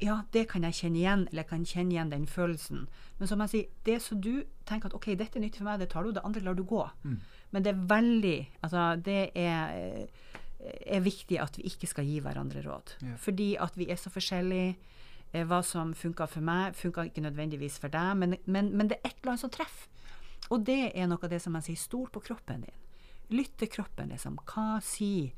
ja, 0.02 0.22
det 0.34 0.48
kan 0.50 0.64
jeg 0.66 0.78
kjenne 0.80 0.98
igjen, 0.98 1.28
eller 1.30 1.44
jeg 1.44 1.52
kan 1.52 1.66
kjenne 1.68 1.96
igjen 1.96 2.12
den 2.12 2.28
følelsen. 2.28 2.88
Men 3.20 3.30
som 3.30 3.44
jeg 3.44 3.54
sier, 3.54 3.68
det 3.86 4.00
som 4.02 4.22
du 4.22 4.44
tenker 4.66 4.90
at 4.90 4.98
OK, 4.98 5.12
dette 5.20 5.38
er 5.38 5.46
nyttig 5.46 5.62
for 5.62 5.70
meg, 5.70 5.80
det 5.84 5.92
tar 5.94 6.08
du, 6.08 6.14
det 6.16 6.24
andre 6.26 6.42
lar 6.48 6.58
du 6.58 6.64
gå. 6.68 6.88
Mm. 7.04 7.20
Men 7.52 7.64
det 7.64 7.74
er 7.74 7.86
veldig 7.92 8.38
Altså, 8.62 8.86
det 9.06 9.32
er 9.36 10.08
er 10.62 11.04
viktig 11.04 11.40
at 11.42 11.58
vi 11.58 11.66
ikke 11.70 11.90
skal 11.90 12.08
gi 12.08 12.20
hverandre 12.24 12.64
råd. 12.66 12.96
Ja. 13.02 13.16
Fordi 13.22 13.54
at 13.62 13.78
vi 13.80 13.90
er 13.90 14.00
så 14.00 14.12
forskjellige. 14.14 14.76
Eh, 15.32 15.46
hva 15.48 15.62
som 15.64 15.94
funka 15.96 16.28
for 16.28 16.44
meg, 16.44 16.76
funka 16.76 17.06
ikke 17.08 17.24
nødvendigvis 17.24 17.78
for 17.80 17.94
deg, 17.94 18.18
men, 18.20 18.36
men, 18.52 18.74
men 18.76 18.90
det 18.92 18.98
er 19.00 19.10
et 19.10 19.22
eller 19.22 19.34
annet 19.34 19.46
som 19.46 19.54
treffer. 19.54 19.88
Og 20.52 20.66
det 20.68 20.92
er 20.92 21.08
noe 21.08 21.22
av 21.24 21.32
det 21.32 21.40
som 21.40 21.56
jeg 21.56 21.70
sier, 21.70 21.80
stol 21.80 22.10
på 22.12 22.24
kroppen 22.26 22.66
din. 22.66 22.82
Lytt 23.32 23.54
til 23.62 23.70
kroppen, 23.72 24.12
liksom. 24.12 24.36
Hva 24.44 24.82
sier 24.84 25.32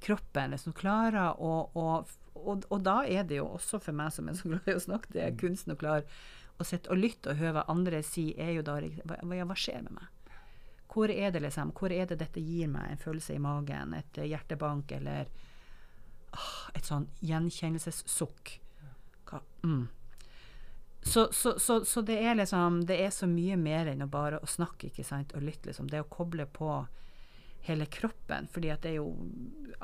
kroppen? 0.00 0.54
Liksom 0.54 0.72
klarer 0.76 1.36
å, 1.36 1.66
å 1.76 1.88
og, 2.36 2.66
og 2.70 2.82
da 2.84 3.00
er 3.08 3.24
det 3.28 3.40
jo 3.40 3.46
også 3.56 3.80
for 3.82 3.96
meg 3.96 4.12
som 4.14 4.28
er 4.28 4.36
så 4.38 4.50
glad 4.50 4.68
i 4.68 4.76
å 4.76 4.82
snakke, 4.82 5.12
det 5.14 5.22
er 5.24 5.38
kunsten 5.40 5.74
å 5.74 5.78
klare 5.80 6.04
å 6.56 6.64
sitte 6.64 6.92
og 6.92 7.00
lytte 7.00 7.32
og 7.32 7.40
høre 7.40 7.54
hva 7.58 7.64
andre 7.72 8.02
sier, 8.04 8.36
er 8.40 8.56
jo 8.56 8.64
da 8.64 8.78
hva, 8.80 9.18
hva 9.20 9.56
skjer 9.58 9.82
med 9.84 9.96
meg? 9.98 10.12
Hvor 10.92 11.10
er 11.10 11.32
det 11.34 11.42
liksom, 11.42 11.72
hvor 11.76 11.92
er 11.92 12.06
det 12.06 12.20
dette 12.20 12.40
gir 12.40 12.70
meg 12.72 12.90
en 12.90 13.02
følelse 13.02 13.34
i 13.34 13.42
magen, 13.42 13.94
et 13.98 14.22
hjertebank 14.22 14.92
eller 14.96 15.28
ah, 16.32 16.70
et 16.74 16.86
sånn 16.86 17.08
gjenkjennelsessukk? 17.20 18.60
Mm. 19.66 19.88
Så, 21.06 21.28
så, 21.32 21.58
så, 21.58 21.84
så 21.84 22.02
det 22.02 22.16
er 22.22 22.34
liksom 22.34 22.80
Det 22.86 22.96
er 23.02 23.10
så 23.14 23.26
mye 23.30 23.56
mer 23.58 23.90
enn 23.90 24.02
å 24.02 24.08
bare 24.10 24.38
å 24.42 24.48
snakke 24.50 24.88
ikke 24.88 25.04
sant, 25.06 25.34
og 25.38 25.44
lytte. 25.46 25.70
Liksom. 25.70 25.90
Det 25.90 26.02
å 26.02 26.08
koble 26.10 26.46
på 26.50 26.70
hele 27.66 27.86
kroppen. 27.90 28.48
fordi 28.50 28.70
at 28.70 28.82
det 28.82 28.94
er 28.94 29.00
jo 29.00 29.12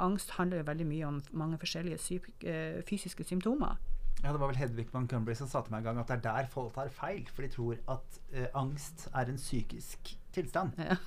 Angst 0.03 0.31
handler 0.39 0.63
jo 0.63 0.69
veldig 0.71 0.87
mye 0.89 1.09
om 1.09 1.19
mange 1.37 1.59
forskjellige 1.61 2.21
eh, 2.49 2.79
fysiske 2.89 3.25
symptomer. 3.29 3.77
Ja, 4.23 4.33
Det 4.33 4.41
var 4.41 4.49
vel 4.49 4.57
Hedvig 4.57 4.89
Montgomery 4.93 5.35
som 5.35 5.49
sa 5.51 5.61
til 5.63 5.75
meg 5.75 5.83
en 5.83 5.91
gang 5.91 6.01
at 6.01 6.09
det 6.09 6.17
er 6.17 6.25
der 6.29 6.51
folk 6.51 6.75
tar 6.75 6.89
feil. 6.95 7.27
For 7.29 7.45
de 7.45 7.51
tror 7.53 7.79
at 7.91 8.21
eh, 8.33 8.49
angst 8.55 9.09
er 9.13 9.29
en 9.29 9.41
psykisk 9.41 10.15
tilstand. 10.35 10.79
Ja. 10.79 10.99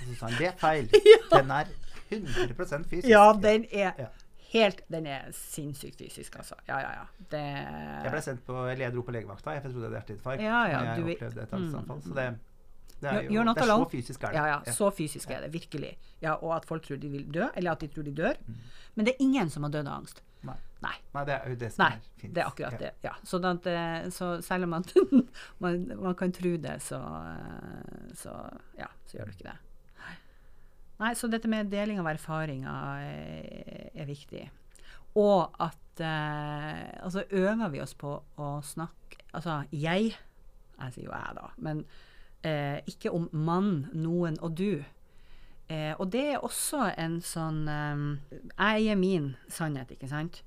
Og 0.00 0.08
så 0.08 0.16
sa 0.16 0.26
han 0.30 0.38
det 0.40 0.50
er 0.50 0.58
feil. 0.60 0.90
Den 1.34 1.50
er 1.54 1.70
100% 2.10 2.88
fysisk. 2.90 3.08
Ja, 3.08 3.32
den 3.32 3.64
er 3.70 3.92
Ja. 3.98 4.06
helt 4.52 4.80
Den 4.90 5.06
er 5.06 5.30
sinnssykt 5.32 5.98
fysisk, 5.98 6.36
altså. 6.36 6.54
Ja, 6.68 6.78
ja, 6.78 6.90
ja. 6.90 7.04
Det 7.30 7.42
Jeg 8.04 8.10
ble 8.10 8.22
sendt 8.22 8.46
på 8.46 8.52
dro 8.94 9.02
på 9.02 9.10
legevakta. 9.10 9.50
Jeg 9.50 9.62
trodde 9.62 9.82
det 9.82 9.90
var 9.90 10.00
hjerteinfarkt. 10.00 10.42
Ja, 10.42 10.64
ja, 10.66 10.80
jeg 10.82 10.96
du 10.96 11.10
opplevde 11.10 11.42
et 11.42 11.52
mm. 11.52 11.58
angstanfall. 11.58 12.02
Så 12.02 12.14
det, 12.14 12.38
det 13.00 13.10
er 13.10 13.22
jo 13.22 13.44
det 13.44 13.62
er 13.62 13.66
så 13.66 13.88
fysisk 13.90 14.24
er 14.24 14.28
det. 14.28 14.36
Ja, 14.36 14.46
ja. 14.46 14.72
Så 14.72 14.90
fysisk 14.90 15.30
er 15.30 15.40
det 15.40 15.52
virkelig. 15.52 15.98
Ja, 16.22 16.32
Og 16.32 16.56
at 16.56 16.66
folk 16.66 16.82
tror 16.82 16.96
de 16.96 17.08
vil 17.08 17.34
dø, 17.34 17.46
eller 17.54 17.72
at 17.72 17.80
de 17.80 17.86
tror 17.86 18.02
de 18.02 18.14
dør. 18.14 18.34
Men 18.94 19.06
det 19.06 19.14
er 19.14 19.22
ingen 19.24 19.50
som 19.50 19.62
har 19.62 19.70
dødd 19.70 19.86
av 19.86 20.00
angst. 20.02 20.22
Nei. 20.42 20.56
Nei. 20.80 20.94
Nei, 21.14 21.24
det 21.28 21.34
er 21.34 21.48
jo 21.52 21.56
det 21.60 21.68
som 21.74 21.82
Nei, 21.84 21.90
er 21.96 22.20
fint. 22.22 22.34
det 22.34 22.40
er 22.42 22.46
akkurat 22.48 22.72
Ja. 22.72 22.78
det. 22.78 22.92
ja. 23.04 23.12
Så, 23.24 23.40
at, 23.44 23.66
eh, 23.66 24.06
så 24.10 24.28
selv 24.42 24.64
om 24.64 24.70
man, 24.70 24.84
man, 25.64 25.82
man 26.00 26.14
kan 26.16 26.32
tro 26.32 26.54
det, 26.56 26.78
så, 26.82 27.00
eh, 27.00 28.14
så, 28.16 28.36
ja, 28.78 28.86
så 29.06 29.18
gjør 29.18 29.24
du 29.28 29.30
ikke 29.36 29.50
det. 29.50 29.58
Nei, 31.00 31.14
så 31.16 31.28
dette 31.32 31.48
med 31.48 31.70
deling 31.72 32.00
av 32.00 32.06
erfaringer 32.12 32.98
er, 33.00 33.90
er 33.94 34.08
viktig. 34.08 34.42
Og 35.16 35.48
at 35.58 36.00
eh, 36.04 36.90
Altså 37.02 37.24
øver 37.30 37.68
vi 37.72 37.80
oss 37.82 37.94
på 37.98 38.12
å 38.38 38.50
snakke 38.62 39.16
Altså 39.32 39.56
jeg, 39.72 40.12
jeg 40.78 40.92
sier 40.94 41.06
jo 41.08 41.12
jeg, 41.14 41.32
da, 41.38 41.48
men 41.58 41.80
eh, 42.46 42.78
ikke 42.90 43.10
om 43.16 43.28
mann, 43.32 43.86
noen 43.94 44.36
og 44.42 44.54
du. 44.58 44.84
Eh, 45.70 45.92
og 46.02 46.08
det 46.10 46.22
er 46.34 46.42
også 46.42 46.80
en 46.98 47.20
sånn 47.22 47.60
eh, 47.70 48.00
Jeg 48.32 48.82
eier 48.82 48.96
min 48.98 49.28
sannhet, 49.48 49.92
ikke 49.94 50.08
sant? 50.10 50.40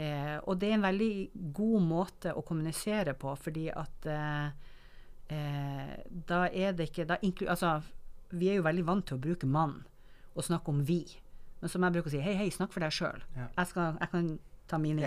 Eh, 0.00 0.38
og 0.48 0.56
det 0.62 0.70
er 0.70 0.78
en 0.78 0.86
veldig 0.86 1.12
god 1.52 1.82
måte 1.84 2.32
å 2.32 2.40
kommunisere 2.46 3.12
på, 3.18 3.34
fordi 3.36 3.66
at 3.76 4.06
eh, 4.08 4.50
eh, 5.36 5.96
da 6.30 6.44
er 6.48 6.72
det 6.78 6.88
ikke 6.90 7.06
da 7.10 7.18
altså, 7.52 7.74
Vi 8.32 8.48
er 8.48 8.60
jo 8.60 8.66
veldig 8.68 8.86
vant 8.86 9.06
til 9.10 9.18
å 9.18 9.24
bruke 9.26 9.46
mann 9.50 9.80
og 10.38 10.44
snakke 10.46 10.70
om 10.70 10.80
vi. 10.86 11.00
Men 11.60 11.68
som 11.68 11.82
jeg 11.84 11.92
bruker 11.92 12.08
å 12.08 12.12
si, 12.14 12.20
hei, 12.22 12.36
hei, 12.38 12.48
snakk 12.54 12.70
for 12.72 12.80
deg 12.80 12.92
sjøl. 12.94 13.20
Ja. 13.36 13.48
Jeg, 13.58 13.66
skal- 13.72 13.96
jeg 14.00 14.10
kan 14.12 14.28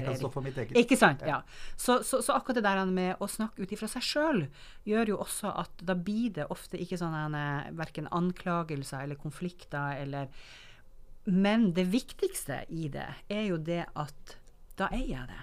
Jeg 0.02 0.06
kan 0.06 0.20
stå 0.20 0.32
for 0.34 0.46
mitt 0.46 0.58
eget. 0.60 0.76
Ikke 0.80 0.98
sant? 1.00 1.24
Ja. 1.28 1.42
Så, 1.80 2.02
så, 2.04 2.22
så 2.26 2.36
akkurat 2.36 2.60
det 2.60 2.66
der 2.68 2.84
med 2.90 3.24
å 3.24 3.30
snakke 3.32 3.64
ut 3.64 3.72
ifra 3.76 3.90
seg 3.92 4.06
sjøl 4.06 4.44
gjør 4.90 5.14
jo 5.14 5.22
også 5.24 5.54
at 5.64 5.86
da 5.86 5.96
blir 5.96 6.34
det 6.40 6.50
ofte 6.54 6.80
ikke 6.82 7.00
sånne 7.00 7.46
verken 7.80 8.10
anklagelser 8.12 9.06
eller 9.06 9.20
konflikter 9.20 9.98
eller 10.02 10.30
Men 11.26 11.72
det 11.74 11.88
viktigste 11.88 12.66
i 12.68 12.90
det 12.92 13.08
er 13.32 13.46
jo 13.48 13.58
det 13.58 13.86
at 13.96 14.38
da 14.76 14.90
eier 14.92 15.14
jeg 15.22 15.28
det. 15.30 15.42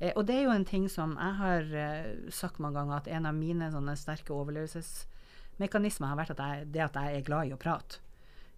Eh, 0.00 0.12
og 0.16 0.26
det 0.26 0.38
er 0.38 0.46
jo 0.48 0.54
en 0.54 0.66
ting 0.66 0.88
som 0.90 1.14
jeg 1.14 1.38
har 1.40 1.74
eh, 1.76 2.12
sagt 2.32 2.60
mange 2.62 2.80
ganger, 2.80 3.02
at 3.02 3.10
en 3.12 3.28
av 3.28 3.36
mine 3.36 3.70
sånne 3.72 3.96
sterke 4.00 4.34
overlevelsesmekanismer 4.34 6.12
har 6.12 6.20
vært 6.20 6.34
at 6.36 6.40
jeg, 6.44 6.70
det 6.74 6.86
at 6.88 6.96
jeg 6.96 7.20
er 7.20 7.26
glad 7.26 7.50
i 7.50 7.54
å 7.54 7.60
prate. 7.60 8.00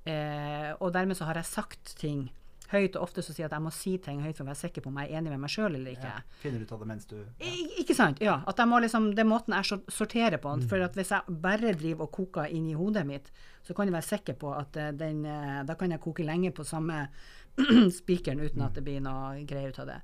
Eh, 0.09 0.71
og 0.79 0.95
dermed 0.95 1.19
så 1.19 1.29
har 1.29 1.39
jeg 1.39 1.51
sagt 1.51 1.97
ting 2.01 2.31
høyt, 2.73 2.97
og 2.97 3.07
ofte 3.07 3.23
så 3.25 3.35
sier 3.35 3.45
jeg 3.45 3.51
at 3.51 3.57
jeg 3.57 3.65
må 3.65 3.73
si 3.75 3.93
ting 4.03 4.23
høyt 4.25 4.39
for 4.39 4.45
å 4.47 4.51
være 4.51 4.61
sikker 4.63 4.85
på 4.85 4.91
om 4.91 4.99
jeg 5.01 5.11
er 5.11 5.21
enig 5.21 5.33
med 5.35 5.43
meg 5.45 5.53
sjøl 5.53 5.77
eller 5.77 5.93
ikke. 5.93 6.11
Ja. 6.11 6.39
Finner 6.43 6.65
ut 6.65 6.73
av 6.75 6.83
det 6.83 6.89
mens 6.91 7.09
du 7.11 7.17
ja. 7.19 7.53
Ikke 7.83 7.97
sant? 7.97 8.23
Ja. 8.25 8.39
At 8.49 8.61
jeg 8.63 8.71
må 8.71 8.81
liksom, 8.83 9.11
det 9.17 9.25
er 9.25 9.29
måten 9.29 9.57
jeg 9.57 9.81
sorterer 9.93 10.41
på. 10.43 10.55
For 10.71 10.85
at 10.87 10.97
hvis 10.99 11.13
jeg 11.15 11.39
bare 11.45 11.75
driver 11.79 12.09
og 12.09 12.15
koker 12.17 12.51
inn 12.53 12.71
i 12.71 12.77
hodet 12.79 13.05
mitt, 13.09 13.31
så 13.67 13.77
kan 13.77 13.89
jeg 13.89 13.97
være 13.97 14.09
sikker 14.09 14.39
på 14.41 14.53
at 14.57 14.77
eh, 14.81 14.91
den 14.99 15.25
eh, 15.29 15.63
Da 15.69 15.77
kan 15.79 15.93
jeg 15.95 16.03
koke 16.03 16.27
lenge 16.27 16.51
på 16.55 16.67
samme 16.67 17.07
spikeren 18.01 18.43
uten 18.43 18.65
at 18.65 18.75
det 18.79 18.85
blir 18.87 19.03
noe 19.05 19.45
greier 19.49 19.73
ut 19.73 19.83
av 19.85 19.93
det. 19.93 20.01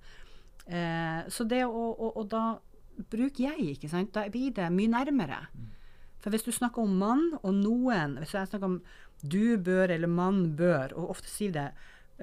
Eh, 0.69 1.21
så 1.33 1.47
det 1.49 1.65
å 1.67 1.89
og, 1.91 2.11
og 2.13 2.31
da 2.31 2.45
bruker 3.11 3.51
jeg, 3.51 3.75
ikke 3.75 3.91
sant. 3.91 4.13
Da 4.15 4.27
blir 4.33 4.55
det 4.55 4.71
mye 4.75 4.91
nærmere. 4.91 5.43
For 6.19 6.35
hvis 6.35 6.47
du 6.47 6.51
snakker 6.55 6.83
om 6.83 6.97
mann 6.99 7.29
og 7.39 7.53
noen 7.55 8.17
Hvis 8.19 8.35
jeg 8.35 8.51
snakker 8.51 8.67
om 8.67 8.81
du 9.23 9.59
bør 9.59 9.91
eller 9.91 10.11
mann 10.11 10.57
bør, 10.59 10.93
og 10.95 11.15
ofte 11.17 11.31
sier 11.31 11.55
det 11.55 11.69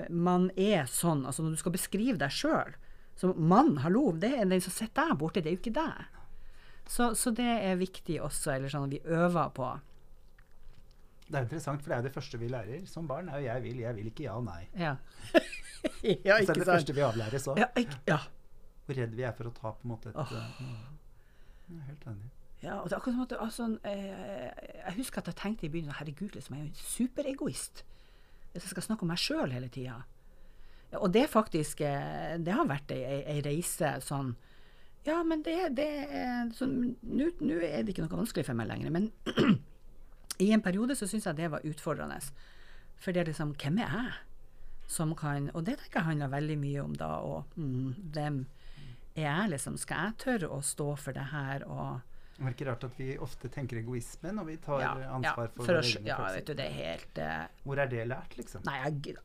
man 0.10 0.50
er 0.60 0.90
sånn, 0.92 1.26
altså 1.26 1.44
når 1.44 1.56
du 1.56 1.62
skal 1.62 1.76
beskrive 1.76 2.20
deg 2.20 2.34
sjøl 2.34 2.74
Så 3.16 3.32
mann, 3.38 3.78
hallo, 3.80 4.10
det 4.12 4.34
er 4.36 4.50
den 4.50 4.64
som 4.64 4.74
sitter 4.76 5.12
der 5.12 5.20
borte, 5.20 5.40
det 5.42 5.48
er 5.48 5.56
jo 5.56 5.62
ikke 5.62 5.76
deg. 5.78 6.22
Så, 6.86 7.14
så 7.16 7.32
det 7.32 7.48
er 7.48 7.78
viktig 7.80 8.18
også, 8.22 8.52
eller 8.58 8.70
sånn 8.70 8.92
vi 8.92 9.00
øver 9.08 9.54
på. 9.56 9.70
Det 11.26 11.40
er 11.40 11.46
interessant, 11.48 11.82
for 11.82 11.90
det 11.90 11.96
er 11.96 12.04
jo 12.04 12.08
det 12.10 12.14
første 12.14 12.40
vi 12.42 12.50
lærer 12.52 12.84
som 12.92 13.08
barn. 13.08 13.30
er 13.30 13.40
jo 13.40 13.46
'jeg 13.46 13.64
vil', 13.64 13.80
'jeg 13.80 13.96
vil 13.96 14.08
ikke', 14.12 14.24
'ja', 14.24 14.36
og 14.36 14.44
'nei'. 14.44 14.68
Ja. 14.78 14.96
ja, 16.28 16.38
så 16.44 16.52
er 16.52 16.54
det 16.54 16.56
det 16.56 16.66
første 16.66 16.94
vi 16.94 17.02
avlæres 17.02 17.48
òg. 17.48 17.58
Ja, 17.58 17.66
ikke, 17.78 17.98
ja. 18.08 18.18
Hvor 18.86 18.98
redd 18.98 19.16
vi 19.16 19.24
er 19.24 19.32
for 19.32 19.50
å 19.50 19.54
ta 19.54 19.72
på 19.72 19.84
en 19.84 19.90
måte 19.90 20.10
et 20.10 20.16
oh. 20.16 20.32
Jeg 21.70 21.78
er 21.78 21.88
helt 21.88 22.06
enig. 22.08 22.30
Ja, 22.62 22.80
og 22.80 22.90
det 22.90 22.94
er 22.94 22.98
akkurat 22.98 23.16
som 23.16 23.22
at 23.22 23.34
altså, 23.40 23.80
eh, 23.84 24.52
Jeg 24.86 24.94
husker 24.98 25.18
at 25.22 25.28
jeg 25.28 25.36
tenkte 25.36 25.66
i 25.66 25.70
begynnelsen 25.70 26.00
herregud, 26.00 26.36
liksom, 26.36 26.56
jeg 26.56 26.62
er 26.62 26.66
jo 26.66 26.70
en 26.70 26.76
superegoist 26.76 27.86
hvis 28.56 28.70
jeg 28.70 28.72
skal 28.76 28.86
snakke 28.88 29.04
om 29.04 29.12
meg 29.12 29.20
sjøl 29.20 29.52
hele 29.52 29.68
tida. 29.72 30.00
Og 30.96 31.10
det 31.12 31.26
faktisk 31.28 31.82
eh, 31.84 32.36
Det 32.40 32.54
har 32.56 32.68
vært 32.70 32.92
ei, 32.94 33.02
ei, 33.04 33.22
ei 33.34 33.40
reise 33.44 33.98
sånn 34.06 34.36
Ja, 35.04 35.20
men 35.28 35.44
det, 35.44 35.58
det 35.76 35.88
er 36.08 36.52
sånn, 36.56 36.96
nå 37.04 37.28
er 37.60 37.84
det 37.84 37.92
ikke 37.92 38.06
noe 38.06 38.22
vanskelig 38.22 38.46
for 38.48 38.58
meg 38.58 38.70
lenger. 38.72 38.94
Men 38.96 39.10
i 40.46 40.52
en 40.56 40.64
periode 40.64 40.96
så 40.98 41.10
syns 41.10 41.28
jeg 41.28 41.38
det 41.38 41.52
var 41.52 41.66
utfordrende. 41.68 42.22
For 43.02 43.12
det 43.12 43.26
er 43.26 43.30
liksom 43.34 43.54
Hvem 43.60 43.82
er 43.84 43.92
jeg? 44.00 44.16
Som 44.90 45.14
kan 45.18 45.52
Og 45.54 45.66
det 45.68 45.80
tenker 45.82 46.00
jeg 46.00 46.10
handler 46.14 46.34
veldig 46.34 46.58
mye 46.62 46.82
om 46.86 46.96
da, 46.98 47.12
og 47.26 47.58
mm, 47.58 48.12
hvem 48.16 48.44
er 49.16 49.28
jeg, 49.28 49.52
liksom? 49.56 49.78
Skal 49.82 50.08
jeg 50.08 50.20
tørre 50.24 50.52
å 50.52 50.62
stå 50.64 50.92
for 51.00 51.16
det 51.16 51.30
her 51.32 51.66
og 51.68 52.15
Det 52.36 52.44
er 52.44 52.56
ikke 52.56 52.68
rart 52.68 52.84
at 52.84 52.96
vi 53.00 53.14
ofte 53.24 53.50
tenker 53.52 53.80
egoisme 53.80 54.32
når 54.36 54.48
vi 54.50 54.56
tar 54.64 54.82
Ja, 54.84 54.90
ansvar 55.16 55.46
ja, 55.48 55.52
for, 55.54 55.64
for 55.64 55.72
våre 55.72 55.84
egne 55.88 56.10
Ja, 56.10 56.18
vet 56.36 56.50
du, 56.50 56.54
det 56.60 56.66
er 56.66 56.74
helt 56.76 57.22
uh, 57.24 57.62
Hvor 57.64 57.80
er 57.80 57.92
det 57.92 58.08
lært, 58.12 58.36
liksom? 58.40 58.66
Nei, 58.68 58.76
jeg, 58.84 59.16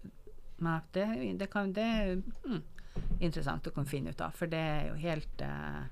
nei 0.62 0.76
det, 0.94 1.06
det 1.40 1.48
kan 1.50 1.72
Det 1.74 1.86
er 1.96 2.12
mm, 2.20 2.60
interessant 3.18 3.66
å 3.66 3.74
kunne 3.74 3.90
finne 3.90 4.14
ut 4.14 4.22
av, 4.22 4.36
for 4.36 4.52
det 4.52 4.60
er 4.60 4.86
jo 4.92 4.94
helt 5.02 5.42
uh, 5.42 5.82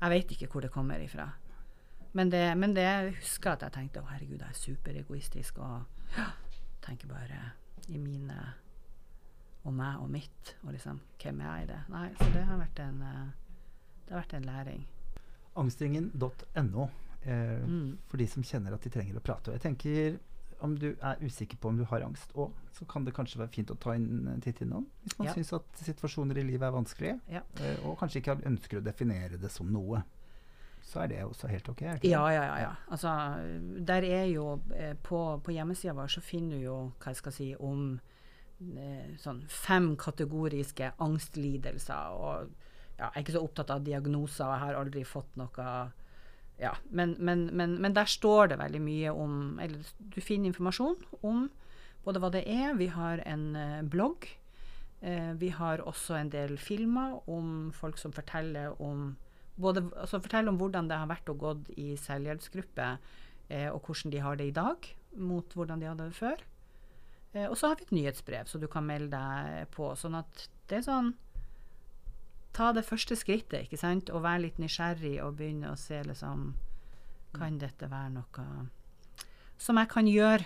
Jeg 0.00 0.14
vet 0.16 0.34
ikke 0.34 0.50
hvor 0.52 0.66
det 0.66 0.72
kommer 0.74 1.00
ifra. 1.00 1.28
Men 2.14 2.30
det, 2.30 2.42
men 2.58 2.74
det 2.74 2.82
jeg 2.84 3.14
husker 3.20 3.54
at 3.54 3.62
jeg 3.64 3.74
tenkte 3.74 4.02
å 4.02 4.10
herregud, 4.10 4.42
jeg 4.42 4.50
er 4.50 4.58
superegoistisk 4.58 5.62
og 5.64 6.12
ja, 6.14 6.28
tenker 6.84 7.10
bare 7.10 7.40
i 7.88 7.98
mine 7.98 8.36
og 9.64 9.72
meg 9.74 10.02
og 10.02 10.10
mitt, 10.12 10.52
og 10.62 10.74
liksom 10.74 11.00
hvem 11.22 11.40
er 11.40 11.48
jeg 11.48 11.64
i 11.64 11.70
det? 11.72 11.80
Nei, 11.94 12.08
så 12.20 12.28
det 12.34 12.44
har 12.50 12.60
vært 12.60 12.82
en 12.84 13.00
eh, 13.02 13.32
det 14.04 14.12
har 14.12 14.20
vært 14.20 14.34
en 14.36 14.46
læring. 14.48 14.82
Angstringen.no 15.56 16.88
eh, 17.26 17.64
Mm. 17.64 17.98
for 18.08 18.16
de 18.20 18.26
som 18.28 18.42
kjenner 18.42 18.74
at 18.74 18.82
de 18.82 18.90
trenger 18.90 19.16
å 19.16 19.20
prate. 19.24 19.48
Og 19.50 19.54
jeg 19.58 19.62
tenker 19.62 20.18
om 20.60 20.74
du 20.78 20.94
er 21.02 21.16
usikker 21.20 21.56
på 21.60 21.68
om 21.68 21.76
du 21.76 21.84
har 21.84 22.00
angst 22.06 22.32
òg, 22.34 22.50
så 22.72 22.86
kan 22.88 23.04
det 23.04 23.12
kanskje 23.14 23.38
være 23.38 23.52
fint 23.52 23.70
å 23.70 23.76
ta 23.78 23.90
en 23.94 24.40
titt 24.42 24.60
innom. 24.62 24.86
Hvis 25.04 25.18
man 25.18 25.26
Ja. 25.28 25.34
syns 25.34 25.52
at 25.52 25.64
situasjoner 25.76 26.38
i 26.38 26.42
livet 26.42 26.62
er 26.62 26.72
vanskelige, 26.72 27.20
Ja. 27.28 27.40
eh, 27.60 27.76
og 27.84 27.98
kanskje 27.98 28.20
ikke 28.22 28.42
ønsker 28.46 28.78
å 28.80 28.84
definere 28.84 29.36
det 29.40 29.50
som 29.50 29.66
noe. 29.72 30.02
Så 30.82 31.00
er 31.02 31.08
det 31.08 31.22
også 31.24 31.48
helt 31.48 31.68
ok. 31.68 31.80
ikke 31.82 32.08
Ja, 32.10 32.28
ja, 32.28 32.42
ja. 32.44 32.56
ja. 32.60 32.74
Altså, 32.90 33.08
der 33.84 34.02
er 34.04 34.24
jo 34.26 34.60
eh, 34.74 34.94
På, 35.02 35.40
på 35.42 35.50
hjemmesida 35.52 35.92
vår 35.94 36.06
så 36.08 36.20
finner 36.22 36.56
du 36.58 36.64
jo 36.64 36.92
hva 37.00 37.06
jeg 37.06 37.16
skal 37.16 37.32
si 37.32 37.54
om 37.58 38.00
eh, 38.76 39.16
sånn 39.18 39.42
fem 39.48 39.96
kategoriske 39.96 40.92
angstlidelser. 41.00 42.10
Og 42.12 42.50
ja, 42.98 43.08
jeg 43.08 43.12
er 43.14 43.24
ikke 43.24 43.36
så 43.36 43.44
opptatt 43.44 43.72
av 43.74 43.84
diagnoser, 43.86 44.46
og 44.46 44.54
jeg 44.54 44.64
har 44.64 44.80
aldri 44.80 45.04
fått 45.08 45.36
noe 45.40 45.68
ja, 46.60 46.70
men, 46.90 47.16
men, 47.18 47.48
men, 47.50 47.74
men 47.82 47.94
der 47.96 48.06
står 48.06 48.52
det 48.52 48.60
veldig 48.60 48.80
mye 48.82 49.10
om 49.10 49.58
Eller 49.58 49.82
du 49.98 50.20
finner 50.22 50.52
informasjon 50.52 51.00
om 51.26 51.48
både 52.04 52.20
hva 52.22 52.30
det 52.30 52.44
er. 52.46 52.76
Vi 52.78 52.86
har 52.92 53.22
en 53.26 53.44
eh, 53.58 53.82
blogg. 53.90 54.28
Eh, 55.00 55.32
vi 55.40 55.50
har 55.56 55.82
også 55.82 56.18
en 56.18 56.30
del 56.30 56.58
filmer 56.60 57.16
om 57.32 57.72
folk 57.74 57.98
som 57.98 58.12
forteller 58.12 58.76
om 58.82 59.16
både, 59.56 59.86
altså 59.96 60.20
forteller 60.20 60.52
om 60.52 60.60
hvordan 60.60 60.90
det 60.90 60.98
har 61.00 61.10
vært 61.10 61.30
og 61.32 61.40
gått 61.42 61.70
i 61.80 61.94
selvhjelpsgruppe, 62.00 62.88
eh, 63.48 63.70
og 63.72 63.88
hvordan 63.88 64.14
de 64.14 64.22
har 64.22 64.38
det 64.38 64.50
i 64.50 64.54
dag 64.54 64.90
mot 65.16 65.56
hvordan 65.56 65.80
de 65.80 65.90
hadde 65.90 66.08
det 66.10 66.18
før. 66.18 66.44
Eh, 67.32 67.48
og 67.48 67.56
så 67.58 67.70
har 67.70 67.80
vi 67.80 67.88
et 67.88 67.96
nyhetsbrev, 67.98 68.46
så 68.46 68.60
du 68.60 68.68
kan 68.70 68.86
melde 68.86 69.16
deg 69.16 69.68
på. 69.74 69.90
Sånn 69.98 70.18
at 70.20 70.46
det 70.70 70.80
er 70.80 70.86
sånn 70.86 71.14
Ta 72.54 72.70
det 72.72 72.84
første 72.86 73.16
skrittet, 73.18 73.66
ikke 73.66 73.80
sant, 73.80 74.10
og 74.14 74.22
være 74.22 74.46
litt 74.46 74.60
nysgjerrig 74.62 75.16
og 75.24 75.36
begynne 75.40 75.72
å 75.72 75.78
se 75.80 76.02
liksom 76.06 76.52
Kan 77.34 77.58
dette 77.58 77.88
være 77.90 78.12
noe 78.14 78.44
som 79.58 79.78
jeg 79.78 79.88
kan 79.90 80.08
gjøre 80.10 80.44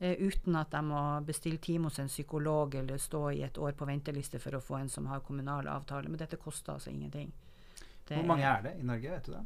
eh, 0.00 0.16
uten 0.18 0.56
at 0.58 0.74
jeg 0.74 0.86
må 0.88 1.00
bestille 1.26 1.60
time 1.62 1.88
hos 1.88 2.00
en 2.02 2.10
psykolog 2.10 2.74
eller 2.80 3.00
stå 3.00 3.22
i 3.36 3.42
et 3.46 3.58
år 3.60 3.76
på 3.78 3.88
venteliste 3.88 4.40
for 4.42 4.56
å 4.56 4.62
få 4.64 4.80
en 4.80 4.88
som 4.92 5.06
har 5.10 5.22
kommunal 5.26 5.68
avtale. 5.70 6.08
Men 6.08 6.20
dette 6.20 6.40
koster 6.40 6.74
altså 6.74 6.90
ingenting. 6.90 7.30
Det 8.08 8.16
Hvor 8.18 8.30
mange 8.32 8.48
er 8.48 8.64
det 8.64 8.76
i 8.80 8.86
Norge? 8.86 9.10
vet 9.10 9.28
du 9.28 9.32
det? 9.36 9.44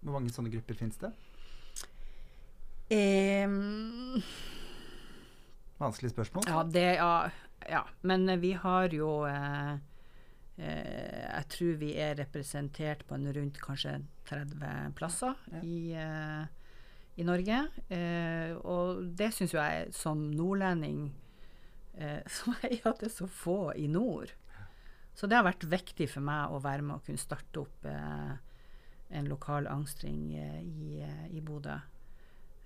Hvor 0.00 0.14
mange 0.14 0.32
sånne 0.32 0.52
grupper 0.54 0.78
finnes 0.78 1.00
det? 1.02 1.12
Um, 2.88 4.22
Vanskelig 5.78 6.14
spørsmål. 6.14 6.46
Ja, 6.48 6.62
det, 6.64 6.86
ja, 6.96 7.30
ja. 7.68 7.82
Men 8.00 8.28
eh, 8.28 8.38
vi 8.40 8.54
har 8.56 8.88
jo 8.94 9.10
eh, 9.28 9.74
eh, 9.74 9.76
Jeg 10.58 11.44
tror 11.54 11.76
vi 11.78 11.92
er 12.02 12.16
representert 12.18 13.04
på 13.06 13.14
en 13.14 13.28
rundt 13.36 13.60
kanskje 13.62 13.92
30 14.26 14.92
plasser 14.98 15.34
Ja. 15.52 15.60
i, 15.62 15.92
eh, 15.94 16.46
i 17.16 17.26
Norge. 17.26 17.60
Eh, 17.94 18.56
og 18.64 19.04
det 19.18 19.32
syns 19.34 19.54
jo 19.54 19.60
jeg 19.62 19.92
som 19.94 20.24
nordlending 20.34 21.12
eh, 21.98 22.20
som 22.36 22.56
jeg 22.62 22.80
at 22.84 22.98
det 23.00 23.10
er 23.12 23.14
så 23.14 23.28
få 23.30 23.72
i 23.78 23.86
nord. 23.86 24.34
Så 25.14 25.26
det 25.26 25.34
har 25.38 25.46
vært 25.46 25.64
viktig 25.66 26.06
for 26.10 26.22
meg 26.22 26.50
å 26.54 26.60
være 26.62 26.82
med 26.86 26.96
og 26.98 27.06
kunne 27.06 27.18
starte 27.22 27.62
opp 27.64 27.86
eh, 27.90 28.34
en 29.18 29.30
lokal 29.30 29.66
angstring 29.70 30.34
eh, 30.38 30.60
i, 30.62 31.00
eh, 31.02 31.24
i 31.34 31.40
Bodø. 31.42 31.78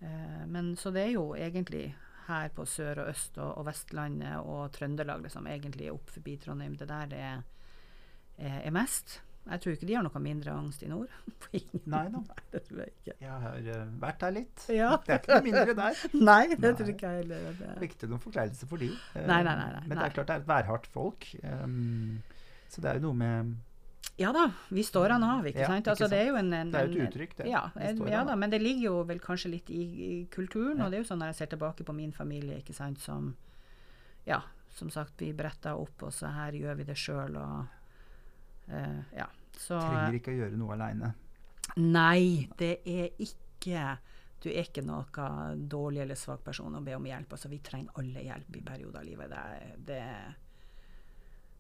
Eh, 0.01 0.43
men 0.49 0.74
så 0.76 0.90
det 0.93 1.07
er 1.07 1.14
jo 1.14 1.30
egentlig 1.38 1.95
her 2.26 2.49
på 2.55 2.64
Sør- 2.68 3.01
og 3.05 3.09
Øst- 3.12 3.38
og, 3.40 3.57
og 3.59 3.66
Vestlandet 3.66 4.36
og 4.45 4.68
Trøndelag, 4.76 5.22
liksom, 5.24 5.47
egentlig 5.51 5.88
opp 5.93 6.11
forbi 6.11 6.36
Trondheim. 6.38 6.76
Det 6.78 6.88
der 6.90 7.14
er, 7.18 7.43
er, 8.43 8.59
er 8.66 8.74
mest. 8.74 9.20
Jeg 9.43 9.59
tror 9.62 9.74
ikke 9.74 9.86
de 9.88 9.95
har 9.97 10.05
noe 10.07 10.20
mindre 10.22 10.53
angst 10.55 10.84
i 10.86 10.88
nord. 10.90 11.11
Nei 11.95 12.03
da. 12.14 12.20
Det 12.53 12.61
tror 12.68 12.84
jeg 12.84 12.93
ikke. 12.93 13.14
Jeg 13.24 13.38
har 13.43 13.64
uh, 13.66 13.88
vært 14.05 14.20
der 14.22 14.36
litt. 14.36 14.66
Ja. 14.70 14.93
Det 15.03 15.16
er 15.16 15.18
ikke 15.18 15.32
noe 15.34 15.47
mindre 15.49 15.74
der. 15.80 16.05
Nei, 16.30 16.43
det 16.53 16.61
Nei. 16.62 16.72
tror 16.78 16.93
ikke 16.93 17.11
jeg 17.11 17.24
heller. 17.24 17.49
Det 17.59 17.72
er 17.72 17.88
ikke 17.88 18.11
noen 18.12 18.22
forkleinelse 18.22 18.68
for 18.70 18.84
de. 18.84 18.93
Uh, 19.16 19.24
Nei, 19.26 19.40
nei, 19.49 19.57
nei, 19.59 19.82
Men 19.88 19.99
det 19.99 20.07
er 20.07 20.14
klart 20.14 20.30
det 20.30 20.36
er 20.36 20.45
et 20.45 20.49
værhardt 20.53 20.88
folk. 20.95 21.26
Um, 21.43 22.22
så 22.70 22.84
det 22.84 22.93
er 22.93 23.03
jo 23.03 23.09
noe 23.09 23.18
med 23.18 23.53
Ja 24.20 24.30
da, 24.32 24.47
vi 24.72 24.86
står 24.86 25.16
han 25.16 25.26
av, 25.26 25.45
ikke 25.51 25.61
Ja, 25.61 25.72
sant? 25.72 25.82
ikke 25.82 25.93
Altså, 25.97 26.09
det 26.12 26.22
er 26.22 26.30
jo 26.30 26.38
en, 26.38 26.55
en, 26.57 26.70
Det 26.72 26.80
er 26.80 26.88
et 26.95 27.05
uttrykk, 27.09 27.36
det. 27.43 27.51
Ja, 27.51 27.66
en, 27.76 28.01
ja 28.14 28.22
da, 28.28 28.38
men 28.38 28.55
det 28.55 28.62
ligger 28.62 28.86
jo 28.86 28.97
vel 29.11 29.20
kanskje 29.24 29.57
litt 29.57 29.74
i, 29.74 29.82
i 29.82 30.14
kulturen. 30.32 30.78
Ja. 30.78 30.86
Og 30.86 30.95
det 30.95 31.01
er 31.01 31.03
jo 31.03 31.11
sånn 31.11 31.20
når 31.20 31.34
jeg 31.34 31.43
ser 31.43 31.55
tilbake 31.57 31.84
på 31.88 31.99
min 31.99 32.14
familie, 32.14 32.62
ikke 32.62 32.78
sant, 32.78 33.03
som 33.03 33.34
Ja, 34.28 34.45
som 34.72 34.88
sagt, 34.95 35.18
vi 35.20 35.34
bretta 35.36 35.74
opp, 35.76 36.07
og 36.07 36.14
så 36.14 36.30
her 36.32 36.55
gjør 36.57 36.78
vi 36.78 36.84
det 36.88 36.97
sjøl, 36.97 37.34
og 37.36 37.82
eh, 38.73 39.18
Ja. 39.20 39.29
Så 39.62 39.77
Trenger 39.79 40.16
ikke 40.18 40.33
å 40.33 40.39
gjøre 40.41 40.57
noe 40.59 40.75
aleine. 40.75 41.12
Nei, 41.77 42.49
det 42.59 42.81
er 42.89 43.11
ikke 43.23 43.99
Du 44.43 44.49
er 44.51 44.64
ikke 44.66 44.83
noe 44.83 45.27
dårlig 45.70 46.01
eller 46.03 46.18
svak 46.18 46.41
person 46.45 46.75
å 46.75 46.81
be 46.83 46.97
om 46.97 47.05
hjelp. 47.07 47.31
Altså, 47.37 47.49
vi 47.53 47.61
trenger 47.62 47.93
alle 48.01 48.25
hjelp 48.27 48.57
i 48.59 48.62
perioder 48.66 48.99
av 48.99 49.05
livet. 49.07 49.31
Det, 49.31 49.77
det 49.87 50.01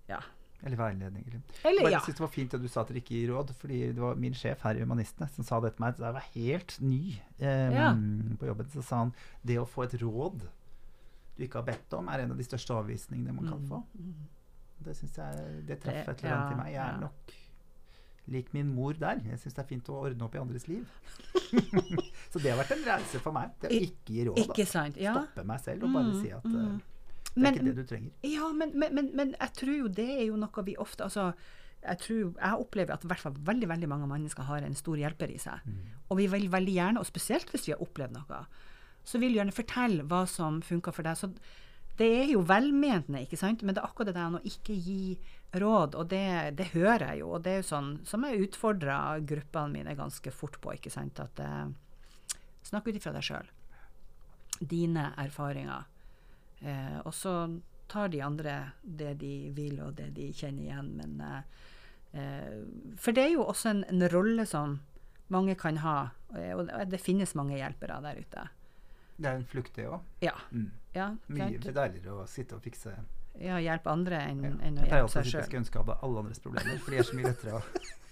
Ja. 0.08 0.18
Eller 0.62 0.76
veiledning. 0.78 1.24
Eller. 1.26 1.40
Eller, 1.64 1.82
Bare 1.82 1.92
ja. 1.96 2.00
synes 2.00 2.16
det 2.18 2.22
var 2.24 2.30
fint 2.34 2.54
at 2.54 2.62
du 2.62 2.68
sa 2.70 2.82
at 2.82 2.90
dere 2.92 3.00
ikke 3.02 3.14
gir 3.16 3.30
råd, 3.32 3.48
fordi 3.58 3.78
det 3.94 4.02
var 4.02 4.18
min 4.18 4.34
sjef 4.34 4.60
her 4.62 4.78
i 4.78 4.82
Humanistene 4.84 5.26
som 5.34 5.46
sa 5.46 5.58
det 5.62 5.72
til 5.76 5.82
meg 5.82 5.98
jeg 5.98 6.14
var 6.18 6.28
helt 6.34 6.76
ny 6.82 7.00
eh, 7.38 7.72
Ja. 7.74 7.88
på 8.38 8.46
jobben. 8.50 8.68
Så 8.74 8.82
sa 8.86 9.00
han 9.04 9.14
det 9.42 9.58
å 9.58 9.66
få 9.66 9.84
et 9.88 9.96
råd 10.02 10.44
du 11.36 11.42
ikke 11.46 11.62
har 11.62 11.66
bedt 11.70 11.94
om, 11.96 12.08
er 12.12 12.20
en 12.26 12.34
av 12.34 12.38
de 12.38 12.44
største 12.44 12.74
avvisningene 12.76 13.32
man 13.34 13.48
kan 13.48 13.62
få. 13.66 13.80
Mm. 13.98 14.28
Det 14.84 14.96
syns 14.98 15.16
jeg 15.18 15.62
det 15.68 15.78
traff 15.84 16.08
et 16.12 16.22
eller 16.24 16.36
annet 16.36 16.52
i 16.52 16.60
meg. 16.62 16.72
Jeg 16.74 16.82
er 16.88 17.00
nok 17.00 17.32
lik 18.32 18.52
min 18.54 18.68
mor 18.74 18.94
der. 18.94 19.18
Jeg 19.26 19.38
syns 19.42 19.56
det 19.56 19.62
er 19.64 19.68
fint 19.72 19.88
å 19.90 19.96
ordne 20.06 20.24
opp 20.28 20.34
i 20.36 20.40
andres 20.42 20.68
liv. 20.70 20.86
så 22.32 22.38
det 22.42 22.52
har 22.52 22.60
vært 22.60 22.74
en 22.76 22.84
reise 22.86 23.20
for 23.22 23.34
meg. 23.34 23.50
Det 23.62 23.70
å 23.70 23.80
ikke 23.88 24.14
gi 24.16 24.26
råd. 24.28 24.42
Ikke 24.44 24.66
sant? 24.68 25.00
Ja. 25.00 25.14
Stoppe 25.18 25.44
meg 25.48 25.62
selv 25.64 25.88
og 25.88 25.96
bare 25.96 26.12
Mm, 26.12 26.20
si 26.22 26.30
at 26.36 26.46
eh, 26.46 26.52
mm. 26.52 26.78
det 26.78 27.32
er 27.34 27.42
Men- 27.42 27.54
ikke 27.58 27.64
det 27.66 27.74
du 27.76 27.84
trenger. 27.94 28.12
Ja, 28.28 28.52
men, 28.52 28.72
men, 28.78 28.94
men, 28.94 29.10
men 29.16 29.34
jeg 29.40 29.52
tror 29.58 29.74
jo 29.76 29.88
det 29.88 30.08
er 30.20 30.24
jo 30.28 30.36
noe 30.40 30.64
vi 30.66 30.76
ofte 30.76 31.04
altså, 31.08 31.32
jeg, 31.82 31.98
tror, 31.98 32.34
jeg 32.38 32.60
opplever 32.62 32.94
at 32.94 33.04
i 33.04 33.10
hvert 33.10 33.18
fall 33.24 33.34
veldig 33.50 33.68
veldig 33.68 33.88
mange 33.90 34.06
mennesker 34.06 34.46
har 34.46 34.62
en 34.62 34.74
stor 34.78 34.96
hjelper 35.00 35.32
i 35.34 35.38
seg. 35.42 35.64
Mm. 35.66 35.80
Og 36.12 36.20
vi 36.20 36.28
vil 36.30 36.46
veldig 36.52 36.76
gjerne, 36.78 37.00
og 37.02 37.06
spesielt 37.08 37.50
hvis 37.50 37.66
vi 37.66 37.74
har 37.74 37.82
opplevd 37.82 38.14
noe, 38.20 38.44
så 39.02 39.18
vil 39.18 39.32
vi 39.34 39.40
gjerne 39.40 39.50
fortelle 39.56 40.04
hva 40.06 40.20
som 40.30 40.60
funka 40.62 40.92
for 40.94 41.02
deg. 41.02 41.18
Så 41.18 41.32
det 41.98 42.08
er 42.22 42.30
jo 42.32 42.42
velmentende, 42.48 43.22
ikke 43.26 43.38
sant? 43.40 43.62
men 43.62 43.74
det 43.74 43.82
er 43.82 43.88
akkurat 43.88 44.10
det 44.10 44.16
der 44.16 44.36
å 44.38 44.42
ikke 44.48 44.76
gi 44.76 45.16
råd, 45.60 45.96
og 46.00 46.08
det, 46.08 46.56
det 46.56 46.70
hører 46.72 47.10
jeg 47.10 47.22
jo. 47.22 47.32
Og 47.36 47.42
det 47.44 47.52
er 47.52 47.58
jo 47.60 47.68
sånn 47.68 47.90
som 48.08 48.24
jeg 48.24 48.46
utfordrer 48.46 49.24
gruppene 49.28 49.76
mine 49.76 49.96
ganske 49.98 50.32
fort 50.32 50.56
på, 50.62 50.72
ikke 50.78 50.92
sant. 50.92 51.20
At 51.20 51.42
eh, 51.42 51.66
snakk 52.64 52.88
ut 52.88 52.96
ifra 52.96 53.12
deg 53.12 53.26
sjøl. 53.26 53.50
Dine 54.60 55.10
erfaringer. 55.20 55.84
Eh, 56.62 56.98
og 57.04 57.12
så 57.16 57.34
tar 57.92 58.08
de 58.08 58.22
andre 58.24 58.56
det 58.82 59.18
de 59.20 59.34
vil, 59.52 59.76
og 59.84 59.98
det 60.00 60.12
de 60.16 60.30
kjenner 60.32 60.70
igjen. 60.70 60.90
Men 60.96 61.20
eh, 61.28 61.60
eh, 62.16 62.56
For 62.96 63.12
det 63.12 63.26
er 63.26 63.36
jo 63.36 63.44
også 63.44 63.74
en, 63.74 63.84
en 63.92 64.08
rolle 64.12 64.48
som 64.48 64.78
mange 65.32 65.56
kan 65.60 65.80
ha, 65.84 65.98
eh, 66.36 66.54
og 66.56 66.72
det 66.88 67.00
finnes 67.00 67.36
mange 67.36 67.60
hjelpere 67.60 68.00
der 68.04 68.24
ute. 68.24 68.48
Det 69.22 69.30
er 69.30 69.36
en 69.40 69.44
flukt, 69.46 69.74
det 69.78 69.86
òg. 69.88 70.00
Ja. 70.24 70.34
Mm. 70.50 70.70
ja 70.94 71.08
Mye 71.28 71.58
deiligere 71.58 72.18
å 72.22 72.26
sitte 72.28 72.56
og 72.58 72.62
fikse 72.64 72.92
ja 73.40 73.56
hjelpe 73.64 73.88
andre 73.88 74.18
enn 74.28 74.42
Ja. 74.44 74.50
enn 74.60 74.76
å 74.76 74.82
Jeg 74.82 74.88
pleier 74.90 74.98
hjelpe 74.98 75.06
også 75.08 75.20
å 75.20 75.22
seg 75.22 75.24
si 75.24 75.28
at 75.28 75.32
jeg 75.32 75.32
sjøl. 75.32 75.44
skulle 75.46 75.60
ønske 75.62 75.78
jeg 75.78 75.84
hadde 75.86 75.98
alle 76.04 76.18
andres 76.20 76.40
problemer, 76.44 76.78
for 76.84 76.90
de 76.90 76.98
er 76.98 77.02
så 77.08 77.16
mye 77.16 77.30
lettere 77.30 77.52
å 77.52 77.62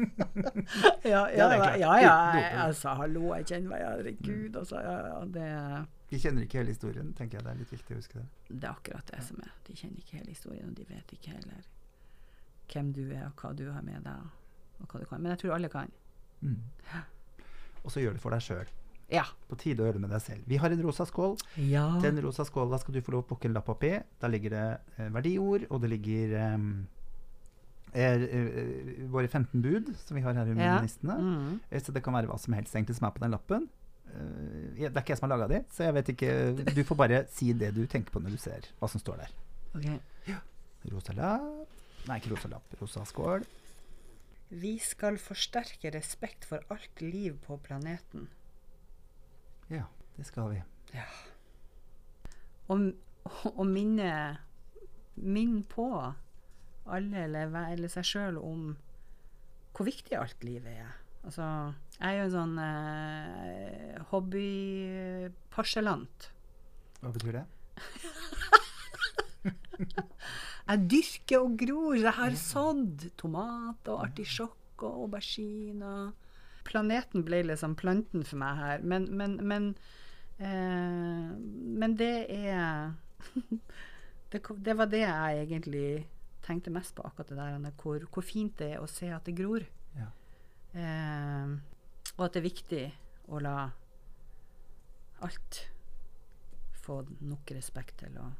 Ja, 1.04 1.22
Ja, 1.28 1.28
ja, 1.30 1.46
er 1.50 1.78
ja, 1.78 1.94
jeg- 2.00 2.52
sa 2.52 2.66
altså, 2.66 2.94
hallo, 3.00 3.34
jeg 3.36 3.46
kjenner 3.50 3.68
meg, 3.72 3.80
herregud, 3.84 4.56
altså, 4.56 4.76
ja, 4.80 4.94
ja, 5.08 5.24
det, 5.24 5.48
De 6.10 6.18
kjenner 6.18 6.42
ikke 6.46 6.58
hele 6.60 6.72
historien, 6.74 7.12
tenker 7.14 7.38
jeg 7.38 7.44
det 7.44 7.50
er 7.52 7.58
litt 7.58 7.72
viktig 7.74 7.96
å 7.96 7.98
huske 8.00 8.14
det. 8.20 8.26
det 8.60 8.64
er 8.64 8.70
akkurat 8.72 9.06
det 9.10 9.22
som 9.26 9.36
er. 9.42 9.50
De 9.66 9.74
kjenner 9.74 9.98
ikke 9.98 10.16
hele 10.20 10.30
historien, 10.30 10.68
og 10.68 10.74
de 10.78 10.84
vet 10.88 11.12
ikke 11.18 11.30
heller 11.34 11.66
hvem 12.72 12.92
du 12.94 13.02
er, 13.10 13.26
og 13.26 13.34
hva 13.42 13.52
du 13.56 13.64
har 13.72 13.82
med 13.82 14.02
deg, 14.04 14.30
og 14.80 14.86
hva 14.88 15.00
du 15.00 15.06
kan. 15.06 15.20
Men 15.22 15.30
jeg 15.34 15.38
tror 15.42 15.54
alle 15.54 15.68
kan. 15.68 15.90
Mm. 16.40 16.62
Og 17.84 17.90
så 17.90 18.00
gjør 18.00 18.12
det 18.14 18.20
for 18.22 18.30
deg 18.30 18.40
sjøl. 18.46 18.66
Ja. 19.10 19.24
På 19.50 19.56
tide 19.58 19.82
å 19.82 19.88
gjøre 19.88 19.98
det 19.98 20.04
med 20.04 20.12
deg 20.14 20.22
selv. 20.22 20.46
Vi 20.46 20.58
har 20.62 20.70
en 20.70 20.82
rosa 20.84 21.06
skål. 21.08 21.36
Ja. 21.70 21.86
Den 22.02 22.20
rosa 22.22 22.44
skåla 22.46 22.78
skal 22.78 22.94
du 22.94 23.00
få 23.02 23.14
lov 23.16 23.24
å 23.24 23.28
plukke 23.32 23.50
en 23.50 23.56
lapp 23.56 23.68
oppi. 23.72 23.92
Da 24.22 24.30
ligger 24.30 24.54
det 24.54 24.64
eh, 24.96 25.10
verdiord, 25.16 25.66
og 25.70 25.82
det 25.82 25.90
ligger 25.94 26.36
um, 26.54 26.68
er, 27.90 28.22
uh, 28.30 29.02
våre 29.10 29.26
15 29.26 29.64
bud 29.64 29.90
som 29.98 30.18
vi 30.18 30.22
har 30.26 30.38
her 30.38 30.46
i 30.46 30.54
Ja. 30.54 30.76
Humanistene. 30.78 31.18
Mm. 31.18 31.60
Eh, 31.70 31.82
Så 31.82 31.92
det 31.96 32.04
kan 32.06 32.14
være 32.14 32.30
hva 32.30 32.38
som 32.38 32.54
helst 32.54 32.74
egentlig 32.74 32.96
som 33.00 33.08
er 33.08 33.16
på 33.16 33.24
den 33.24 33.34
lappen. 33.34 33.68
Uh, 34.10 34.78
det 34.78 34.90
er 34.90 35.02
ikke 35.02 35.14
jeg 35.16 35.22
som 35.22 35.28
har 35.30 35.36
laga 35.38 35.50
de, 35.50 35.64
så 35.70 35.84
jeg 35.86 35.94
vet 35.94 36.08
ikke 36.14 36.30
Du 36.74 36.80
får 36.82 36.96
bare 36.98 37.18
si 37.30 37.52
det 37.54 37.74
du 37.76 37.84
tenker 37.86 38.10
på 38.10 38.22
når 38.22 38.34
du 38.34 38.40
ser 38.42 38.66
hva 38.78 38.88
som 38.90 39.02
står 39.02 39.22
der. 39.24 39.36
Ok. 39.74 39.90
Rosa 40.90 41.12
lapp 41.12 41.76
Nei, 42.08 42.16
ikke 42.16 42.30
rosa 42.32 42.48
lapp. 42.48 42.70
Rosa 42.80 43.02
skål. 43.04 43.42
Vi 44.50 44.72
skal 44.82 45.18
forsterke 45.20 45.92
respekt 45.94 46.46
for 46.48 46.64
alt 46.72 47.02
liv 47.04 47.36
på 47.44 47.58
planeten. 47.62 48.28
Ja, 49.70 49.84
det 50.16 50.26
skal 50.28 50.50
vi. 50.52 50.60
Og, 52.70 52.78
og 53.54 53.66
minne 53.66 54.38
Minn 55.20 55.62
på 55.68 55.86
alle 56.90 57.24
eller, 57.26 57.52
eller 57.68 57.88
seg 57.92 58.04
sjøl 58.08 58.36
om 58.40 58.76
hvor 59.76 59.84
viktig 59.86 60.16
alt 60.16 60.44
livet 60.44 60.72
er. 60.80 60.92
Altså, 61.24 61.44
jeg 61.98 62.08
er 62.08 62.14
jo 62.16 62.22
en 62.24 62.34
sånn 62.34 62.58
eh, 62.64 63.96
hobbyparselant. 64.10 66.30
Hva 67.00 67.10
betyr 67.14 67.32
det? 67.38 67.46
Jeg 70.70 70.86
dyrker 70.86 71.42
og 71.42 71.56
gror. 71.58 71.96
Jeg 71.98 72.14
har 72.14 72.30
sådd 72.38 73.08
tomat 73.18 73.88
og 73.90 74.04
artisjokk 74.04 74.78
og 74.86 74.92
aubergine. 75.06 75.94
Planeten 76.70 77.24
ble 77.26 77.42
liksom 77.48 77.74
planten 77.78 78.24
for 78.26 78.40
meg 78.40 78.60
her. 78.60 78.84
Men, 78.86 79.08
men, 79.18 79.36
men, 79.46 79.68
eh, 80.38 81.30
men 81.82 81.96
det 81.98 82.14
er 82.30 82.94
det, 84.32 84.42
det 84.64 84.76
var 84.78 84.90
det 84.90 85.02
jeg 85.02 85.42
egentlig 85.44 85.88
tenkte 86.46 86.72
mest 86.72 86.94
på, 86.96 87.04
akkurat 87.06 87.28
det 87.32 87.40
der. 87.40 87.72
Hvor, 87.82 88.06
hvor 88.12 88.26
fint 88.26 88.56
det 88.62 88.74
er 88.76 88.84
å 88.84 88.90
se 88.90 89.10
at 89.12 89.26
det 89.26 89.36
gror. 89.38 89.66
Ja. 89.98 90.08
Eh, 90.78 91.58
og 92.16 92.24
at 92.26 92.36
det 92.36 92.42
er 92.42 92.48
viktig 92.48 92.84
å 93.30 93.42
la 93.42 93.56
alt 95.20 95.64
få 96.80 97.02
nok 97.20 97.50
respekt 97.54 98.00
til 98.02 98.16
å 98.18 98.30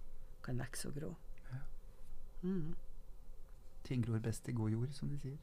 kan 0.43 0.59
vokse 0.59 0.89
og 0.89 0.97
gro. 0.97 1.11
Ja. 1.51 1.61
Mm. 2.43 2.75
Ting 3.85 4.05
gror 4.07 4.19
best 4.19 4.49
i 4.49 4.53
god 4.57 4.71
jord, 4.71 4.93
som 4.97 5.09
de 5.09 5.19
sier. 5.21 5.39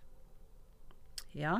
Ja. 1.37 1.59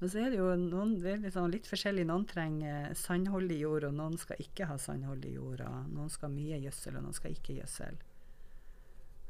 Men 0.00 0.10
så 0.10 0.18
er 0.24 0.32
det 0.34 0.38
jo 0.40 0.48
noen, 0.58 0.96
det 1.00 1.12
er 1.30 1.48
litt, 1.52 1.68
forskjellig. 1.70 2.04
Noen 2.08 2.26
trenger 2.28 2.90
sandholdig 2.98 3.60
jord, 3.62 3.86
og 3.88 3.94
noen 3.96 4.18
skal 4.20 4.40
ikke 4.42 4.66
ha 4.68 4.76
sandholdig 4.80 5.36
jord. 5.36 5.62
Og 5.64 5.94
noen 5.94 6.10
skal 6.12 6.28
ha 6.28 6.34
mye 6.34 6.58
gjødsel, 6.66 6.98
og 6.98 7.06
noen 7.06 7.16
skal 7.16 7.36
ikke 7.36 7.56
gjødsel. 7.60 7.96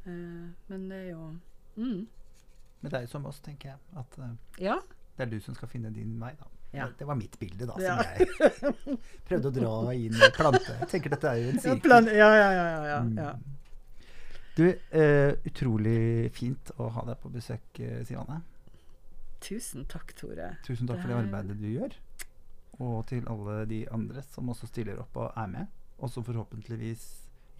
Uh, 0.05 0.51
men 0.69 0.89
det 0.91 0.97
er 0.99 1.07
jo 1.15 1.23
mm, 1.81 2.01
Men 2.83 2.91
det 2.93 2.99
er 2.99 3.07
jo 3.07 3.13
som 3.15 3.25
oss, 3.31 3.39
tenker 3.45 3.71
jeg. 3.75 3.79
At 3.97 4.19
uh, 4.21 4.35
Ja. 4.61 4.75
det 5.17 5.25
er 5.25 5.31
du 5.33 5.39
som 5.41 5.57
skal 5.57 5.71
finne 5.73 5.93
din 5.95 6.19
vei, 6.21 6.35
da. 6.41 6.49
Ja. 6.75 6.89
Det, 6.91 6.99
det 6.99 7.07
var 7.07 7.15
mitt 7.17 7.39
bilde, 7.39 7.69
da. 7.71 7.77
Ja. 7.81 7.95
Som 8.59 8.75
jeg 8.83 8.99
prøvde 9.29 9.53
å 9.53 9.55
dra 9.55 9.95
inn 9.95 10.17
plante. 10.37 10.75
Jeg 10.81 10.91
tenker 10.97 11.15
dette 11.15 11.31
er 11.31 11.41
jo 11.45 11.53
en 11.55 11.61
sirkel. 11.63 12.11
ja, 12.11 12.31
ja, 12.35 12.49
ja. 12.53 12.65
ja, 12.73 12.81
ja, 12.89 13.03
Mm. 13.05 13.51
Du, 14.55 14.69
uh, 14.71 15.33
utrolig 15.49 16.31
fint 16.35 16.71
å 16.79 16.87
ha 16.95 17.03
deg 17.09 17.19
på 17.19 17.31
besøk, 17.35 17.65
eh, 17.83 18.05
Sivane. 18.07 18.37
Tusen 19.45 19.85
takk, 19.91 20.15
Tore. 20.17 20.55
Tusen 20.65 20.89
takk 20.89 21.03
for 21.03 21.11
det 21.11 21.17
Det 21.17 21.25
arbeidet 21.27 21.59
du 21.61 21.69
gjør. 21.69 21.97
Og 22.83 22.97
til 23.07 23.29
alle 23.31 23.59
de 23.71 23.85
andre 23.93 24.23
som 24.27 24.49
også 24.51 24.67
stiller 24.71 24.99
opp 25.03 25.17
og 25.21 25.37
er 25.37 25.51
med. 25.53 25.67
Og 25.99 26.11
som 26.11 26.25
forhåpentligvis 26.27 27.05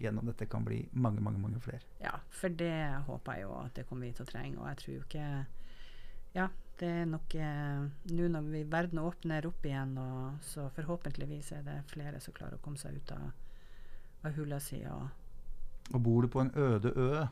gjennom 0.01 0.27
dette 0.27 0.47
kan 0.51 0.65
bli 0.65 0.81
mange, 0.91 1.21
mange 1.23 1.39
mange 1.39 1.59
flere. 1.63 1.85
Ja, 2.01 2.17
for 2.29 2.51
det 2.51 2.73
håper 3.07 3.37
jeg 3.37 3.45
jo 3.45 3.53
at 3.61 3.77
det 3.77 3.85
kommer 3.87 4.07
vi 4.09 4.15
til 4.17 4.25
å 4.25 4.31
trenge. 4.31 4.59
Og 4.59 4.67
jeg 4.71 4.81
tror 4.81 4.95
jo 4.95 5.05
ikke 5.05 5.27
Ja, 6.35 6.49
det 6.79 6.89
er 6.91 7.05
nok 7.07 7.35
eh, 7.39 7.85
Nå 8.11 8.27
når 8.33 8.49
vi, 8.51 8.63
verden 8.67 8.99
åpner 8.99 9.45
opp 9.47 9.63
igjen, 9.65 9.93
og 9.97 10.43
så 10.43 10.67
forhåpentligvis 10.75 11.53
er 11.55 11.63
det 11.63 11.77
flere 11.93 12.19
som 12.19 12.35
klarer 12.35 12.57
å 12.57 12.63
komme 12.65 12.81
seg 12.81 12.97
ut 12.97 13.13
av, 13.15 13.29
av 14.25 14.35
hula 14.35 14.59
si. 14.59 14.81
Og 14.89 15.93
Og 15.93 16.01
bor 16.01 16.25
du 16.25 16.27
på 16.27 16.41
en 16.41 16.51
øde 16.55 16.91
ø 16.91 17.25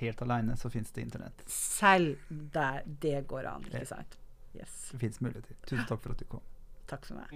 helt 0.00 0.22
aleine, 0.22 0.56
så 0.56 0.70
fins 0.70 0.92
det 0.92 1.02
internett. 1.06 1.44
selv 1.46 2.16
der 2.28 2.82
det 2.86 3.26
går 3.28 3.46
an, 3.46 3.64
ikke 3.70 3.86
sant? 3.86 4.18
Yes. 4.56 4.88
Det 4.92 5.00
fins 5.00 5.20
muligheter. 5.20 5.56
Tusen 5.66 5.86
takk 5.88 6.02
for 6.02 6.12
at 6.12 6.18
du 6.20 6.24
kom. 6.28 6.42
Takk 6.90 7.06
for 7.06 7.14
meg. 7.22 7.28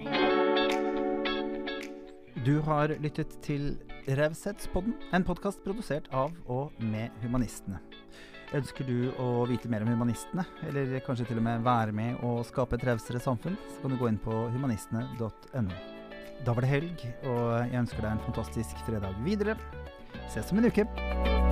Du 2.45 2.61
har 2.61 2.93
lyttet 3.01 3.33
til 3.43 3.79
Raushetspodden, 4.07 4.95
en 5.17 5.25
podkast 5.25 5.63
produsert 5.65 6.11
av 6.13 6.35
og 6.53 6.77
med 6.79 7.11
Humanistene. 7.23 7.81
Ønsker 8.55 8.87
du 8.87 9.09
å 9.19 9.47
vite 9.51 9.71
mer 9.73 9.83
om 9.83 9.91
humanistene, 9.91 10.45
eller 10.69 11.01
kanskje 11.07 11.27
til 11.33 11.41
og 11.41 11.47
med 11.49 11.65
være 11.67 11.97
med 11.97 12.21
og 12.27 12.45
skape 12.47 12.79
et 12.79 12.87
rausere 12.87 13.19
samfunn, 13.23 13.57
så 13.73 13.83
kan 13.83 13.91
du 13.91 13.99
gå 13.99 14.13
inn 14.13 14.21
på 14.23 14.37
humanistene.no. 14.55 15.81
Da 16.45 16.53
var 16.53 16.63
det 16.63 16.71
helg, 16.71 17.09
og 17.25 17.43
jeg 17.65 17.81
ønsker 17.81 18.05
deg 18.05 18.13
en 18.13 18.25
fantastisk 18.29 18.87
fredag 18.87 19.19
videre. 19.27 19.57
Ses 20.31 20.53
om 20.53 20.61
en 20.63 20.71
uke. 20.71 21.46